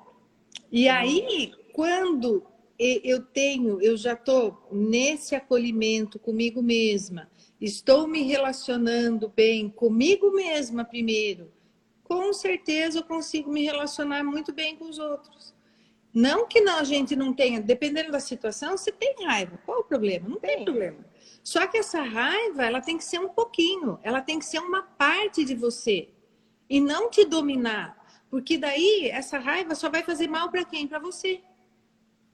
E 0.72 0.84
Sim. 0.84 0.89
aí, 0.89 1.53
quando 1.72 2.43
eu 2.80 3.22
tenho, 3.22 3.82
eu 3.82 3.95
já 3.95 4.13
estou 4.13 4.67
nesse 4.72 5.36
acolhimento 5.36 6.17
comigo 6.17 6.63
mesma, 6.63 7.30
estou 7.59 8.07
me 8.07 8.24
relacionando 8.24 9.30
bem 9.30 9.70
comigo 9.70 10.32
mesma 10.32 10.86
primeiro, 10.86 11.51
com 12.10 12.34
certeza 12.34 12.97
eu 12.97 13.03
consigo 13.03 13.51
me 13.51 13.64
relacionar 13.64 14.24
muito 14.24 14.51
bem 14.51 14.76
com 14.76 14.86
os 14.86 14.97
outros. 14.97 15.53
Não 16.12 16.47
que 16.47 16.60
não, 16.60 16.80
a 16.80 16.84
gente 16.84 17.16
não 17.16 17.32
tenha, 17.32 17.62
dependendo 17.62 18.12
da 18.12 18.20
situação, 18.20 18.76
você 18.76 18.91
tem 18.91 19.14
raiva. 19.24 19.60
Qual 19.64 19.82
o 19.82 19.84
problema? 19.84 20.28
Não 20.28 20.39
tem, 20.39 20.55
tem 20.55 20.66
problema. 20.66 21.05
Só 21.43 21.68
que 21.68 21.78
essa 21.78 22.01
raiva, 22.01 22.66
ela 22.66 22.82
tem 22.82 22.97
que 22.97 23.03
ser 23.03 23.20
um 23.20 23.30
pouquinho, 23.30 23.99
ela 24.01 24.22
tem 24.22 24.39
que 24.39 24.45
ser 24.45 24.57
uma 24.57 24.82
parte 24.82 25.45
de 25.45 25.53
você 25.53 26.10
e 26.68 26.82
não 26.82 27.12
te 27.12 27.24
dominar, 27.26 27.95
porque 28.28 28.57
daí 28.57 29.10
essa 29.12 29.38
raiva 29.38 29.76
só 29.76 29.88
vai 29.88 30.01
fazer 30.01 30.28
mal 30.28 30.49
para 30.49 30.66
quem? 30.66 30.88
Para 30.88 30.97
você. 30.97 31.43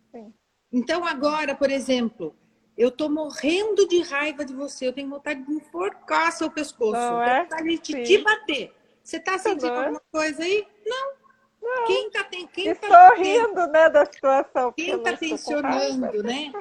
Sim. 0.09 0.33
Então 0.71 1.05
agora, 1.05 1.53
por 1.53 1.69
exemplo, 1.69 2.33
eu 2.77 2.89
tô 2.89 3.09
morrendo 3.09 3.85
de 3.89 4.01
raiva 4.01 4.45
de 4.45 4.53
você, 4.53 4.87
eu 4.87 4.93
tenho 4.93 5.09
vontade 5.09 5.43
de 5.43 5.51
enforcar 5.51 6.31
seu 6.31 6.49
pescoço, 6.49 6.93
não 6.93 7.21
é? 7.21 7.43
vontade 7.43 7.77
de 7.77 8.03
te 8.03 8.17
bater. 8.19 8.73
Você 9.05 9.17
está 9.17 9.37
sentindo 9.37 9.71
alguma 9.71 10.01
coisa 10.11 10.41
aí? 10.41 10.67
Não. 10.83 11.13
não. 11.61 11.85
Quem 11.85 12.07
está 12.07 12.23
tem, 12.23 12.47
quem 12.47 12.73
tá 12.73 13.09
sorrindo, 13.09 13.67
né, 13.67 13.87
da 13.87 14.03
situação. 14.03 14.71
Quem 14.71 14.95
está 14.95 15.15
tensionando, 15.15 16.23
né? 16.23 16.51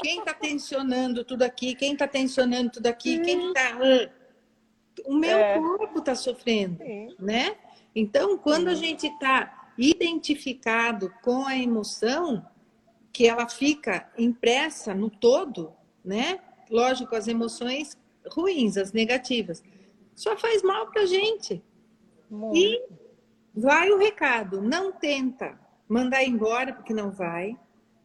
Quem 0.00 0.18
está 0.18 0.34
tensionando 0.34 1.24
tudo 1.24 1.42
aqui? 1.44 1.76
Quem 1.76 1.92
está 1.92 2.08
tensionando 2.08 2.72
tudo 2.72 2.88
aqui? 2.88 3.16
Sim. 3.16 3.22
Quem 3.22 3.48
está 3.48 3.78
o 5.04 5.14
meu 5.14 5.38
é. 5.38 5.58
corpo 5.58 5.98
está 6.00 6.14
sofrendo, 6.14 6.82
Sim. 6.82 7.14
né? 7.20 7.56
Então, 7.94 8.36
quando 8.36 8.68
Sim. 8.68 8.72
a 8.72 8.74
gente 8.74 9.06
está 9.06 9.68
identificado 9.78 11.12
com 11.22 11.46
a 11.46 11.56
emoção, 11.56 12.44
que 13.12 13.28
ela 13.28 13.48
fica 13.48 14.10
impressa 14.18 14.92
no 14.92 15.08
todo, 15.08 15.72
né? 16.04 16.40
Lógico, 16.68 17.14
as 17.14 17.28
emoções 17.28 17.96
ruins, 18.28 18.76
as 18.76 18.92
negativas, 18.92 19.62
só 20.16 20.36
faz 20.36 20.62
mal 20.62 20.90
para 20.90 21.02
a 21.02 21.06
gente. 21.06 21.62
Muito. 22.30 22.56
E 22.56 22.82
vai 23.54 23.90
o 23.90 23.98
recado, 23.98 24.60
não 24.60 24.92
tenta 24.92 25.58
mandar 25.88 26.24
embora, 26.24 26.72
porque 26.72 26.92
não 26.92 27.10
vai. 27.10 27.56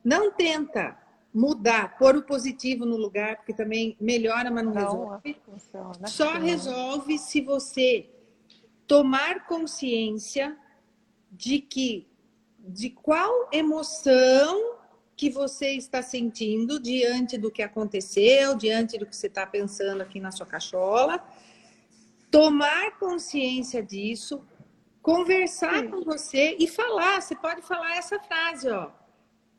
Não 0.03 0.32
tenta 0.32 0.97
mudar, 1.34 1.97
pôr 1.97 2.17
o 2.17 2.24
positivo 2.24 2.86
no 2.86 2.97
lugar, 2.97 3.38
porque 3.38 3.53
também 3.53 3.95
melhora, 3.99 4.51
mas 4.51 4.65
não, 4.65 4.74
não 4.74 4.82
resolve. 4.82 5.38
Funciona, 5.45 6.07
Só 6.07 6.34
resolve 6.34 7.17
se 7.17 7.41
você 7.41 8.09
tomar 8.88 9.45
consciência 9.45 10.57
de 11.32 11.59
que 11.59 12.07
de 12.59 12.91
qual 12.91 13.49
emoção 13.51 14.76
que 15.15 15.30
você 15.30 15.72
está 15.72 16.01
sentindo 16.01 16.80
diante 16.80 17.38
do 17.38 17.49
que 17.49 17.63
aconteceu, 17.63 18.55
diante 18.55 18.97
do 18.99 19.05
que 19.05 19.15
você 19.15 19.28
está 19.28 19.47
pensando 19.47 20.01
aqui 20.01 20.19
na 20.19 20.32
sua 20.32 20.45
cachola 20.45 21.24
tomar 22.32 22.98
consciência 22.98 23.84
disso, 23.84 24.42
conversar 25.02 25.82
Sim. 25.82 25.90
com 25.90 26.02
você 26.02 26.56
e 26.58 26.68
falar. 26.68 27.22
Você 27.22 27.36
pode 27.36 27.62
falar 27.62 27.98
essa 27.98 28.20
frase, 28.20 28.70
ó. 28.70 28.90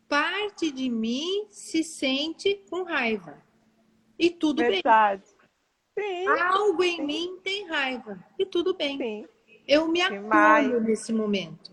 Parte 0.09 0.73
de 0.73 0.89
mim 0.89 1.47
se 1.51 1.85
sente 1.85 2.65
com 2.69 2.83
raiva. 2.83 3.43
E 4.19 4.31
tudo 4.31 4.63
Verdade. 4.63 5.23
bem. 5.95 6.25
Sim. 6.25 6.29
Algo 6.29 6.83
em 6.83 6.97
Sim. 6.97 7.07
mim 7.07 7.41
tem 7.45 7.69
raiva. 7.69 8.25
E 8.39 8.47
tudo 8.47 8.75
bem. 8.75 8.97
Sim. 8.97 9.29
Eu 9.69 9.89
me 9.89 10.01
acolho 10.01 10.81
nesse 10.81 11.13
momento. 11.13 11.71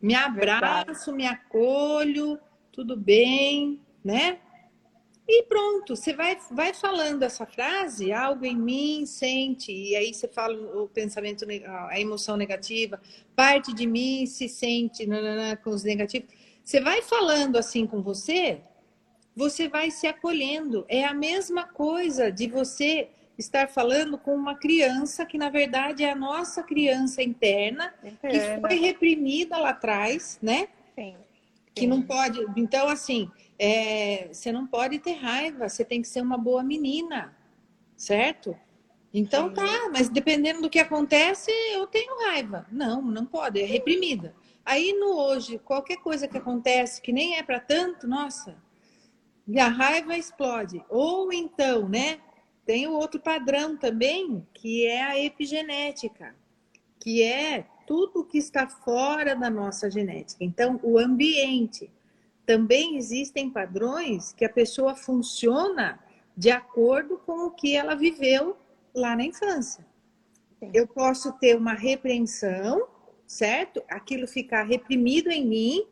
Me 0.00 0.14
abraço, 0.14 1.10
Verdade. 1.10 1.12
me 1.12 1.26
acolho, 1.26 2.38
tudo 2.70 2.96
bem, 2.96 3.80
né? 4.04 4.40
E 5.26 5.42
pronto, 5.44 5.96
você 5.96 6.12
vai, 6.12 6.38
vai 6.50 6.74
falando 6.74 7.22
essa 7.22 7.46
frase, 7.46 8.12
algo 8.12 8.44
em 8.44 8.56
mim 8.56 9.06
sente, 9.06 9.72
e 9.72 9.96
aí 9.96 10.12
você 10.12 10.28
fala 10.28 10.54
o 10.82 10.86
pensamento, 10.86 11.46
a 11.88 11.98
emoção 11.98 12.36
negativa, 12.36 13.00
parte 13.34 13.72
de 13.72 13.86
mim 13.86 14.26
se 14.26 14.48
sente 14.50 15.06
nanana, 15.06 15.56
com 15.56 15.70
os 15.70 15.82
negativos. 15.82 16.28
Você 16.62 16.78
vai 16.78 17.00
falando 17.00 17.56
assim 17.56 17.86
com 17.86 18.02
você, 18.02 18.60
você 19.34 19.66
vai 19.66 19.90
se 19.90 20.06
acolhendo. 20.06 20.84
É 20.88 21.04
a 21.04 21.14
mesma 21.14 21.64
coisa 21.64 22.30
de 22.30 22.46
você 22.46 23.08
estar 23.38 23.68
falando 23.68 24.18
com 24.18 24.34
uma 24.34 24.54
criança 24.54 25.24
que, 25.24 25.38
na 25.38 25.48
verdade, 25.48 26.04
é 26.04 26.10
a 26.10 26.14
nossa 26.14 26.62
criança 26.62 27.22
interna, 27.22 27.92
interna. 28.04 28.56
que 28.56 28.60
foi 28.60 28.78
reprimida 28.78 29.56
lá 29.56 29.70
atrás, 29.70 30.38
né? 30.40 30.68
Sim. 30.94 31.14
Sim. 31.14 31.16
Que 31.74 31.86
não 31.86 32.02
pode. 32.02 32.38
Então, 32.56 32.88
assim 32.88 33.28
é, 33.58 34.28
você 34.32 34.50
não 34.50 34.66
pode 34.66 34.98
ter 34.98 35.14
raiva, 35.14 35.68
você 35.68 35.84
tem 35.84 36.02
que 36.02 36.08
ser 36.08 36.20
uma 36.20 36.36
boa 36.36 36.62
menina, 36.62 37.36
certo? 37.96 38.56
Então 39.12 39.48
Sim. 39.48 39.54
tá, 39.54 39.90
mas 39.92 40.08
dependendo 40.08 40.62
do 40.62 40.70
que 40.70 40.78
acontece, 40.78 41.50
eu 41.72 41.86
tenho 41.86 42.18
raiva. 42.26 42.66
Não, 42.70 43.00
não 43.00 43.24
pode, 43.24 43.60
é 43.60 43.64
reprimida. 43.64 44.34
Aí 44.64 44.92
no 44.92 45.16
hoje, 45.16 45.58
qualquer 45.58 45.98
coisa 45.98 46.26
que 46.26 46.38
acontece 46.38 47.00
que 47.00 47.12
nem 47.12 47.36
é 47.36 47.42
para 47.42 47.60
tanto, 47.60 48.08
nossa, 48.08 48.56
a 49.56 49.68
raiva 49.68 50.16
explode. 50.16 50.84
Ou 50.88 51.32
então, 51.32 51.88
né? 51.88 52.20
tem 52.64 52.86
o 52.86 52.92
outro 52.92 53.20
padrão 53.20 53.76
também, 53.76 54.46
que 54.54 54.86
é 54.86 55.02
a 55.02 55.20
epigenética, 55.20 56.34
que 56.98 57.22
é 57.22 57.66
tudo 57.86 58.24
que 58.24 58.38
está 58.38 58.66
fora 58.66 59.36
da 59.36 59.50
nossa 59.50 59.90
genética. 59.90 60.42
Então, 60.42 60.80
o 60.82 60.98
ambiente. 60.98 61.90
Também 62.46 62.96
existem 62.96 63.50
padrões 63.50 64.32
que 64.32 64.44
a 64.44 64.48
pessoa 64.48 64.94
funciona 64.94 65.98
de 66.36 66.50
acordo 66.50 67.18
com 67.18 67.46
o 67.46 67.50
que 67.50 67.74
ela 67.74 67.94
viveu 67.94 68.56
lá 68.94 69.16
na 69.16 69.24
infância. 69.24 69.86
Sim. 70.58 70.70
Eu 70.74 70.86
posso 70.86 71.32
ter 71.34 71.56
uma 71.56 71.74
repreensão, 71.74 72.86
certo? 73.26 73.82
Aquilo 73.88 74.26
ficar 74.26 74.64
reprimido 74.64 75.30
em 75.30 75.46
mim, 75.46 75.86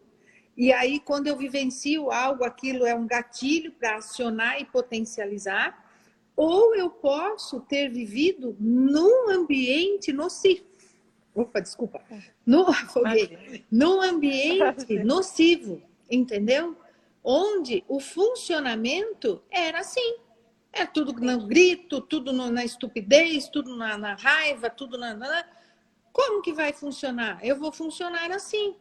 e 0.57 0.73
aí, 0.73 1.01
quando 1.01 1.27
eu 1.27 1.37
vivencio 1.37 2.11
algo, 2.11 2.45
aquilo 2.45 2.85
é 2.85 2.95
um 2.95 3.07
gatilho 3.07 3.73
para 3.73 3.97
acionar 3.97 4.61
e 4.61 4.65
potencializar. 4.65 5.91
Ou 6.37 6.75
eu 6.75 6.91
posso 6.91 7.61
ter 7.61 7.89
vivido 7.91 8.57
num 8.61 9.31
ambiente 9.31 10.13
nocivo. 10.13 10.65
Opa, 11.35 11.61
desculpa. 11.61 12.03
No, 12.45 12.69
afoguei. 12.69 13.65
Num 13.71 14.01
ambiente 14.01 14.99
nocivo, 15.05 15.83
entendeu? 16.13 16.77
Onde 17.25 17.85
o 17.89 17.99
funcionamento 17.99 19.43
era 19.51 19.81
assim. 19.81 20.17
É 20.73 20.87
tudo 20.87 21.13
no 21.13 21.47
grito, 21.47 22.01
tudo 22.01 22.33
no, 22.33 22.51
na 22.51 22.65
estupidez, 22.65 23.49
tudo 23.49 23.77
na, 23.77 23.97
na 23.99 24.15
raiva, 24.15 24.71
tudo 24.71 24.99
na, 24.99 25.15
na. 25.15 25.45
Como 26.13 26.43
que 26.43 26.53
vai 26.53 26.73
funcionar? 26.73 27.39
Eu 27.43 27.59
vou 27.59 27.73
funcionar 27.73 28.31
assim. 28.31 28.77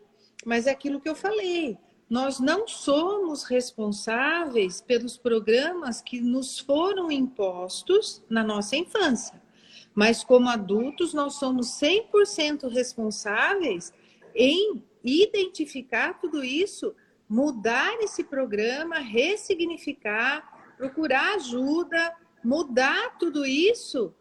Mas 0.46 0.68
é 0.68 0.72
aquilo 0.72 1.00
que 1.00 1.10
eu 1.10 1.16
falei. 1.16 1.78
Nós 2.10 2.40
não 2.40 2.68
somos 2.68 3.44
responsáveis 3.44 4.82
pelos 4.82 5.18
programas 5.18 6.02
que 6.02 6.20
nos 6.20 6.60
foram 6.60 7.10
impostos 7.12 8.22
na 8.30 8.44
nossa 8.44 8.76
infância. 8.76 9.42
Mas 9.94 10.24
como 10.24 10.50
adultos, 10.50 11.14
nós 11.14 11.36
somos 11.36 11.68
100% 11.80 12.70
responsáveis 12.70 13.94
em 14.36 14.84
identificar 15.04 16.20
tudo 16.20 16.44
isso, 16.44 16.94
mudar 17.32 17.94
esse 18.02 18.26
programa, 18.26 19.00
ressignificar, 19.00 20.76
procurar 20.76 21.36
ajuda, 21.36 22.14
mudar 22.44 23.18
tudo 23.18 23.46
isso 23.46 24.14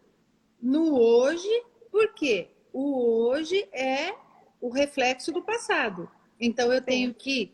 no 0.62 0.96
hoje, 0.96 1.64
porque 1.90 2.50
o 2.72 3.26
hoje 3.26 3.68
é 3.72 4.14
o 4.60 4.70
reflexo 4.70 5.32
do 5.32 5.42
passado. 5.42 6.08
Então 6.38 6.72
eu 6.72 6.80
tenho 6.80 7.12
que 7.12 7.52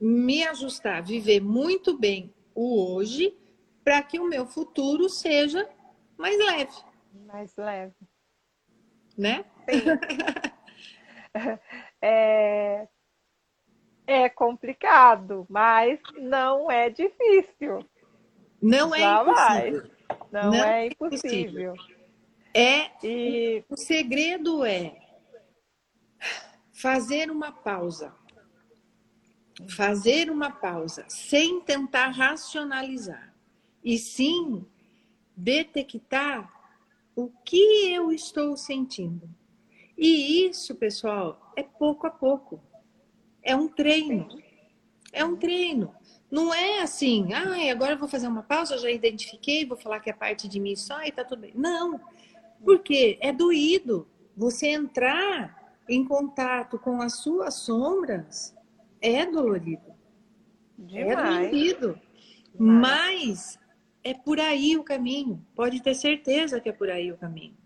me 0.00 0.42
ajustar, 0.48 1.00
viver 1.00 1.40
muito 1.40 1.96
bem 1.96 2.34
o 2.52 2.92
hoje, 2.92 3.38
para 3.84 4.02
que 4.02 4.18
o 4.18 4.28
meu 4.28 4.46
futuro 4.46 5.08
seja 5.08 5.70
mais 6.18 6.36
leve. 6.36 6.74
Mais 7.24 7.54
leve. 7.56 7.94
Né? 9.16 9.44
é, 12.02 12.88
é 14.12 14.28
complicado, 14.28 15.46
mas 15.48 15.98
não 16.18 16.70
é 16.70 16.90
difícil. 16.90 17.84
Não 18.60 18.94
é 18.94 19.00
impossível. 19.00 19.90
Não, 20.30 20.50
não 20.50 20.54
é, 20.54 20.82
é 20.82 20.86
impossível. 20.88 21.74
É, 22.54 22.90
e... 23.02 23.64
O 23.68 23.76
segredo 23.76 24.64
é 24.64 24.96
fazer 26.72 27.30
uma 27.30 27.50
pausa. 27.50 28.14
Fazer 29.68 30.30
uma 30.30 30.50
pausa, 30.50 31.04
sem 31.08 31.60
tentar 31.60 32.08
racionalizar, 32.08 33.32
e 33.84 33.96
sim 33.96 34.66
detectar 35.36 36.52
o 37.14 37.30
que 37.44 37.92
eu 37.92 38.10
estou 38.10 38.56
sentindo. 38.56 39.28
E 39.96 40.46
isso, 40.48 40.74
pessoal, 40.74 41.52
é 41.56 41.62
pouco 41.62 42.06
a 42.06 42.10
pouco. 42.10 42.60
É 43.42 43.54
um 43.56 43.68
treino. 43.68 44.28
É 45.12 45.24
um 45.24 45.36
treino. 45.36 45.94
Não 46.30 46.52
é 46.54 46.80
assim, 46.80 47.32
ah, 47.34 47.70
agora 47.70 47.92
eu 47.92 47.98
vou 47.98 48.08
fazer 48.08 48.26
uma 48.26 48.42
pausa, 48.42 48.78
já 48.78 48.90
identifiquei, 48.90 49.66
vou 49.66 49.76
falar 49.76 50.00
que 50.00 50.08
é 50.08 50.14
parte 50.14 50.48
de 50.48 50.58
mim 50.58 50.74
só 50.74 51.02
e 51.04 51.12
tá 51.12 51.22
tudo 51.22 51.42
bem. 51.42 51.52
Não, 51.54 52.00
porque 52.64 53.18
é 53.20 53.32
doído 53.32 54.08
você 54.34 54.68
entrar 54.68 55.74
em 55.88 56.04
contato 56.04 56.78
com 56.78 57.02
as 57.02 57.16
suas 57.16 57.54
sombras 57.54 58.54
é 59.00 59.26
dolorido. 59.26 59.92
É 60.90 61.04
Demais. 61.04 61.10
É 61.10 61.16
dolorido. 61.16 62.00
Mas 62.58 63.58
é 64.04 64.14
por 64.14 64.40
aí 64.40 64.76
o 64.76 64.84
caminho. 64.84 65.44
Pode 65.54 65.82
ter 65.82 65.94
certeza 65.94 66.60
que 66.60 66.68
é 66.68 66.72
por 66.72 66.88
aí 66.88 67.12
o 67.12 67.16
caminho. 67.16 67.56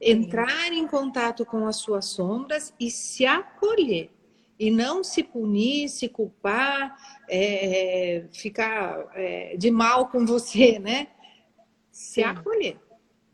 Entrar 0.00 0.72
em 0.72 0.86
contato 0.86 1.46
com 1.46 1.66
as 1.66 1.76
suas 1.76 2.06
sombras 2.06 2.74
e 2.78 2.90
se 2.90 3.24
acolher. 3.24 4.10
E 4.58 4.70
não 4.70 5.04
se 5.04 5.22
punir, 5.22 5.88
se 5.88 6.08
culpar, 6.08 6.96
é, 7.28 8.24
ficar 8.32 9.06
é, 9.14 9.56
de 9.56 9.70
mal 9.70 10.08
com 10.08 10.24
você, 10.24 10.78
né? 10.78 11.08
Se 11.90 12.22
Sim. 12.22 12.22
acolher. 12.22 12.80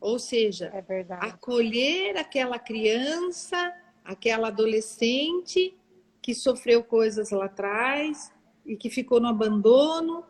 Ou 0.00 0.18
seja, 0.18 0.66
é 0.74 1.06
acolher 1.20 2.16
aquela 2.16 2.58
criança 2.58 3.72
aquela 4.04 4.48
adolescente 4.48 5.76
que 6.20 6.34
sofreu 6.34 6.84
coisas 6.84 7.30
lá 7.30 7.46
atrás 7.46 8.32
e 8.64 8.76
que 8.76 8.90
ficou 8.90 9.20
no 9.20 9.28
abandono. 9.28 10.24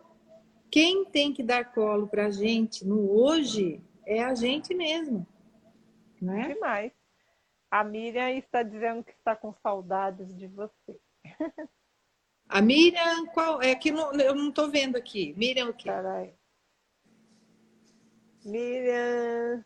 Quem 0.71 1.05
tem 1.05 1.33
que 1.33 1.43
dar 1.43 1.73
colo 1.73 2.09
para 2.09 2.27
a 2.27 2.31
gente 2.31 2.87
no 2.87 3.11
hoje 3.11 3.81
é 4.07 4.23
a 4.23 4.35
gente 4.35 4.75
mesmo. 4.75 5.27
Né? 6.21 6.55
Demais. 6.55 6.93
A 7.73 7.83
Miriam 7.83 8.31
está 8.33 8.63
dizendo 8.63 9.03
que 9.03 9.13
está 9.13 9.35
com 9.35 9.51
saudades 9.55 10.37
de 10.37 10.47
você. 10.47 11.01
A 12.47 12.61
Miriam, 12.61 13.25
qual? 13.29 13.63
É 13.63 13.75
que 13.75 13.91
não, 13.91 14.13
eu 14.13 14.35
não 14.35 14.51
estou 14.51 14.71
vendo 14.71 14.97
aqui. 14.97 15.33
Miriam 15.39 15.71
o 15.71 15.73
quê? 15.73 15.89
Carai. 15.89 16.35
Miriam. 18.45 19.65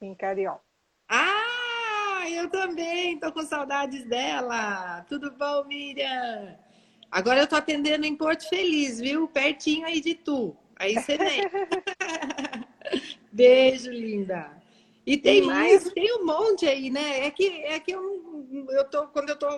Sim, 0.00 0.16
Carioca. 0.16 0.64
Ah, 1.08 2.24
eu 2.28 2.50
também, 2.50 3.20
tô 3.20 3.32
com 3.32 3.42
saudades 3.42 4.04
dela. 4.04 5.04
Tudo 5.08 5.30
bom, 5.30 5.64
Miriam? 5.66 6.58
Agora 7.08 7.38
eu 7.38 7.46
tô 7.46 7.54
atendendo 7.54 8.04
em 8.04 8.16
Porto 8.16 8.48
Feliz, 8.48 8.98
viu? 8.98 9.28
Pertinho 9.28 9.86
aí 9.86 10.00
de 10.00 10.16
tu. 10.16 10.56
Aí 10.74 10.94
você 10.94 11.16
vem. 11.16 11.42
Beijo, 13.30 13.92
linda. 13.92 14.60
E 15.04 15.16
tem 15.16 15.42
mais, 15.42 15.84
tem 15.92 16.16
um 16.18 16.24
monte 16.24 16.66
aí, 16.66 16.90
né? 16.90 17.26
É 17.26 17.30
que, 17.30 17.46
é 17.64 17.80
que 17.80 17.92
eu, 17.92 18.66
eu 18.70 18.84
tô, 18.88 19.08
quando 19.08 19.30
eu 19.30 19.38
tô 19.38 19.48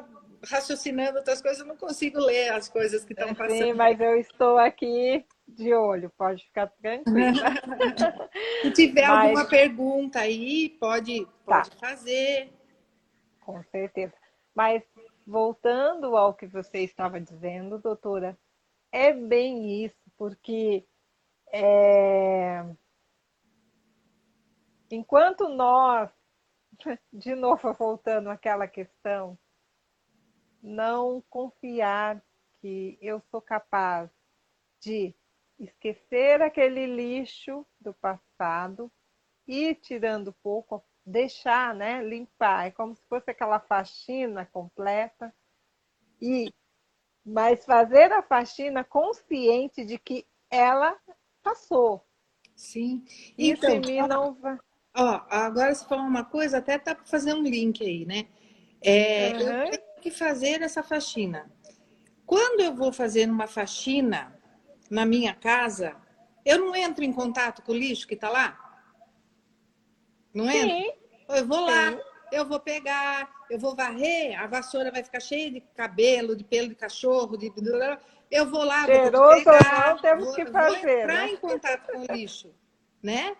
raciocinando 0.45 1.19
outras 1.19 1.41
coisas, 1.41 1.61
eu 1.61 1.67
não 1.67 1.77
consigo 1.77 2.19
ler 2.19 2.53
as 2.53 2.69
coisas 2.69 3.05
que 3.05 3.13
estão 3.13 3.29
é, 3.29 3.35
passando. 3.35 3.59
Sim, 3.59 3.73
mas 3.75 4.01
eu 4.01 4.17
estou 4.17 4.59
aqui 4.59 5.25
de 5.47 5.75
olho, 5.75 6.11
pode 6.17 6.45
ficar 6.45 6.69
tranquila. 6.81 7.33
Se 8.63 8.71
tiver 8.73 9.07
mas... 9.07 9.23
alguma 9.23 9.45
pergunta 9.47 10.21
aí, 10.21 10.71
pode, 10.81 11.27
pode 11.45 11.71
tá. 11.71 11.77
fazer. 11.79 12.53
Com 13.41 13.63
certeza. 13.65 14.15
Mas 14.55 14.83
voltando 15.27 16.17
ao 16.17 16.35
que 16.35 16.47
você 16.47 16.81
estava 16.81 17.21
dizendo, 17.21 17.79
doutora, 17.79 18.39
é 18.93 19.13
bem 19.13 19.85
isso, 19.85 19.97
porque 20.17 20.85
é... 21.53 22.65
enquanto 24.95 25.49
nós, 25.49 26.11
de 27.13 27.35
novo 27.35 27.73
voltando 27.75 28.31
àquela 28.31 28.67
questão, 28.67 29.39
não 30.63 31.23
confiar 31.29 32.23
que 32.61 32.99
eu 33.01 33.21
sou 33.31 33.41
capaz 33.41 34.11
de 34.81 35.15
esquecer 35.59 36.43
aquele 36.43 36.87
lixo 36.87 37.67
do 37.81 37.93
passado, 37.95 38.91
ir 39.47 39.77
tirando 39.77 40.33
pouco, 40.43 40.83
deixar, 41.05 41.75
né, 41.75 42.03
limpar, 42.03 42.67
é 42.67 42.71
como 42.71 42.95
se 42.97 43.07
fosse 43.07 43.31
aquela 43.31 43.61
faxina 43.61 44.47
completa 44.47 45.35
e 46.21 46.53
mas 47.25 47.65
fazer 47.65 48.13
a 48.13 48.23
faxina 48.23 48.85
consciente 48.85 49.85
de 49.85 49.99
que 49.99 50.27
ela 50.51 50.99
passou. 51.43 52.07
Sim. 52.55 53.03
Isso 53.39 53.65
então, 53.65 53.71
em 53.71 53.81
mim 53.81 54.07
não 54.07 54.35
vai. 54.35 54.59
Ó, 54.97 55.21
agora 55.29 55.75
você 55.75 55.85
falou 55.85 56.05
uma 56.05 56.25
coisa, 56.25 56.59
até 56.59 56.79
tá 56.79 56.95
para 56.95 57.05
fazer 57.05 57.35
um 57.35 57.43
link 57.43 57.83
aí, 57.85 58.07
né? 58.07 58.27
É, 58.81 59.33
uhum. 59.33 59.39
Eu 59.39 59.71
tenho 59.71 60.01
que 60.01 60.11
fazer 60.11 60.63
essa 60.63 60.83
faxina. 60.83 61.51
Quando 62.25 62.61
eu 62.61 62.75
vou 62.75 62.93
fazer 62.93 63.29
uma 63.29 63.47
faxina, 63.47 64.39
na 64.91 65.05
minha 65.05 65.35
casa, 65.35 65.97
eu 66.45 66.59
não 66.59 66.77
entro 66.77 67.05
em 67.05 67.13
contato 67.13 67.63
com 67.63 67.73
o 67.73 67.77
lixo 67.77 68.07
que 68.07 68.15
está 68.15 68.29
lá? 68.29 68.59
Não 70.33 70.49
Sim. 70.49 70.93
Eu 71.29 71.47
vou 71.47 71.61
lá, 71.61 71.93
Sim. 71.93 71.99
eu 72.33 72.47
vou 72.47 72.61
pegar, 72.61 73.31
eu 73.51 73.59
vou 73.59 73.75
varrer, 73.75 74.39
a 74.39 74.47
vassoura 74.47 74.91
vai 74.91 75.03
ficar 75.03 75.21
cheia 75.21 75.51
de 75.51 75.61
cabelo, 75.61 76.37
de 76.37 76.45
pelo 76.45 76.69
de 76.69 76.75
cachorro, 76.75 77.37
de 77.37 77.51
eu 78.31 78.51
vou 78.51 78.65
lá, 78.65 78.85
Cheiroso 78.85 79.45
vou 79.45 79.45
pegar, 79.45 79.91
não, 79.91 80.03
temos 80.03 80.25
vou, 80.25 80.35
que 80.35 80.47
fazer. 80.47 80.81
Vou 80.81 80.91
entrar 80.91 81.27
né? 81.27 81.31
em 81.31 81.37
contato 81.37 81.93
com 81.93 82.01
o 82.01 82.17
lixo, 82.17 82.55
né? 83.03 83.37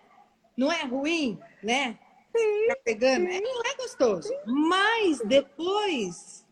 Não 0.57 0.71
é 0.71 0.83
ruim, 0.83 1.39
né? 1.63 1.97
Sim, 2.35 2.61
Ficar 2.61 2.75
pegando, 2.83 3.31
sim. 3.31 3.41
não 3.41 3.61
é 3.61 3.75
gostoso. 3.75 4.33
Mas 4.45 5.19
depois, 5.25 6.45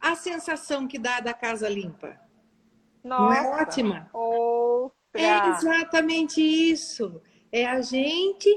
a 0.00 0.14
sensação 0.14 0.86
que 0.86 0.98
dá 0.98 1.20
da 1.20 1.32
casa 1.32 1.68
limpa. 1.68 2.18
Nossa, 3.02 3.22
não 3.22 3.32
é 3.32 3.62
ótima? 3.62 4.10
Outra. 4.12 4.92
É 5.14 5.48
exatamente 5.50 6.40
isso. 6.40 7.20
É 7.50 7.66
a 7.66 7.80
gente 7.80 8.48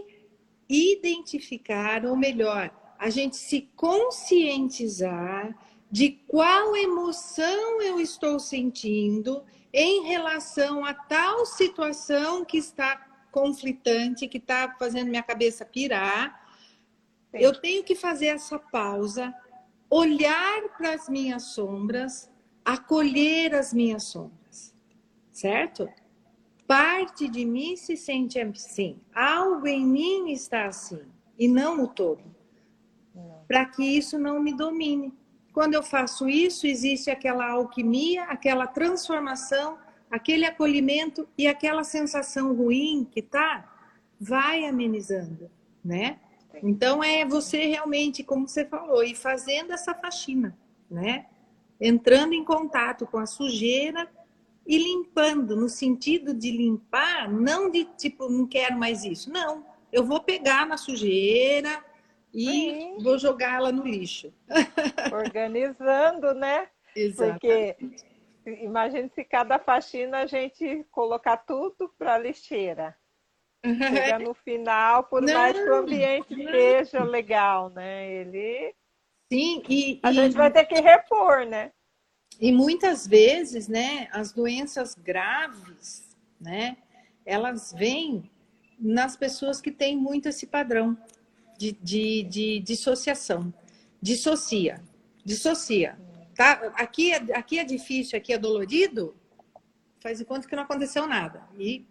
identificar, 0.67 2.05
ou 2.05 2.15
melhor, 2.15 2.71
a 2.97 3.09
gente 3.09 3.35
se 3.35 3.69
conscientizar 3.75 5.55
de 5.91 6.09
qual 6.27 6.75
emoção 6.75 7.81
eu 7.81 7.99
estou 7.99 8.39
sentindo 8.39 9.43
em 9.71 10.03
relação 10.03 10.83
a 10.85 10.93
tal 10.93 11.45
situação 11.45 12.43
que 12.43 12.57
está 12.57 13.04
conflitante, 13.35 14.29
que 14.29 14.37
está 14.37 14.73
fazendo 14.79 15.09
minha 15.09 15.21
cabeça 15.21 15.65
pirar. 15.65 16.47
Sim. 17.31 17.37
Eu 17.37 17.59
tenho 17.59 17.83
que 17.83 17.93
fazer 17.93 18.27
essa 18.27 18.57
pausa, 18.57 19.35
olhar 19.89 20.69
para 20.77 20.93
as 20.93 21.09
minhas 21.09 21.43
sombras, 21.47 22.31
acolher 22.63 23.53
as 23.53 23.73
minhas 23.73 24.03
sombras, 24.03 24.73
certo? 25.31 25.89
Parte 26.65 27.27
de 27.27 27.43
mim 27.43 27.75
se 27.75 27.97
sente 27.97 28.39
assim, 28.39 29.01
algo 29.13 29.67
em 29.67 29.85
mim 29.85 30.31
está 30.31 30.67
assim, 30.67 31.03
e 31.37 31.49
não 31.49 31.83
o 31.83 31.87
todo. 31.89 32.23
Para 33.49 33.65
que 33.65 33.83
isso 33.83 34.17
não 34.17 34.41
me 34.41 34.53
domine. 34.53 35.13
Quando 35.51 35.73
eu 35.73 35.83
faço 35.83 36.27
isso, 36.29 36.65
existe 36.65 37.11
aquela 37.11 37.49
alquimia, 37.49 38.23
aquela 38.23 38.65
transformação, 38.65 39.77
aquele 40.09 40.45
acolhimento 40.45 41.27
e 41.37 41.47
aquela 41.47 41.83
sensação 41.83 42.53
ruim 42.53 43.07
que 43.09 43.21
tá, 43.21 43.71
vai 44.19 44.65
amenizando, 44.65 45.49
né? 45.83 46.19
Então 46.63 47.03
é 47.03 47.25
você 47.25 47.65
realmente, 47.65 48.23
como 48.23 48.47
você 48.47 48.65
falou, 48.65 49.03
ir 49.03 49.15
fazendo 49.15 49.73
essa 49.73 49.93
faxina, 49.93 50.57
né? 50.89 51.25
Entrando 51.79 52.33
em 52.33 52.43
contato 52.43 53.05
com 53.05 53.17
a 53.17 53.25
sujeira 53.25 54.09
e 54.65 54.77
limpando, 54.77 55.55
no 55.55 55.67
sentido 55.67 56.33
de 56.33 56.49
limpar, 56.49 57.29
não 57.29 57.69
de 57.69 57.83
tipo, 57.97 58.29
não 58.29 58.47
quero 58.47 58.77
mais 58.77 59.03
isso. 59.03 59.29
Não, 59.29 59.65
eu 59.91 60.03
vou 60.05 60.21
pegar 60.21 60.65
na 60.65 60.77
sujeira, 60.77 61.83
e 62.35 62.45
Sim. 62.45 62.97
vou 62.99 63.17
jogá-la 63.17 63.71
no 63.71 63.87
lixo. 63.87 64.33
Organizando, 65.13 66.33
né? 66.33 66.67
Exatamente. 66.93 67.39
Porque 67.39 68.05
imagine 68.45 69.09
se 69.09 69.23
cada 69.23 69.59
faxina 69.59 70.19
a 70.19 70.25
gente 70.25 70.85
colocar 70.91 71.37
tudo 71.37 71.89
para 71.97 72.15
a 72.15 72.17
lixeira. 72.17 72.95
Chega 73.63 74.19
no 74.19 74.33
final, 74.33 75.05
por 75.05 75.21
não, 75.21 75.33
mais 75.33 75.57
que 75.57 75.69
o 75.69 75.75
ambiente 75.75 76.35
não. 76.35 76.51
seja 76.51 77.03
legal, 77.03 77.69
né? 77.69 78.07
Ele. 78.11 78.75
Sim, 79.31 79.63
e. 79.67 79.99
A 80.03 80.11
e... 80.11 80.13
gente 80.13 80.35
vai 80.35 80.51
ter 80.51 80.65
que 80.65 80.79
repor, 80.79 81.45
né? 81.45 81.71
E 82.39 82.51
muitas 82.51 83.07
vezes, 83.07 83.67
né, 83.67 84.07
as 84.11 84.33
doenças 84.33 84.93
graves, 84.93 86.15
né, 86.39 86.77
elas 87.25 87.73
vêm 87.73 88.29
nas 88.77 89.15
pessoas 89.15 89.61
que 89.61 89.71
têm 89.71 89.95
muito 89.95 90.27
esse 90.27 90.45
padrão 90.45 90.97
de, 91.57 91.71
de, 91.71 92.23
de 92.23 92.59
dissociação. 92.59 93.53
Dissocia. 94.01 94.81
Dissocia. 95.23 95.97
Tá? 96.35 96.73
Aqui, 96.75 97.13
é, 97.13 97.17
aqui 97.35 97.59
é 97.59 97.63
difícil, 97.63 98.17
aqui 98.17 98.33
é 98.33 98.37
dolorido, 98.37 99.15
faz 100.01 100.17
de 100.19 100.25
conta 100.25 100.47
que 100.47 100.55
não 100.55 100.63
aconteceu 100.63 101.07
nada. 101.07 101.47
E 101.57 101.85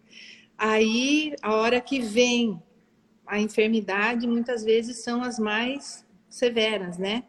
aí, 0.57 1.35
a 1.41 1.53
hora 1.55 1.81
que 1.81 1.99
vem 1.99 2.61
a 3.25 3.39
enfermidade, 3.39 4.27
muitas 4.27 4.63
vezes 4.63 5.03
são 5.03 5.23
as 5.23 5.39
mais 5.39 6.05
severas, 6.29 6.97
né? 6.97 7.23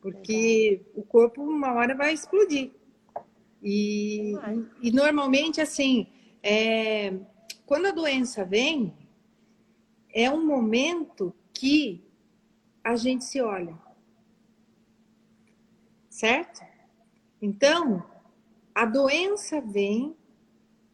Porque 0.00 0.82
o 0.94 1.02
corpo, 1.02 1.42
uma 1.42 1.72
hora, 1.72 1.94
vai 1.94 2.12
explodir. 2.12 2.70
E, 3.62 4.34
e 4.80 4.92
normalmente, 4.92 5.60
assim, 5.60 6.06
é, 6.42 7.14
quando 7.66 7.86
a 7.86 7.90
doença 7.90 8.44
vem, 8.44 8.94
é 10.12 10.30
um 10.30 10.46
momento 10.46 11.34
que 11.52 12.04
a 12.84 12.94
gente 12.94 13.24
se 13.24 13.40
olha. 13.40 13.76
Certo? 16.14 16.62
Então, 17.42 18.04
a 18.72 18.84
doença 18.84 19.60
vem 19.60 20.16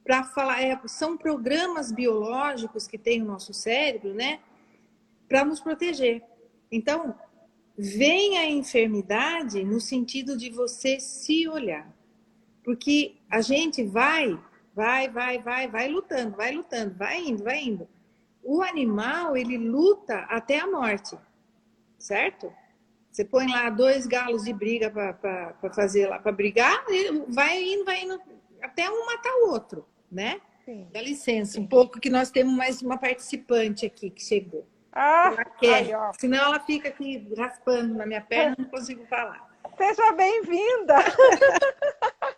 para 0.02 0.24
falar, 0.24 0.62
é, 0.62 0.80
são 0.86 1.14
programas 1.14 1.92
biológicos 1.92 2.86
que 2.86 2.96
tem 2.96 3.20
o 3.20 3.26
nosso 3.26 3.52
cérebro, 3.52 4.14
né? 4.14 4.40
Para 5.28 5.44
nos 5.44 5.60
proteger. 5.60 6.22
Então, 6.72 7.14
vem 7.76 8.38
a 8.38 8.48
enfermidade 8.48 9.62
no 9.62 9.78
sentido 9.78 10.38
de 10.38 10.48
você 10.48 10.98
se 10.98 11.46
olhar. 11.46 11.86
Porque 12.64 13.16
a 13.28 13.42
gente 13.42 13.84
vai, 13.84 14.40
vai, 14.74 15.06
vai, 15.10 15.38
vai, 15.38 15.68
vai 15.68 15.88
lutando, 15.88 16.34
vai 16.34 16.50
lutando, 16.50 16.94
vai 16.94 17.20
indo, 17.20 17.44
vai 17.44 17.62
indo 17.62 17.86
o 18.42 18.62
animal 18.62 19.36
ele 19.36 19.58
luta 19.58 20.20
até 20.20 20.58
a 20.60 20.66
morte, 20.66 21.16
certo? 21.98 22.50
Você 23.11 23.24
põe 23.24 23.50
lá 23.50 23.68
dois 23.70 24.06
galos 24.06 24.44
de 24.44 24.52
briga 24.52 24.90
para 24.90 25.54
fazer 25.74 26.06
lá 26.08 26.18
para 26.18 26.30
brigar, 26.30 26.84
vai 27.28 27.62
indo, 27.62 27.84
vai 27.84 28.02
indo 28.02 28.20
até 28.62 28.88
um 28.88 29.06
matar 29.06 29.32
o 29.42 29.50
outro, 29.50 29.86
né? 30.11 30.40
Sim. 30.64 30.88
Dá 30.92 31.02
licença, 31.02 31.52
Sim. 31.54 31.62
um 31.62 31.66
pouco 31.66 31.98
que 31.98 32.08
nós 32.08 32.30
temos 32.30 32.54
mais 32.54 32.80
uma 32.82 32.96
participante 32.96 33.84
aqui 33.84 34.11
que 34.11 34.22
chegou. 34.22 34.66
Ah, 34.92 35.32
ela 35.32 35.44
quer, 35.44 35.86
senão 36.18 36.38
ela 36.38 36.61
fica 36.61 36.88
aqui 36.88 37.26
raspando 37.36 37.94
na 37.94 38.06
minha 38.06 38.20
perna, 38.20 38.56
não 38.58 38.66
consigo 38.66 39.04
falar. 39.06 39.48
Seja 39.76 40.12
bem-vinda! 40.12 40.94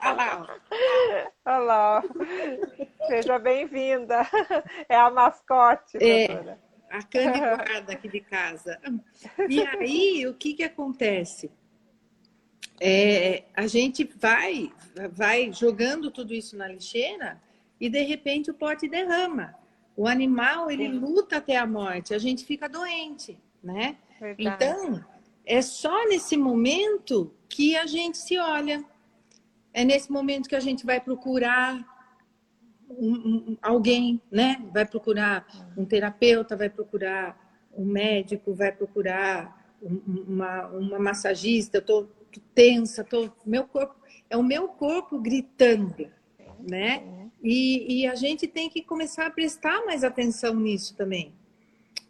Olha 0.00 0.12
lá, 0.12 0.56
Olha 1.44 1.58
lá. 1.58 2.04
Seja 3.08 3.38
bem-vinda. 3.38 4.26
É 4.88 4.96
a 4.96 5.10
mascote, 5.10 5.98
é, 6.00 6.56
A 6.92 7.02
Cane 7.02 7.38
guarda 7.40 7.92
aqui 7.94 8.06
de 8.06 8.20
casa. 8.20 8.78
E 9.48 9.62
aí, 9.62 10.26
o 10.26 10.34
que 10.34 10.52
que 10.52 10.62
acontece? 10.62 11.50
É, 12.78 13.44
a 13.54 13.66
gente 13.66 14.04
vai, 14.04 14.70
vai 15.10 15.50
jogando 15.52 16.10
tudo 16.10 16.34
isso 16.34 16.54
na 16.54 16.68
lixeira 16.68 17.40
e 17.80 17.88
de 17.88 18.02
repente 18.02 18.50
o 18.50 18.54
pote 18.54 18.88
derrama. 18.88 19.54
O 19.96 20.06
animal 20.06 20.70
ele 20.70 20.90
Sim. 20.90 20.98
luta 20.98 21.38
até 21.38 21.56
a 21.56 21.66
morte, 21.66 22.12
a 22.12 22.18
gente 22.18 22.44
fica 22.44 22.68
doente, 22.68 23.38
né? 23.62 23.96
Verdade. 24.20 24.64
Então 24.64 25.04
é 25.46 25.62
só 25.62 26.06
nesse 26.08 26.36
momento 26.36 27.34
que 27.48 27.74
a 27.74 27.86
gente 27.86 28.18
se 28.18 28.38
olha, 28.38 28.84
é 29.72 29.82
nesse 29.82 30.12
momento 30.12 30.48
que 30.48 30.56
a 30.56 30.60
gente 30.60 30.84
vai 30.84 31.00
procurar 31.00 31.91
um, 32.98 33.36
um, 33.50 33.58
alguém, 33.62 34.20
né? 34.30 34.62
Vai 34.72 34.86
procurar 34.86 35.46
um 35.76 35.84
terapeuta, 35.84 36.56
vai 36.56 36.68
procurar 36.68 37.38
um 37.76 37.84
médico, 37.84 38.54
vai 38.54 38.72
procurar 38.72 39.76
uma, 39.80 40.66
uma 40.68 40.98
massagista. 40.98 41.78
Eu 41.78 41.82
tô, 41.82 42.04
tô 42.04 42.40
tensa, 42.54 43.04
tô, 43.04 43.30
meu 43.44 43.64
corpo 43.64 43.96
é 44.28 44.36
o 44.36 44.42
meu 44.42 44.68
corpo 44.68 45.18
gritando, 45.18 46.10
né? 46.58 47.28
E, 47.42 48.00
e 48.00 48.06
a 48.06 48.14
gente 48.14 48.46
tem 48.46 48.70
que 48.70 48.82
começar 48.82 49.26
a 49.26 49.30
prestar 49.30 49.84
mais 49.84 50.04
atenção 50.04 50.54
nisso 50.54 50.96
também, 50.96 51.34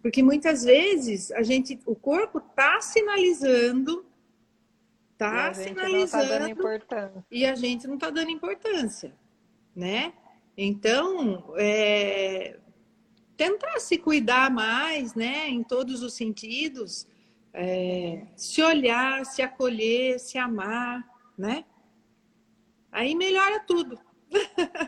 porque 0.02 0.22
muitas 0.22 0.62
vezes 0.62 1.32
a 1.32 1.42
gente, 1.42 1.80
o 1.86 1.94
corpo 1.94 2.38
está 2.38 2.80
sinalizando 2.80 4.04
está 5.12 5.54
sinalizando 5.54 6.78
tá 6.86 7.12
e 7.30 7.46
a 7.46 7.54
gente 7.54 7.86
não 7.86 7.94
está 7.94 8.10
dando 8.10 8.30
importância, 8.30 9.14
né? 9.74 10.12
Então, 10.56 11.54
é, 11.56 12.58
tentar 13.36 13.78
se 13.80 13.98
cuidar 13.98 14.50
mais, 14.50 15.14
né? 15.14 15.48
Em 15.48 15.62
todos 15.62 16.02
os 16.02 16.14
sentidos, 16.14 17.06
é, 17.52 18.26
se 18.36 18.62
olhar, 18.62 19.24
se 19.24 19.42
acolher, 19.42 20.18
se 20.18 20.38
amar, 20.38 21.08
né? 21.36 21.64
Aí 22.90 23.14
melhora 23.14 23.60
tudo. 23.60 23.98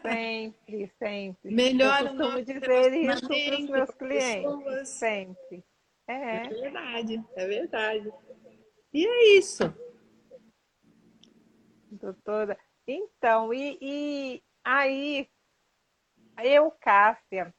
Sempre, 0.03 0.93
sempre. 0.99 1.55
Melhora 1.55 2.11
Eu 2.11 2.17
costumo 2.17 2.45
dizer 2.45 2.95
isso 2.95 3.27
para 3.27 3.59
os 3.59 3.71
meus 3.71 3.91
clientes. 3.91 4.43
Pessoas. 4.43 4.89
Sempre. 4.89 5.65
É. 6.07 6.37
é 6.37 6.49
verdade, 6.49 7.25
é 7.35 7.47
verdade. 7.47 8.13
E 8.93 9.07
é 9.07 9.39
isso 9.39 9.73
doutora. 12.05 12.59
Então, 12.87 13.53
e, 13.55 13.79
e 13.81 14.43
aí, 14.63 15.29
eu, 16.43 16.71
Cássia, 16.71 17.55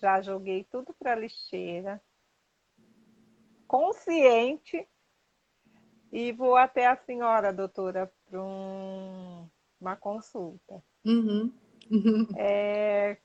já 0.00 0.20
joguei 0.22 0.64
tudo 0.64 0.94
para 0.98 1.14
lixeira. 1.14 2.02
consciente 3.66 4.88
e 6.12 6.32
vou 6.32 6.56
até 6.56 6.86
a 6.86 6.96
senhora, 6.96 7.52
doutora, 7.52 8.12
para 8.28 8.42
um, 8.42 9.48
uma 9.80 9.94
consulta. 9.94 10.82
Uhum. 11.04 11.52
Uhum. 11.90 12.26
É, 12.36 13.16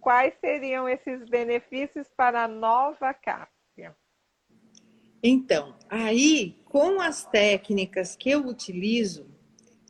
quais 0.00 0.34
seriam 0.40 0.88
esses 0.88 1.28
benefícios 1.28 2.08
para 2.16 2.44
a 2.44 2.48
nova 2.48 3.14
Cássia? 3.14 3.96
Então, 5.22 5.76
aí, 5.88 6.56
com 6.64 7.00
as 7.00 7.24
técnicas 7.24 8.16
que 8.16 8.30
eu 8.30 8.46
utilizo, 8.46 9.26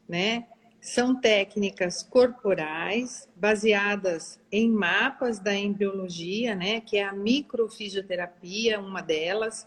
né, 0.08 0.48
são 0.80 1.14
técnicas 1.14 2.02
corporais 2.02 3.28
baseadas 3.34 4.40
em 4.50 4.70
mapas 4.70 5.38
da 5.38 5.54
embriologia, 5.54 6.54
né, 6.54 6.80
que 6.80 6.96
é 6.96 7.04
a 7.04 7.12
microfisioterapia, 7.12 8.80
uma 8.80 9.00
delas, 9.00 9.66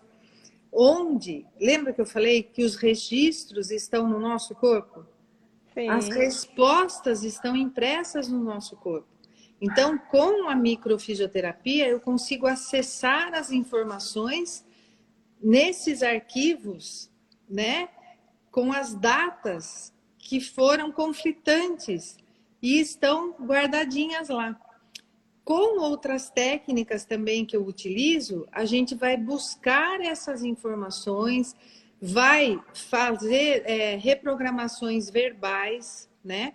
onde, 0.72 1.45
lembra 1.59 1.93
que 1.93 1.99
eu 1.99 2.05
falei 2.05 2.41
que 2.41 2.64
os 2.64 2.76
registros 2.76 3.72
estão 3.72 4.07
no 4.07 4.20
nosso 4.20 4.55
corpo? 4.55 5.05
Sim. 5.74 5.89
As 5.89 6.07
respostas 6.09 7.24
estão 7.24 7.55
impressas 7.55 8.30
no 8.30 8.39
nosso 8.39 8.76
corpo. 8.78 9.07
Então, 9.59 9.97
com 9.97 10.49
a 10.49 10.55
microfisioterapia, 10.55 11.88
eu 11.88 11.99
consigo 11.99 12.47
acessar 12.47 13.34
as 13.34 13.51
informações 13.51 14.66
nesses 15.41 16.01
arquivos, 16.01 17.12
né, 17.49 17.89
com 18.49 18.72
as 18.72 18.93
datas 18.93 19.93
que 20.32 20.39
foram 20.39 20.93
conflitantes 20.93 22.15
e 22.61 22.79
estão 22.79 23.32
guardadinhas 23.32 24.29
lá. 24.29 24.57
Com 25.43 25.82
outras 25.82 26.29
técnicas 26.29 27.03
também 27.03 27.45
que 27.45 27.53
eu 27.53 27.67
utilizo, 27.67 28.47
a 28.49 28.63
gente 28.63 28.95
vai 28.95 29.17
buscar 29.17 29.99
essas 29.99 30.41
informações, 30.41 31.53
vai 32.01 32.57
fazer 32.73 33.63
é, 33.65 33.97
reprogramações 33.97 35.09
verbais, 35.09 36.09
né? 36.23 36.53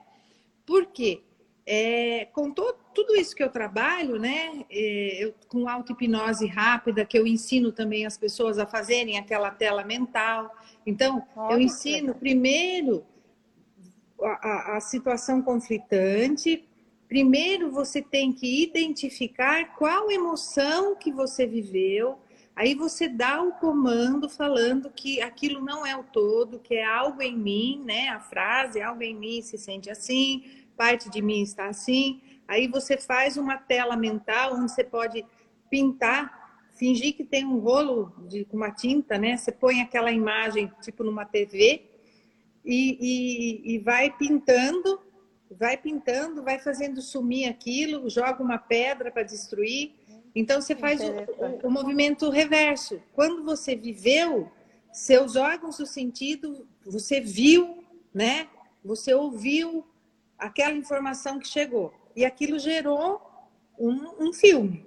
Por 0.64 0.86
quê? 0.86 1.20
É, 1.66 2.28
com 2.32 2.50
todo, 2.50 2.78
tudo 2.94 3.14
isso 3.14 3.36
que 3.36 3.42
eu 3.42 3.50
trabalho, 3.50 4.18
né, 4.18 4.64
é, 4.70 5.22
eu, 5.22 5.34
com 5.48 5.68
auto-hipnose 5.68 6.46
rápida, 6.46 7.04
que 7.04 7.18
eu 7.18 7.26
ensino 7.26 7.72
também 7.72 8.06
as 8.06 8.16
pessoas 8.16 8.58
a 8.58 8.66
fazerem 8.66 9.18
aquela 9.18 9.50
tela 9.50 9.84
mental. 9.84 10.50
Então, 10.86 11.22
Nossa. 11.36 11.52
eu 11.52 11.60
ensino 11.60 12.14
primeiro 12.14 13.04
a, 14.22 14.76
a 14.76 14.80
situação 14.80 15.42
conflitante, 15.42 16.66
primeiro 17.08 17.70
você 17.70 18.02
tem 18.02 18.32
que 18.32 18.62
identificar 18.62 19.76
qual 19.76 20.10
emoção 20.10 20.96
que 20.96 21.12
você 21.12 21.46
viveu, 21.46 22.18
aí 22.54 22.74
você 22.74 23.08
dá 23.08 23.42
o 23.42 23.52
comando 23.52 24.28
falando 24.28 24.90
que 24.90 25.20
aquilo 25.20 25.60
não 25.60 25.86
é 25.86 25.96
o 25.96 26.02
todo, 26.02 26.58
que 26.58 26.74
é 26.74 26.84
algo 26.84 27.22
em 27.22 27.36
mim, 27.36 27.82
né? 27.84 28.08
A 28.08 28.20
frase, 28.20 28.80
algo 28.80 29.02
em 29.02 29.14
mim 29.14 29.42
se 29.42 29.58
sente 29.58 29.90
assim, 29.90 30.44
parte 30.76 31.10
de 31.10 31.20
mim 31.20 31.42
está 31.42 31.66
assim. 31.66 32.20
Aí 32.48 32.68
você 32.68 32.96
faz 32.96 33.36
uma 33.36 33.56
tela 33.56 33.96
mental 33.96 34.54
onde 34.54 34.72
você 34.72 34.84
pode 34.84 35.24
pintar, 35.68 36.64
fingir 36.74 37.14
que 37.14 37.24
tem 37.24 37.44
um 37.44 37.58
rolo 37.58 38.12
de, 38.28 38.44
com 38.44 38.56
uma 38.56 38.70
tinta, 38.70 39.18
né? 39.18 39.36
Você 39.36 39.52
põe 39.52 39.80
aquela 39.80 40.10
imagem 40.10 40.72
tipo 40.80 41.04
numa 41.04 41.24
TV 41.24 41.95
e, 42.66 42.98
e, 43.00 43.74
e 43.74 43.78
vai 43.78 44.10
pintando, 44.10 45.00
vai 45.50 45.76
pintando, 45.76 46.42
vai 46.42 46.58
fazendo 46.58 47.00
sumir 47.00 47.48
aquilo, 47.48 48.10
joga 48.10 48.42
uma 48.42 48.58
pedra 48.58 49.10
para 49.10 49.22
destruir. 49.22 49.94
Então 50.34 50.60
você 50.60 50.74
faz 50.74 51.00
o, 51.00 51.66
o, 51.66 51.70
movimento 51.70 52.28
reverso. 52.28 53.00
Quando 53.14 53.44
você 53.44 53.76
viveu, 53.76 54.50
seus 54.92 55.36
órgãos 55.36 55.78
do 55.78 55.86
sentido, 55.86 56.68
você 56.84 57.20
viu, 57.20 57.84
né? 58.12 58.48
Você 58.84 59.14
ouviu, 59.14 59.86
aquela 60.36 60.74
informação 60.74 61.38
que 61.38 61.48
chegou. 61.48 61.94
E 62.14 62.24
aquilo 62.24 62.58
gerou 62.58 63.20
um, 63.78 64.26
um 64.26 64.32
filme. 64.32 64.86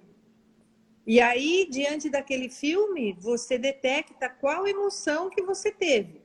E 1.08 1.20
aí, 1.20 1.68
diante 1.72 2.10
daquele 2.10 2.50
filme, 2.50 3.14
você 3.20 3.58
detecta 3.58 4.30
qual 4.30 4.68
emoção 4.68 5.30
que 5.30 5.42
você 5.42 5.72
teve. 5.72 6.19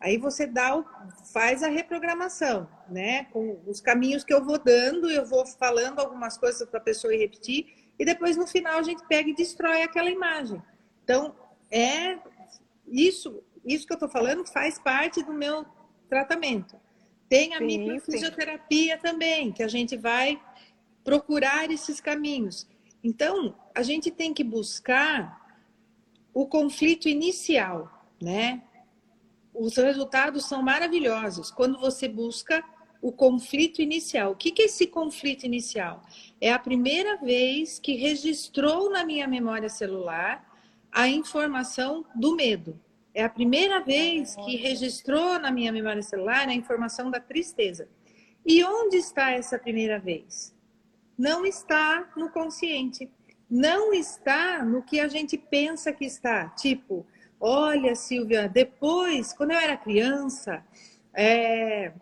Aí 0.00 0.18
você 0.18 0.46
dá 0.46 0.76
o, 0.76 0.84
faz 1.32 1.62
a 1.62 1.68
reprogramação, 1.68 2.68
né? 2.88 3.24
Com 3.24 3.60
os 3.66 3.80
caminhos 3.80 4.24
que 4.24 4.32
eu 4.32 4.44
vou 4.44 4.58
dando, 4.58 5.10
eu 5.10 5.24
vou 5.24 5.46
falando 5.46 6.00
algumas 6.00 6.36
coisas 6.36 6.68
para 6.68 6.78
a 6.78 6.82
pessoa 6.82 7.14
ir 7.14 7.18
repetir, 7.18 7.92
e 7.98 8.04
depois 8.04 8.36
no 8.36 8.46
final 8.46 8.78
a 8.78 8.82
gente 8.82 9.06
pega 9.06 9.30
e 9.30 9.34
destrói 9.34 9.82
aquela 9.82 10.10
imagem. 10.10 10.62
Então, 11.02 11.34
é 11.70 12.18
isso, 12.86 13.42
isso 13.64 13.86
que 13.86 13.92
eu 13.92 13.96
estou 13.96 14.08
falando 14.08 14.46
faz 14.46 14.78
parte 14.78 15.22
do 15.22 15.32
meu 15.32 15.64
tratamento. 16.08 16.76
Tem 17.28 17.54
a 17.54 17.58
sim, 17.58 17.64
microfisioterapia 17.64 18.96
sim. 18.96 19.02
também, 19.02 19.52
que 19.52 19.62
a 19.62 19.68
gente 19.68 19.96
vai 19.96 20.40
procurar 21.02 21.70
esses 21.70 22.00
caminhos. 22.00 22.66
Então, 23.02 23.56
a 23.74 23.82
gente 23.82 24.10
tem 24.10 24.34
que 24.34 24.44
buscar 24.44 25.46
o 26.34 26.46
conflito 26.46 27.08
inicial, 27.08 28.06
né? 28.20 28.62
Os 29.58 29.76
resultados 29.76 30.44
são 30.44 30.62
maravilhosos 30.62 31.50
quando 31.50 31.78
você 31.78 32.06
busca 32.06 32.62
o 33.00 33.10
conflito 33.10 33.80
inicial. 33.80 34.32
O 34.32 34.36
que 34.36 34.60
é 34.60 34.66
esse 34.66 34.86
conflito 34.86 35.44
inicial? 35.44 36.02
É 36.40 36.52
a 36.52 36.58
primeira 36.58 37.16
vez 37.16 37.78
que 37.78 37.94
registrou 37.96 38.90
na 38.90 39.02
minha 39.02 39.26
memória 39.26 39.70
celular 39.70 40.44
a 40.92 41.08
informação 41.08 42.04
do 42.14 42.36
medo. 42.36 42.78
É 43.14 43.24
a 43.24 43.30
primeira 43.30 43.80
vez 43.80 44.36
que 44.36 44.56
registrou 44.56 45.38
na 45.38 45.50
minha 45.50 45.72
memória 45.72 46.02
celular 46.02 46.46
a 46.46 46.54
informação 46.54 47.10
da 47.10 47.18
tristeza. 47.18 47.88
E 48.44 48.62
onde 48.62 48.98
está 48.98 49.30
essa 49.30 49.58
primeira 49.58 49.98
vez? 49.98 50.54
Não 51.16 51.46
está 51.46 52.10
no 52.14 52.28
consciente. 52.28 53.10
Não 53.48 53.94
está 53.94 54.62
no 54.62 54.82
que 54.82 55.00
a 55.00 55.08
gente 55.08 55.38
pensa 55.38 55.92
que 55.92 56.04
está. 56.04 56.50
Tipo, 56.50 57.06
olha, 57.40 57.94
Silvia, 57.94 58.48
depois, 58.48 59.32
quando 59.32 59.52
eu 59.52 59.58
era 59.58 59.76
criança, 59.76 60.64
é, 61.12 61.92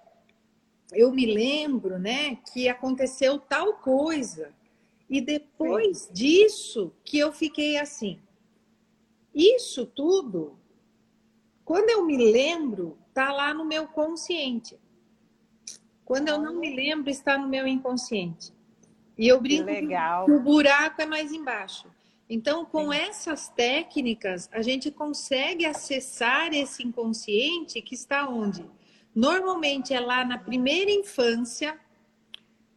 eu 0.93 1.13
me 1.13 1.27
lembro, 1.27 1.99
né, 1.99 2.37
que 2.53 2.69
aconteceu 2.69 3.39
tal 3.39 3.75
coisa. 3.75 4.53
E 5.09 5.21
depois 5.21 6.09
disso 6.13 6.93
que 7.05 7.19
eu 7.19 7.33
fiquei 7.33 7.77
assim. 7.77 8.19
Isso 9.35 9.85
tudo 9.85 10.59
quando 11.65 11.89
eu 11.89 12.05
me 12.05 12.17
lembro, 12.31 12.99
está 13.09 13.33
lá 13.33 13.55
no 13.55 13.65
meu 13.65 13.89
consciente. 13.89 14.79
Quando 16.05 16.29
eu 16.29 16.39
não 16.39 16.57
me 16.57 16.75
lembro, 16.77 17.09
está 17.09 17.39
no 17.39 17.49
meu 17.49 17.67
inconsciente. 17.67 18.53
E 19.17 19.27
eu 19.27 19.41
brinco 19.41 19.67
que, 19.67 19.87
que 19.87 20.31
o 20.31 20.41
buraco 20.41 21.01
é 21.01 21.07
mais 21.07 21.33
embaixo. 21.33 21.91
Então, 22.29 22.65
com 22.65 22.91
Sim. 22.91 22.99
essas 22.99 23.49
técnicas, 23.49 24.49
a 24.53 24.63
gente 24.63 24.91
consegue 24.91 25.67
acessar 25.67 26.53
esse 26.55 26.83
inconsciente 26.83 27.81
que 27.83 27.95
está 27.95 28.29
onde? 28.29 28.65
Normalmente 29.15 29.93
é 29.93 30.01
lá 30.01 30.25
na 30.25 30.39
primeira 30.39 30.91
infância, 30.91 31.79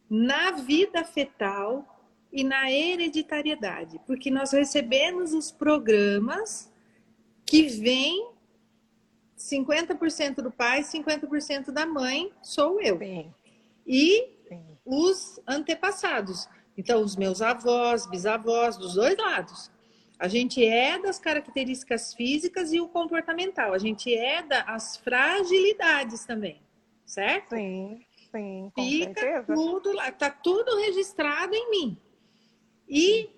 na 0.08 0.52
vida 0.52 1.04
fetal 1.04 1.98
e 2.32 2.44
na 2.44 2.70
hereditariedade, 2.70 4.00
porque 4.06 4.30
nós 4.30 4.52
recebemos 4.52 5.32
os 5.32 5.50
programas 5.50 6.70
que 7.44 7.62
vêm 7.62 8.30
50% 9.36 10.36
do 10.42 10.50
pai, 10.50 10.82
50% 10.82 11.70
da 11.70 11.86
mãe 11.86 12.30
sou 12.42 12.80
eu. 12.80 12.98
Sim. 12.98 13.32
E 13.86 14.28
Sim. 14.48 14.62
os 14.84 15.40
antepassados. 15.46 16.48
Então, 16.78 17.02
os 17.02 17.16
meus 17.16 17.42
avós, 17.42 18.06
bisavós, 18.06 18.76
dos 18.76 18.94
dois 18.94 19.18
lados. 19.18 19.68
A 20.16 20.28
gente 20.28 20.64
é 20.64 20.96
das 20.96 21.18
características 21.18 22.14
físicas 22.14 22.72
e 22.72 22.80
o 22.80 22.88
comportamental. 22.88 23.74
A 23.74 23.78
gente 23.78 24.14
é 24.14 24.42
das 24.42 24.96
fragilidades 24.96 26.24
também, 26.24 26.62
certo? 27.04 27.56
Sim, 27.56 28.00
sim. 28.30 28.72
Fica 28.76 29.20
certeza. 29.20 29.54
tudo 29.54 29.92
lá, 29.92 30.12
tá 30.12 30.30
tudo 30.30 30.76
registrado 30.76 31.52
em 31.52 31.70
mim. 31.70 31.98
E 32.88 33.28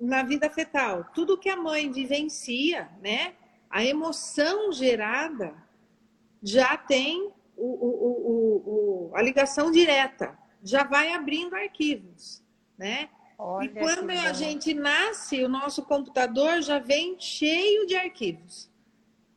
na 0.00 0.22
vida 0.22 0.48
fetal, 0.48 1.10
tudo 1.12 1.36
que 1.36 1.48
a 1.48 1.56
mãe 1.56 1.90
vivencia, 1.90 2.88
né? 3.02 3.34
a 3.74 3.84
emoção 3.84 4.70
gerada 4.70 5.52
já 6.40 6.76
tem 6.76 7.32
o, 7.56 7.66
o, 7.66 9.10
o, 9.10 9.16
a 9.16 9.20
ligação 9.20 9.72
direta, 9.72 10.38
já 10.62 10.84
vai 10.84 11.12
abrindo 11.12 11.56
arquivos, 11.56 12.43
né? 12.76 13.08
Olha 13.38 13.66
e 13.66 13.68
quando 13.70 14.10
a 14.10 14.32
gente 14.32 14.72
nasce, 14.74 15.42
o 15.42 15.48
nosso 15.48 15.82
computador 15.82 16.62
já 16.62 16.78
vem 16.78 17.16
cheio 17.18 17.86
de 17.86 17.96
arquivos, 17.96 18.70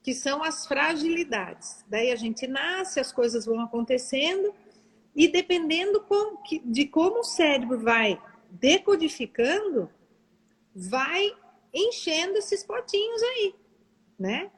que 0.04 0.14
são 0.14 0.44
as 0.44 0.68
fragilidades. 0.68 1.84
Daí 1.88 2.12
a 2.12 2.16
gente 2.16 2.48
nasce, 2.48 3.00
as 3.00 3.12
coisas 3.12 3.46
vão 3.46 3.60
acontecendo, 3.60 4.54
e 5.16 5.28
dependendo 5.28 6.06
de 6.64 6.86
como 6.86 7.20
o 7.20 7.24
cérebro 7.24 7.80
vai 7.80 8.22
decodificando, 8.52 9.90
vai 10.76 11.36
enchendo 11.74 12.38
esses 12.38 12.64
potinhos 12.64 13.22
aí, 13.24 13.56
né? 14.18 14.52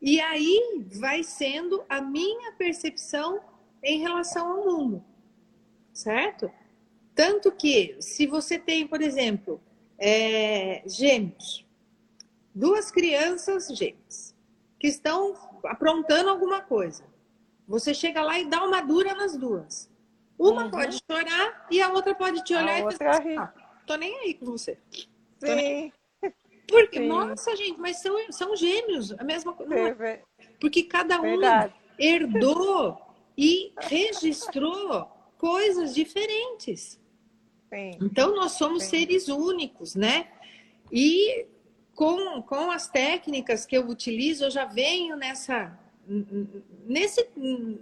E 0.00 0.20
aí 0.20 0.86
vai 0.98 1.22
sendo 1.22 1.84
a 1.88 2.00
minha 2.00 2.52
percepção 2.52 3.40
em 3.82 4.00
relação 4.00 4.50
ao 4.52 4.64
mundo, 4.64 5.04
certo? 5.92 6.50
Tanto 7.16 7.50
que, 7.50 7.96
se 7.98 8.26
você 8.26 8.58
tem, 8.58 8.86
por 8.86 9.00
exemplo, 9.00 9.58
é, 9.98 10.82
gêmeos, 10.86 11.64
duas 12.54 12.90
crianças 12.90 13.68
gêmeas, 13.68 14.36
que 14.78 14.86
estão 14.86 15.34
aprontando 15.64 16.28
alguma 16.28 16.60
coisa, 16.60 17.04
você 17.66 17.94
chega 17.94 18.22
lá 18.22 18.38
e 18.38 18.44
dá 18.44 18.62
uma 18.62 18.82
dura 18.82 19.14
nas 19.14 19.34
duas. 19.34 19.90
Uma 20.38 20.64
uhum. 20.64 20.70
pode 20.70 20.98
chorar 21.10 21.66
e 21.70 21.80
a 21.80 21.90
outra 21.90 22.14
pode 22.14 22.44
te 22.44 22.54
olhar 22.54 22.74
a 22.74 22.80
e 22.80 22.84
pensar, 22.84 23.22
ah, 23.38 23.54
tô 23.86 23.96
nem 23.96 24.14
aí 24.18 24.34
com 24.34 24.44
você. 24.44 24.78
Sim. 25.38 25.90
Porque, 26.68 26.98
Sim. 26.98 27.08
nossa, 27.08 27.56
gente, 27.56 27.80
mas 27.80 27.96
são, 28.02 28.30
são 28.30 28.54
gêmeos, 28.54 29.12
a 29.12 29.24
mesma 29.24 29.54
coisa. 29.54 29.74
É 29.74 30.22
porque 30.60 30.82
cada 30.82 31.18
um 31.18 31.22
Verdade. 31.22 31.74
herdou 31.98 33.00
e 33.38 33.72
registrou 33.78 35.08
coisas 35.38 35.94
diferentes. 35.94 37.00
Sim. 37.68 37.98
Então, 38.00 38.34
nós 38.34 38.52
somos 38.52 38.84
Sim. 38.84 38.90
seres 38.90 39.28
únicos, 39.28 39.94
né? 39.94 40.28
E 40.92 41.46
com, 41.94 42.42
com 42.42 42.70
as 42.70 42.88
técnicas 42.88 43.66
que 43.66 43.76
eu 43.76 43.88
utilizo, 43.88 44.44
eu 44.44 44.50
já 44.50 44.64
venho 44.66 45.16
nessa, 45.16 45.78
nesse, 46.86 47.26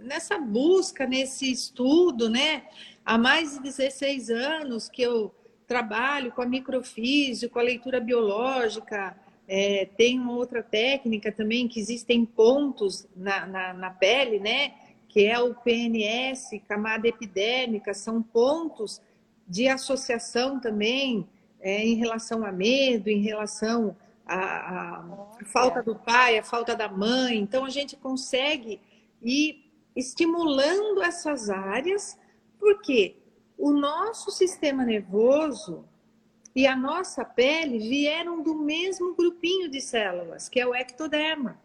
nessa 0.01 0.37
busca, 0.37 1.05
nesse 1.05 1.51
estudo, 1.51 2.29
né? 2.29 2.63
Há 3.05 3.17
mais 3.17 3.53
de 3.53 3.61
16 3.61 4.29
anos 4.29 4.89
que 4.89 5.01
eu 5.01 5.33
trabalho 5.67 6.31
com 6.31 6.41
a 6.41 6.45
microfísica, 6.45 7.51
com 7.51 7.59
a 7.59 7.63
leitura 7.63 7.99
biológica, 7.99 9.15
é, 9.47 9.87
tem 9.97 10.19
uma 10.19 10.33
outra 10.33 10.63
técnica 10.63 11.31
também 11.31 11.67
que 11.67 11.79
existem 11.79 12.25
pontos 12.25 13.07
na, 13.15 13.45
na, 13.45 13.73
na, 13.73 13.89
pele, 13.91 14.39
né? 14.39 14.73
Que 15.07 15.25
é 15.25 15.39
o 15.39 15.53
PNS, 15.53 16.59
camada 16.67 17.07
epidérmica, 17.07 17.93
são 17.93 18.21
pontos 18.21 19.01
de 19.47 19.67
associação 19.67 20.59
também 20.59 21.27
é, 21.59 21.83
em 21.83 21.95
relação 21.95 22.45
a 22.45 22.51
medo, 22.51 23.09
em 23.09 23.21
relação 23.21 23.95
à, 24.25 25.03
falta 25.45 25.81
do 25.81 25.95
pai, 25.95 26.37
a 26.37 26.43
falta 26.43 26.75
da 26.75 26.89
mãe. 26.89 27.37
Então 27.37 27.65
a 27.65 27.69
gente 27.69 27.95
consegue 27.95 28.79
ir 29.21 29.65
estimulando 29.95 31.01
essas 31.01 31.49
áreas, 31.49 32.17
porque 32.59 33.15
o 33.57 33.71
nosso 33.71 34.31
sistema 34.31 34.83
nervoso 34.83 35.85
e 36.55 36.67
a 36.67 36.75
nossa 36.75 37.23
pele 37.23 37.79
vieram 37.79 38.41
do 38.41 38.55
mesmo 38.55 39.15
grupinho 39.15 39.69
de 39.69 39.81
células, 39.81 40.47
que 40.47 40.59
é 40.59 40.65
o 40.65 40.73
ectoderma. 40.73 41.59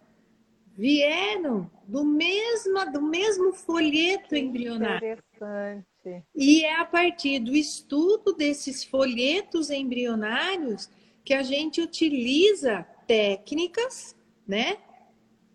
Vieram 0.77 1.71
do 1.87 2.05
mesmo, 2.05 2.91
do 2.93 3.03
mesmo 3.03 3.53
folheto 3.53 4.35
embrionário. 4.35 4.97
Interessante. 4.97 5.90
E 6.35 6.65
é 6.65 6.81
a 6.81 6.85
partir 6.85 7.39
do 7.39 7.55
estudo 7.55 8.33
desses 8.33 8.85
folhetos 8.85 9.71
embrionários 9.71 10.91
que 11.25 11.35
a 11.35 11.43
gente 11.43 11.81
utiliza 11.81 12.87
técnicas, 13.07 14.17
né? 14.47 14.79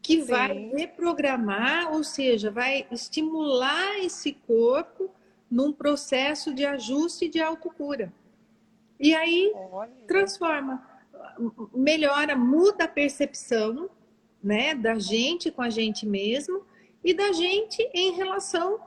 Que 0.02 0.22
Sim. 0.22 0.28
vai 0.28 0.54
reprogramar, 0.70 1.91
ou 1.93 2.04
seja, 2.04 2.52
vai 2.52 2.86
estimular 2.91 4.00
esse 4.00 4.34
corpo 4.34 5.10
num 5.50 5.74
processo 5.74 6.54
de 6.54 6.66
ajuste 6.66 7.28
de 7.28 7.41
autocura. 7.41 8.14
E 9.00 9.14
aí 9.14 9.52
Olha. 9.72 9.91
transforma, 10.08 10.86
melhora, 11.74 12.36
muda 12.36 12.86
a 12.86 12.88
percepção, 12.88 13.89
né, 14.43 14.76
da 14.76 15.00
gente 15.00 15.50
com 15.50 15.62
a 15.62 15.70
gente 15.70 16.06
mesmo 16.06 16.66
e 17.04 17.14
da 17.14 17.32
gente 17.32 17.82
em 17.93 18.12
relação 18.12 18.80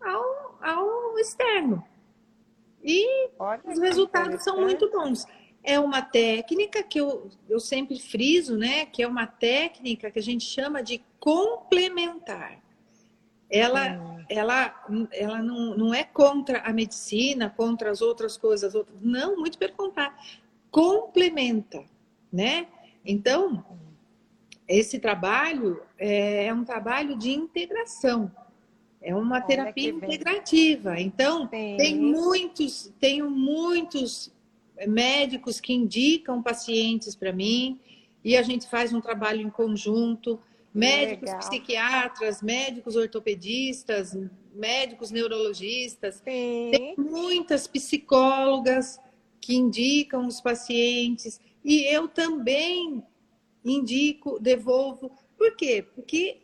ao, 0.00 0.41
ao 0.62 1.18
externo. 1.18 1.84
E 2.82 3.30
Olha, 3.38 3.60
os 3.64 3.78
resultados 3.78 4.42
são 4.42 4.60
muito 4.60 4.90
bons. 4.90 5.24
É 5.62 5.78
uma 5.78 6.02
técnica 6.02 6.82
que 6.82 7.00
eu, 7.00 7.30
eu 7.48 7.60
sempre 7.60 7.98
friso, 8.00 8.56
né? 8.56 8.86
Que 8.86 9.02
é 9.02 9.06
uma 9.06 9.26
técnica 9.26 10.10
que 10.10 10.18
a 10.18 10.22
gente 10.22 10.44
chama 10.44 10.82
de 10.82 11.02
complementar 11.20 12.62
ela, 13.52 13.92
hum. 13.92 14.24
ela, 14.30 14.84
ela 15.12 15.42
não, 15.42 15.76
não 15.76 15.94
é 15.94 16.02
contra 16.02 16.60
a 16.60 16.72
medicina, 16.72 17.50
contra 17.50 17.90
as 17.90 18.00
outras 18.00 18.38
coisas, 18.38 18.74
outras, 18.74 18.96
não, 19.02 19.36
muito 19.36 19.58
pelo 19.58 19.74
contrário, 19.74 20.16
complementa, 20.70 21.84
né? 22.32 22.66
Então, 23.04 23.62
esse 24.66 24.98
trabalho 24.98 25.82
é, 25.98 26.46
é 26.46 26.54
um 26.54 26.64
trabalho 26.64 27.14
de 27.14 27.30
integração, 27.30 28.32
é 29.02 29.14
uma 29.14 29.36
Olha 29.36 29.46
terapia 29.46 29.90
integrativa. 29.90 31.00
Então, 31.00 31.48
Sim. 31.50 31.76
tem 31.76 31.98
muitos, 31.98 32.92
tenho 33.00 33.30
muitos 33.30 34.32
médicos 34.86 35.60
que 35.60 35.72
indicam 35.72 36.42
pacientes 36.42 37.14
para 37.14 37.32
mim 37.32 37.78
e 38.24 38.36
a 38.36 38.42
gente 38.42 38.68
faz 38.68 38.92
um 38.92 39.00
trabalho 39.00 39.40
em 39.40 39.50
conjunto 39.50 40.40
médicos 40.74 41.28
Legal. 41.28 41.38
psiquiatras, 41.40 42.42
médicos 42.42 42.96
ortopedistas, 42.96 44.16
médicos 44.54 45.10
neurologistas, 45.10 46.16
Sim. 46.16 46.70
tem 46.70 46.94
muitas 46.96 47.66
psicólogas 47.66 48.98
que 49.40 49.54
indicam 49.54 50.26
os 50.26 50.40
pacientes 50.40 51.40
e 51.64 51.82
eu 51.84 52.08
também 52.08 53.02
indico, 53.64 54.38
devolvo. 54.40 55.10
Por 55.36 55.56
quê? 55.56 55.84
Porque 55.94 56.41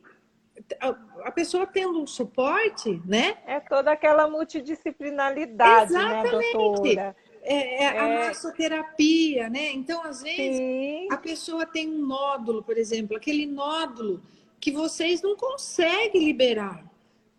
a 1.25 1.31
pessoa 1.31 1.67
tendo 1.67 2.01
um 2.01 2.07
suporte, 2.07 3.01
né? 3.05 3.39
É 3.47 3.61
toda 3.61 3.93
aquela 3.93 4.29
multidisciplinaridade, 4.29 5.93
Exatamente. 5.93 6.37
né, 6.37 6.53
doutora? 6.53 7.17
É, 7.43 7.85
é, 7.85 7.87
a 7.89 8.09
é. 8.09 8.29
massoterapia, 8.29 9.49
né? 9.49 9.73
Então, 9.73 10.03
às 10.05 10.23
vezes, 10.23 10.57
Sim. 10.57 11.09
a 11.11 11.17
pessoa 11.17 11.65
tem 11.65 11.89
um 11.89 12.07
nódulo, 12.07 12.63
por 12.63 12.77
exemplo, 12.77 13.17
aquele 13.17 13.47
nódulo 13.47 14.23
que 14.61 14.71
vocês 14.71 15.23
não 15.23 15.37
conseguem 15.37 16.25
liberar. 16.25 16.85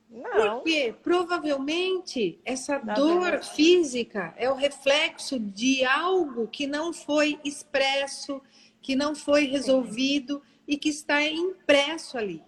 Não. 0.09 0.55
Porque 0.55 0.95
provavelmente 1.03 2.39
essa 2.43 2.79
Na 2.79 2.95
dor 2.95 3.43
física 3.43 4.33
é 4.37 4.49
o 4.49 4.55
reflexo 4.55 5.39
de 5.39 5.85
algo 5.85 6.47
que 6.47 6.65
não 6.65 6.91
foi 6.91 7.39
expresso, 7.43 8.41
que 8.81 8.95
não 8.95 9.13
foi 9.13 9.45
resolvido 9.45 10.35
Sim. 10.35 10.41
e 10.67 10.77
que 10.77 10.89
está 10.89 11.21
impresso 11.21 12.17
ali. 12.17 12.41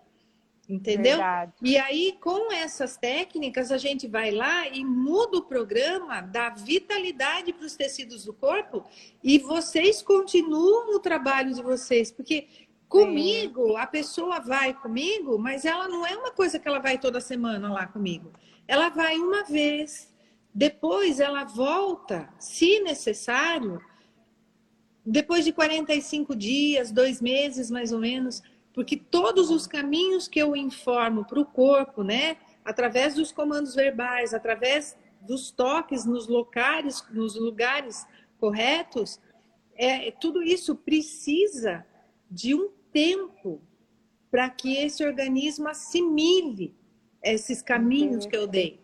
Entendeu? 0.72 1.18
Verdade. 1.18 1.52
E 1.61 1.77
aí, 1.77 2.18
com 2.22 2.49
essas 2.49 2.95
técnicas, 2.95 3.73
a 3.73 3.77
gente 3.77 4.07
vai 4.07 4.31
lá 4.31 4.69
e 4.69 4.85
muda 4.85 5.39
o 5.39 5.41
programa, 5.41 6.22
dá 6.22 6.49
vitalidade 6.49 7.52
para 7.52 7.65
os 7.65 7.76
tecidos 7.76 8.23
do 8.23 8.34
corpo 8.34 8.85
e 9.22 9.38
vocês 9.38 10.02
continuam 10.02 10.95
o 10.95 10.99
trabalho 10.99 11.53
de 11.53 11.61
vocês. 11.61 12.10
Porque 12.10 12.48
comigo, 12.88 13.76
a 13.76 13.85
pessoa 13.85 14.39
vai 14.39 14.73
comigo, 14.73 15.38
mas 15.38 15.65
ela 15.65 15.89
não 15.89 16.07
é 16.07 16.15
uma 16.15 16.31
coisa 16.31 16.57
que 16.57 16.69
ela 16.69 16.80
vai 16.80 16.98
toda 16.98 17.19
semana 17.19 17.69
lá 17.72 17.85
comigo. 17.85 18.31
Ela 18.65 18.88
vai 18.88 19.18
uma 19.18 19.43
vez, 19.43 20.14
depois 20.56 21.19
ela 21.19 21.43
volta, 21.43 22.30
se 22.39 22.80
necessário, 22.80 23.81
depois 25.06 25.43
de 25.43 25.52
45 25.52 26.34
dias, 26.34 26.93
dois 26.93 27.22
meses 27.22 27.69
mais 27.69 27.91
ou 27.91 27.99
menos 27.99 28.41
porque 28.73 28.95
todos 28.95 29.49
os 29.49 29.68
caminhos 29.68 30.27
que 30.27 30.39
eu 30.39 30.56
informo 30.56 31.26
para 31.26 31.39
o 31.39 31.45
corpo, 31.45 32.03
né, 32.03 32.38
através 32.64 33.15
dos 33.15 33.31
comandos 33.31 33.76
verbais, 33.76 34.34
através 34.34 34.98
dos 35.22 35.52
toques 35.52 36.06
nos 36.06 36.27
locais, 36.27 37.03
nos 37.11 37.35
lugares 37.35 38.06
corretos, 38.39 39.19
é, 39.76 40.11
tudo 40.11 40.41
isso 40.41 40.76
precisa 40.76 41.85
de 42.30 42.56
um 42.56 42.69
tempo 42.91 43.61
para 44.30 44.49
que 44.49 44.77
esse 44.77 45.03
organismo 45.03 45.68
assimile 45.68 46.76
esses 47.23 47.61
caminhos 47.61 48.26
que 48.26 48.35
eu 48.35 48.48
dei. 48.48 48.80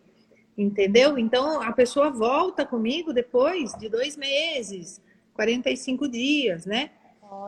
Entendeu? 0.56 1.18
Então, 1.18 1.62
a 1.62 1.72
pessoa 1.72 2.10
volta 2.10 2.66
comigo 2.66 3.12
depois 3.12 3.72
de 3.74 3.88
dois 3.88 4.16
meses, 4.16 5.00
45 5.34 6.08
dias, 6.08 6.66
né? 6.66 6.90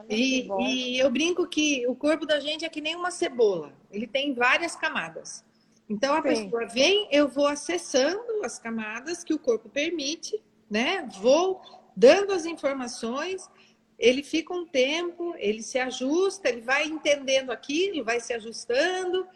E, 0.09 0.49
e 0.61 0.99
eu 0.99 1.11
brinco 1.11 1.47
que 1.47 1.87
o 1.87 1.95
corpo 1.95 2.27
da 2.27 2.41
gente 2.41 2.65
é 2.65 2.69
que 2.69 2.81
nem 2.81 2.97
uma 2.97 3.11
cebola, 3.11 3.73
ele 3.91 4.07
tem 4.07 4.35
várias 4.35 4.77
camadas. 4.77 5.45
Então 5.89 6.15
a 6.15 6.23
Sim. 6.23 6.23
pessoa 6.23 6.67
vem, 6.67 7.09
eu 7.11 7.29
vou 7.29 7.47
acessando 7.47 8.45
as 8.45 8.59
camadas 8.59 9.25
que 9.25 9.35
o 9.35 9.39
corpo 9.39 9.69
permite, 9.69 10.41
né? 10.71 11.09
Vou 11.21 11.61
dando 11.97 12.33
as 12.33 12.47
informações, 12.47 13.51
ele 13.99 14.23
fica 14.23 14.55
um 14.55 14.67
tempo, 14.67 15.35
ele 15.37 15.63
se 15.63 15.79
ajusta, 15.79 16.49
ele 16.49 16.61
vai 16.61 16.87
entendendo 16.87 17.51
aquilo, 17.51 18.05
vai 18.05 18.21
se 18.21 18.33
ajustando. 18.33 19.27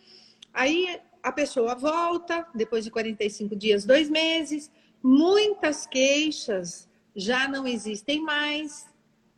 Aí 0.53 1.01
a 1.23 1.33
pessoa 1.33 1.75
volta, 1.75 2.47
depois 2.55 2.85
de 2.85 2.91
45 2.91 3.57
dias, 3.57 3.85
dois 3.85 4.09
meses, 4.09 4.71
muitas 5.03 5.87
queixas 5.87 6.89
já 7.15 7.49
não 7.49 7.66
existem 7.66 8.23
mais, 8.23 8.87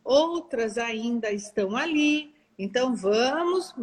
outras 0.07 0.77
ainda 0.77 1.31
estão 1.31 1.75
ali. 1.75 2.33
Então, 2.57 2.95
vamos 2.95 3.75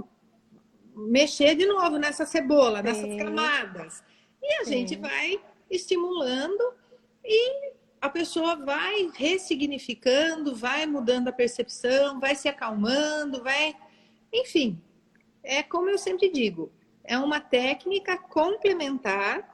mexer 0.96 1.54
de 1.54 1.66
novo 1.66 1.98
nessa 1.98 2.24
cebola, 2.24 2.78
Sim. 2.78 2.84
nessas 2.84 3.16
camadas. 3.22 4.02
E 4.42 4.54
a 4.54 4.64
Sim. 4.64 4.70
gente 4.70 4.96
vai 4.96 5.38
estimulando 5.70 6.62
e 7.24 7.72
a 8.00 8.08
pessoa 8.08 8.56
vai 8.56 9.10
ressignificando, 9.14 10.54
vai 10.54 10.86
mudando 10.86 11.28
a 11.28 11.32
percepção, 11.32 12.20
vai 12.20 12.34
se 12.34 12.48
acalmando, 12.48 13.42
vai. 13.42 13.74
Enfim, 14.32 14.80
é 15.42 15.62
como 15.62 15.88
eu 15.88 15.98
sempre 15.98 16.30
digo, 16.30 16.72
é 17.02 17.18
uma 17.18 17.40
técnica 17.40 18.16
complementar 18.16 19.52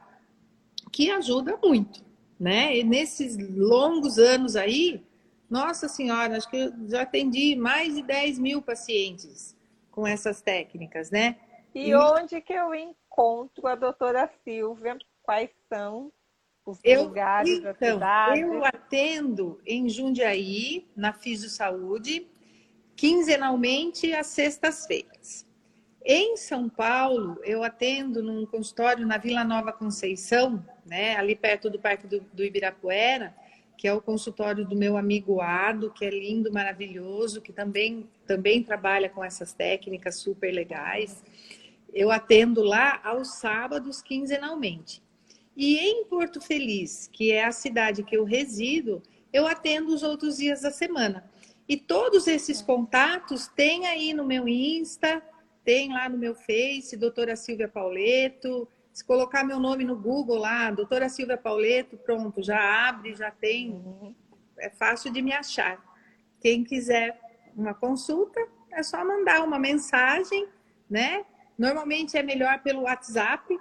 que 0.93 1.11
ajuda 1.11 1.59
muito, 1.63 2.05
né? 2.39 2.77
E 2.77 2.85
nesses 2.85 3.37
longos 3.37 4.19
anos 4.19 4.57
aí, 4.57 5.05
nossa 5.51 5.89
Senhora, 5.89 6.37
acho 6.37 6.49
que 6.49 6.57
eu 6.57 6.73
já 6.89 7.03
atendi 7.03 7.57
mais 7.57 7.97
de 7.97 8.03
10 8.03 8.39
mil 8.39 8.63
pacientes 8.63 9.57
com 9.91 10.07
essas 10.07 10.41
técnicas, 10.41 11.11
né? 11.11 11.37
E, 11.75 11.89
e... 11.91 11.95
onde 11.95 12.41
que 12.41 12.53
eu 12.53 12.73
encontro 12.73 13.67
a 13.67 13.75
doutora 13.75 14.31
Silvia? 14.45 14.97
Quais 15.23 15.51
são 15.69 16.13
os 16.65 16.79
eu, 16.85 17.05
lugares 17.05 17.51
então, 17.51 17.73
da 17.73 17.75
cidade? 17.75 18.41
Eu 18.41 18.65
atendo 18.65 19.61
em 19.67 19.89
Jundiaí, 19.89 20.89
na 20.97 21.13
Fisio 21.13 21.51
Saúde, 21.51 22.29
quinzenalmente 22.95 24.13
às 24.13 24.29
sextas-feiras. 24.29 25.47
Em 26.05 26.37
São 26.37 26.69
Paulo, 26.69 27.39
eu 27.45 27.63
atendo 27.63 28.23
num 28.23 28.47
consultório 28.47 29.07
na 29.07 29.19
Vila 29.19 29.45
Nova 29.45 29.73
Conceição, 29.73 30.65
né, 30.87 31.17
ali 31.17 31.37
perto 31.37 31.69
do 31.69 31.79
Parque 31.79 32.07
do, 32.07 32.21
do 32.21 32.45
Ibirapuera, 32.45 33.35
que 33.81 33.89
é 33.89 33.95
o 33.95 34.03
consultório 34.03 34.63
do 34.63 34.77
meu 34.77 34.99
amigo 34.99 35.41
Ado, 35.41 35.91
que 35.91 36.05
é 36.05 36.11
lindo, 36.11 36.53
maravilhoso, 36.53 37.41
que 37.41 37.51
também, 37.51 38.07
também 38.27 38.63
trabalha 38.63 39.09
com 39.09 39.25
essas 39.25 39.55
técnicas 39.55 40.17
super 40.17 40.53
legais. 40.53 41.25
Eu 41.91 42.11
atendo 42.11 42.63
lá 42.63 43.01
aos 43.03 43.39
sábados, 43.39 44.03
quinzenalmente. 44.03 45.03
E 45.57 45.79
em 45.79 46.05
Porto 46.05 46.43
Feliz, 46.43 47.09
que 47.11 47.33
é 47.33 47.47
a 47.47 47.53
cidade 47.53 48.03
que 48.03 48.15
eu 48.15 48.23
resido, 48.23 49.03
eu 49.33 49.47
atendo 49.47 49.95
os 49.95 50.03
outros 50.03 50.37
dias 50.37 50.61
da 50.61 50.71
semana. 50.71 51.25
E 51.67 51.75
todos 51.75 52.27
esses 52.27 52.61
contatos 52.61 53.49
tem 53.49 53.87
aí 53.87 54.13
no 54.13 54.27
meu 54.27 54.47
Insta, 54.47 55.23
tem 55.65 55.91
lá 55.91 56.07
no 56.07 56.19
meu 56.19 56.35
Face, 56.35 56.99
doutora 56.99 57.35
Silvia 57.35 57.67
Pauleto. 57.67 58.69
Se 59.01 59.05
colocar 59.07 59.43
meu 59.43 59.59
nome 59.59 59.83
no 59.83 59.97
Google 59.97 60.37
lá, 60.37 60.71
doutora 60.71 61.09
Silvia 61.09 61.39
Pauleto, 61.39 61.97
pronto, 61.97 62.43
já 62.43 62.87
abre, 62.87 63.15
já 63.15 63.31
tem. 63.31 63.71
Uhum. 63.71 64.15
É 64.59 64.69
fácil 64.69 65.11
de 65.11 65.23
me 65.23 65.33
achar. 65.33 65.83
Quem 66.39 66.63
quiser 66.63 67.19
uma 67.57 67.73
consulta, 67.73 68.39
é 68.71 68.83
só 68.83 69.03
mandar 69.03 69.43
uma 69.43 69.59
mensagem, 69.59 70.47
né? 70.89 71.25
Normalmente 71.57 72.19
é 72.19 72.23
melhor 72.23 72.61
pelo 72.63 72.83
WhatsApp, 72.83 73.59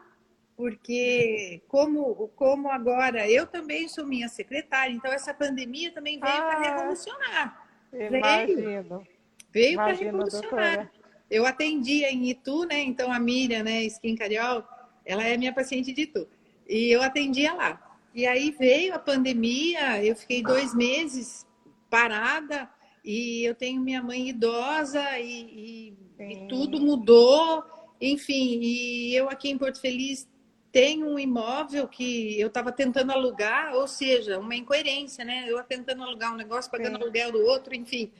porque 0.57 1.61
como, 1.69 2.27
como 2.35 2.69
agora 2.69 3.25
eu 3.25 3.47
também 3.47 3.87
sou 3.87 4.05
minha 4.05 4.27
secretária, 4.27 4.91
então 4.91 5.09
essa 5.09 5.33
pandemia 5.33 5.93
também 5.93 6.19
veio 6.19 6.33
ah, 6.33 6.47
para 6.47 6.59
revolucionar. 6.59 7.69
Imagino. 7.93 8.61
Veio, 8.61 9.07
veio 9.53 9.77
para 9.77 9.93
revolucionar. 9.93 10.75
Doutora. 10.75 10.91
Eu 11.31 11.45
atendia 11.45 12.11
em 12.11 12.29
Itu, 12.29 12.65
né? 12.65 12.81
Então 12.81 13.09
a 13.09 13.19
Miriam, 13.19 13.63
né, 13.63 13.83
Skin 13.83 14.17
Cariol, 14.17 14.67
ela 15.09 15.23
é 15.23 15.35
minha 15.35 15.51
paciente 15.51 15.91
de 15.91 16.03
Itu. 16.03 16.27
E 16.67 16.91
eu 16.91 17.01
atendia 17.01 17.51
lá. 17.53 17.97
E 18.13 18.27
aí 18.27 18.51
veio 18.51 18.93
a 18.93 18.99
pandemia, 18.99 20.03
eu 20.05 20.15
fiquei 20.15 20.43
dois 20.43 20.73
meses 20.75 21.47
parada 21.89 22.69
e 23.03 23.43
eu 23.43 23.55
tenho 23.55 23.81
minha 23.81 24.03
mãe 24.03 24.29
idosa 24.29 25.17
e, 25.19 25.95
e, 26.19 26.23
e 26.23 26.47
tudo 26.47 26.79
mudou. 26.79 27.63
Enfim, 27.99 28.59
e 28.61 29.15
eu 29.15 29.27
aqui 29.29 29.49
em 29.49 29.57
Porto 29.57 29.81
Feliz 29.81 30.29
tenho 30.71 31.07
um 31.07 31.17
imóvel 31.17 31.87
que 31.87 32.39
eu 32.39 32.47
estava 32.47 32.71
tentando 32.71 33.11
alugar, 33.11 33.73
ou 33.73 33.87
seja, 33.87 34.37
uma 34.37 34.55
incoerência, 34.55 35.25
né? 35.25 35.45
Eu 35.47 35.63
tentando 35.63 36.03
alugar 36.03 36.31
um 36.31 36.37
negócio, 36.37 36.69
pagando 36.69 36.97
Sim. 36.97 37.01
aluguel 37.01 37.31
do 37.31 37.43
outro, 37.45 37.75
enfim. 37.75 38.11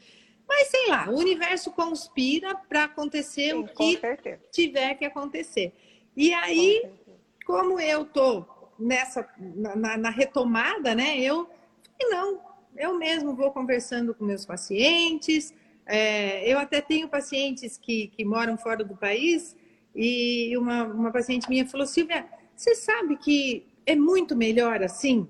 Mas 0.47 0.69
sei 0.69 0.87
lá, 0.87 1.07
o 1.07 1.15
universo 1.15 1.69
conspira 1.69 2.55
para 2.55 2.85
acontecer 2.85 3.51
Sim, 3.51 3.59
o 3.59 3.67
que 3.67 4.01
tiver 4.51 4.95
que 4.95 5.05
acontecer. 5.05 5.71
E 6.19 6.33
aí, 6.33 6.83
como 7.45 7.79
eu 7.79 8.03
tô 8.03 8.43
nessa 8.77 9.25
na, 9.37 9.95
na, 9.97 10.09
retomada, 10.09 10.93
né? 10.93 11.17
Eu 11.17 11.49
não, 12.09 12.41
eu 12.75 12.97
mesmo 12.97 13.33
vou 13.33 13.51
conversando 13.51 14.13
com 14.13 14.25
meus 14.25 14.45
pacientes. 14.45 15.53
É, 15.85 16.45
eu 16.45 16.59
até 16.59 16.81
tenho 16.81 17.07
pacientes 17.07 17.77
que, 17.77 18.07
que 18.07 18.25
moram 18.25 18.57
fora 18.57 18.83
do 18.83 18.97
país 18.97 19.55
e 19.95 20.57
uma, 20.57 20.83
uma 20.83 21.09
paciente 21.09 21.47
minha 21.47 21.65
falou, 21.65 21.87
Silvia, 21.87 22.27
você 22.53 22.75
sabe 22.75 23.15
que 23.15 23.65
é 23.85 23.95
muito 23.95 24.35
melhor 24.35 24.83
assim? 24.83 25.25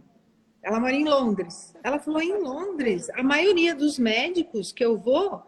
Ela 0.64 0.80
mora 0.80 0.96
em 0.96 1.06
Londres. 1.06 1.76
Ela 1.84 2.00
falou: 2.00 2.20
em 2.20 2.42
Londres, 2.42 3.12
a 3.12 3.22
maioria 3.22 3.76
dos 3.76 4.00
médicos 4.00 4.72
que 4.72 4.84
eu 4.84 4.98
vou 4.98 5.44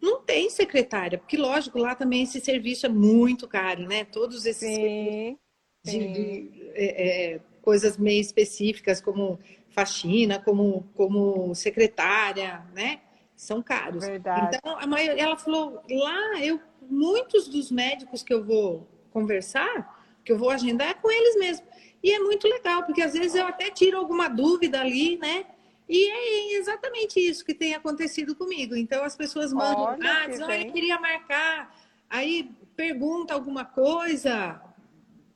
não 0.00 0.20
tem 0.20 0.48
secretária, 0.48 1.18
porque, 1.18 1.36
lógico, 1.36 1.78
lá 1.78 1.94
também 1.94 2.22
esse 2.22 2.40
serviço 2.40 2.86
é 2.86 2.88
muito 2.88 3.48
caro, 3.48 3.82
né? 3.82 4.04
Todos 4.04 4.46
esses. 4.46 4.68
Sim, 4.68 5.36
de, 5.84 5.98
de 6.12 6.70
é, 6.74 7.34
é, 7.34 7.40
coisas 7.62 7.96
meio 7.96 8.20
específicas, 8.20 9.00
como 9.00 9.38
faxina, 9.70 10.40
como, 10.40 10.88
como 10.94 11.54
secretária, 11.54 12.64
né? 12.74 13.00
São 13.36 13.62
caros. 13.62 14.04
Verdade. 14.04 14.56
Então, 14.56 14.78
a 14.78 14.86
maioria, 14.86 15.22
ela 15.22 15.36
falou: 15.36 15.82
lá, 15.88 16.40
eu, 16.40 16.60
muitos 16.82 17.48
dos 17.48 17.70
médicos 17.70 18.22
que 18.22 18.32
eu 18.32 18.44
vou 18.44 18.86
conversar, 19.10 20.02
que 20.24 20.32
eu 20.32 20.38
vou 20.38 20.50
agendar, 20.50 20.90
é 20.90 20.94
com 20.94 21.10
eles 21.10 21.36
mesmo. 21.36 21.66
E 22.02 22.12
é 22.12 22.18
muito 22.18 22.46
legal, 22.46 22.84
porque 22.84 23.02
às 23.02 23.12
vezes 23.12 23.34
eu 23.34 23.46
até 23.46 23.70
tiro 23.70 23.98
alguma 23.98 24.28
dúvida 24.28 24.80
ali, 24.80 25.18
né? 25.18 25.46
E 25.88 26.10
é 26.10 26.58
exatamente 26.58 27.18
isso 27.18 27.44
que 27.44 27.54
tem 27.54 27.74
acontecido 27.74 28.36
comigo. 28.36 28.76
Então 28.76 29.02
as 29.04 29.16
pessoas 29.16 29.52
mandam, 29.52 29.84
olha, 29.84 30.22
ah, 30.22 30.26
dizem, 30.26 30.44
olha, 30.44 30.70
queria 30.70 31.00
marcar, 31.00 31.74
aí 32.10 32.50
pergunta 32.76 33.32
alguma 33.32 33.64
coisa, 33.64 34.60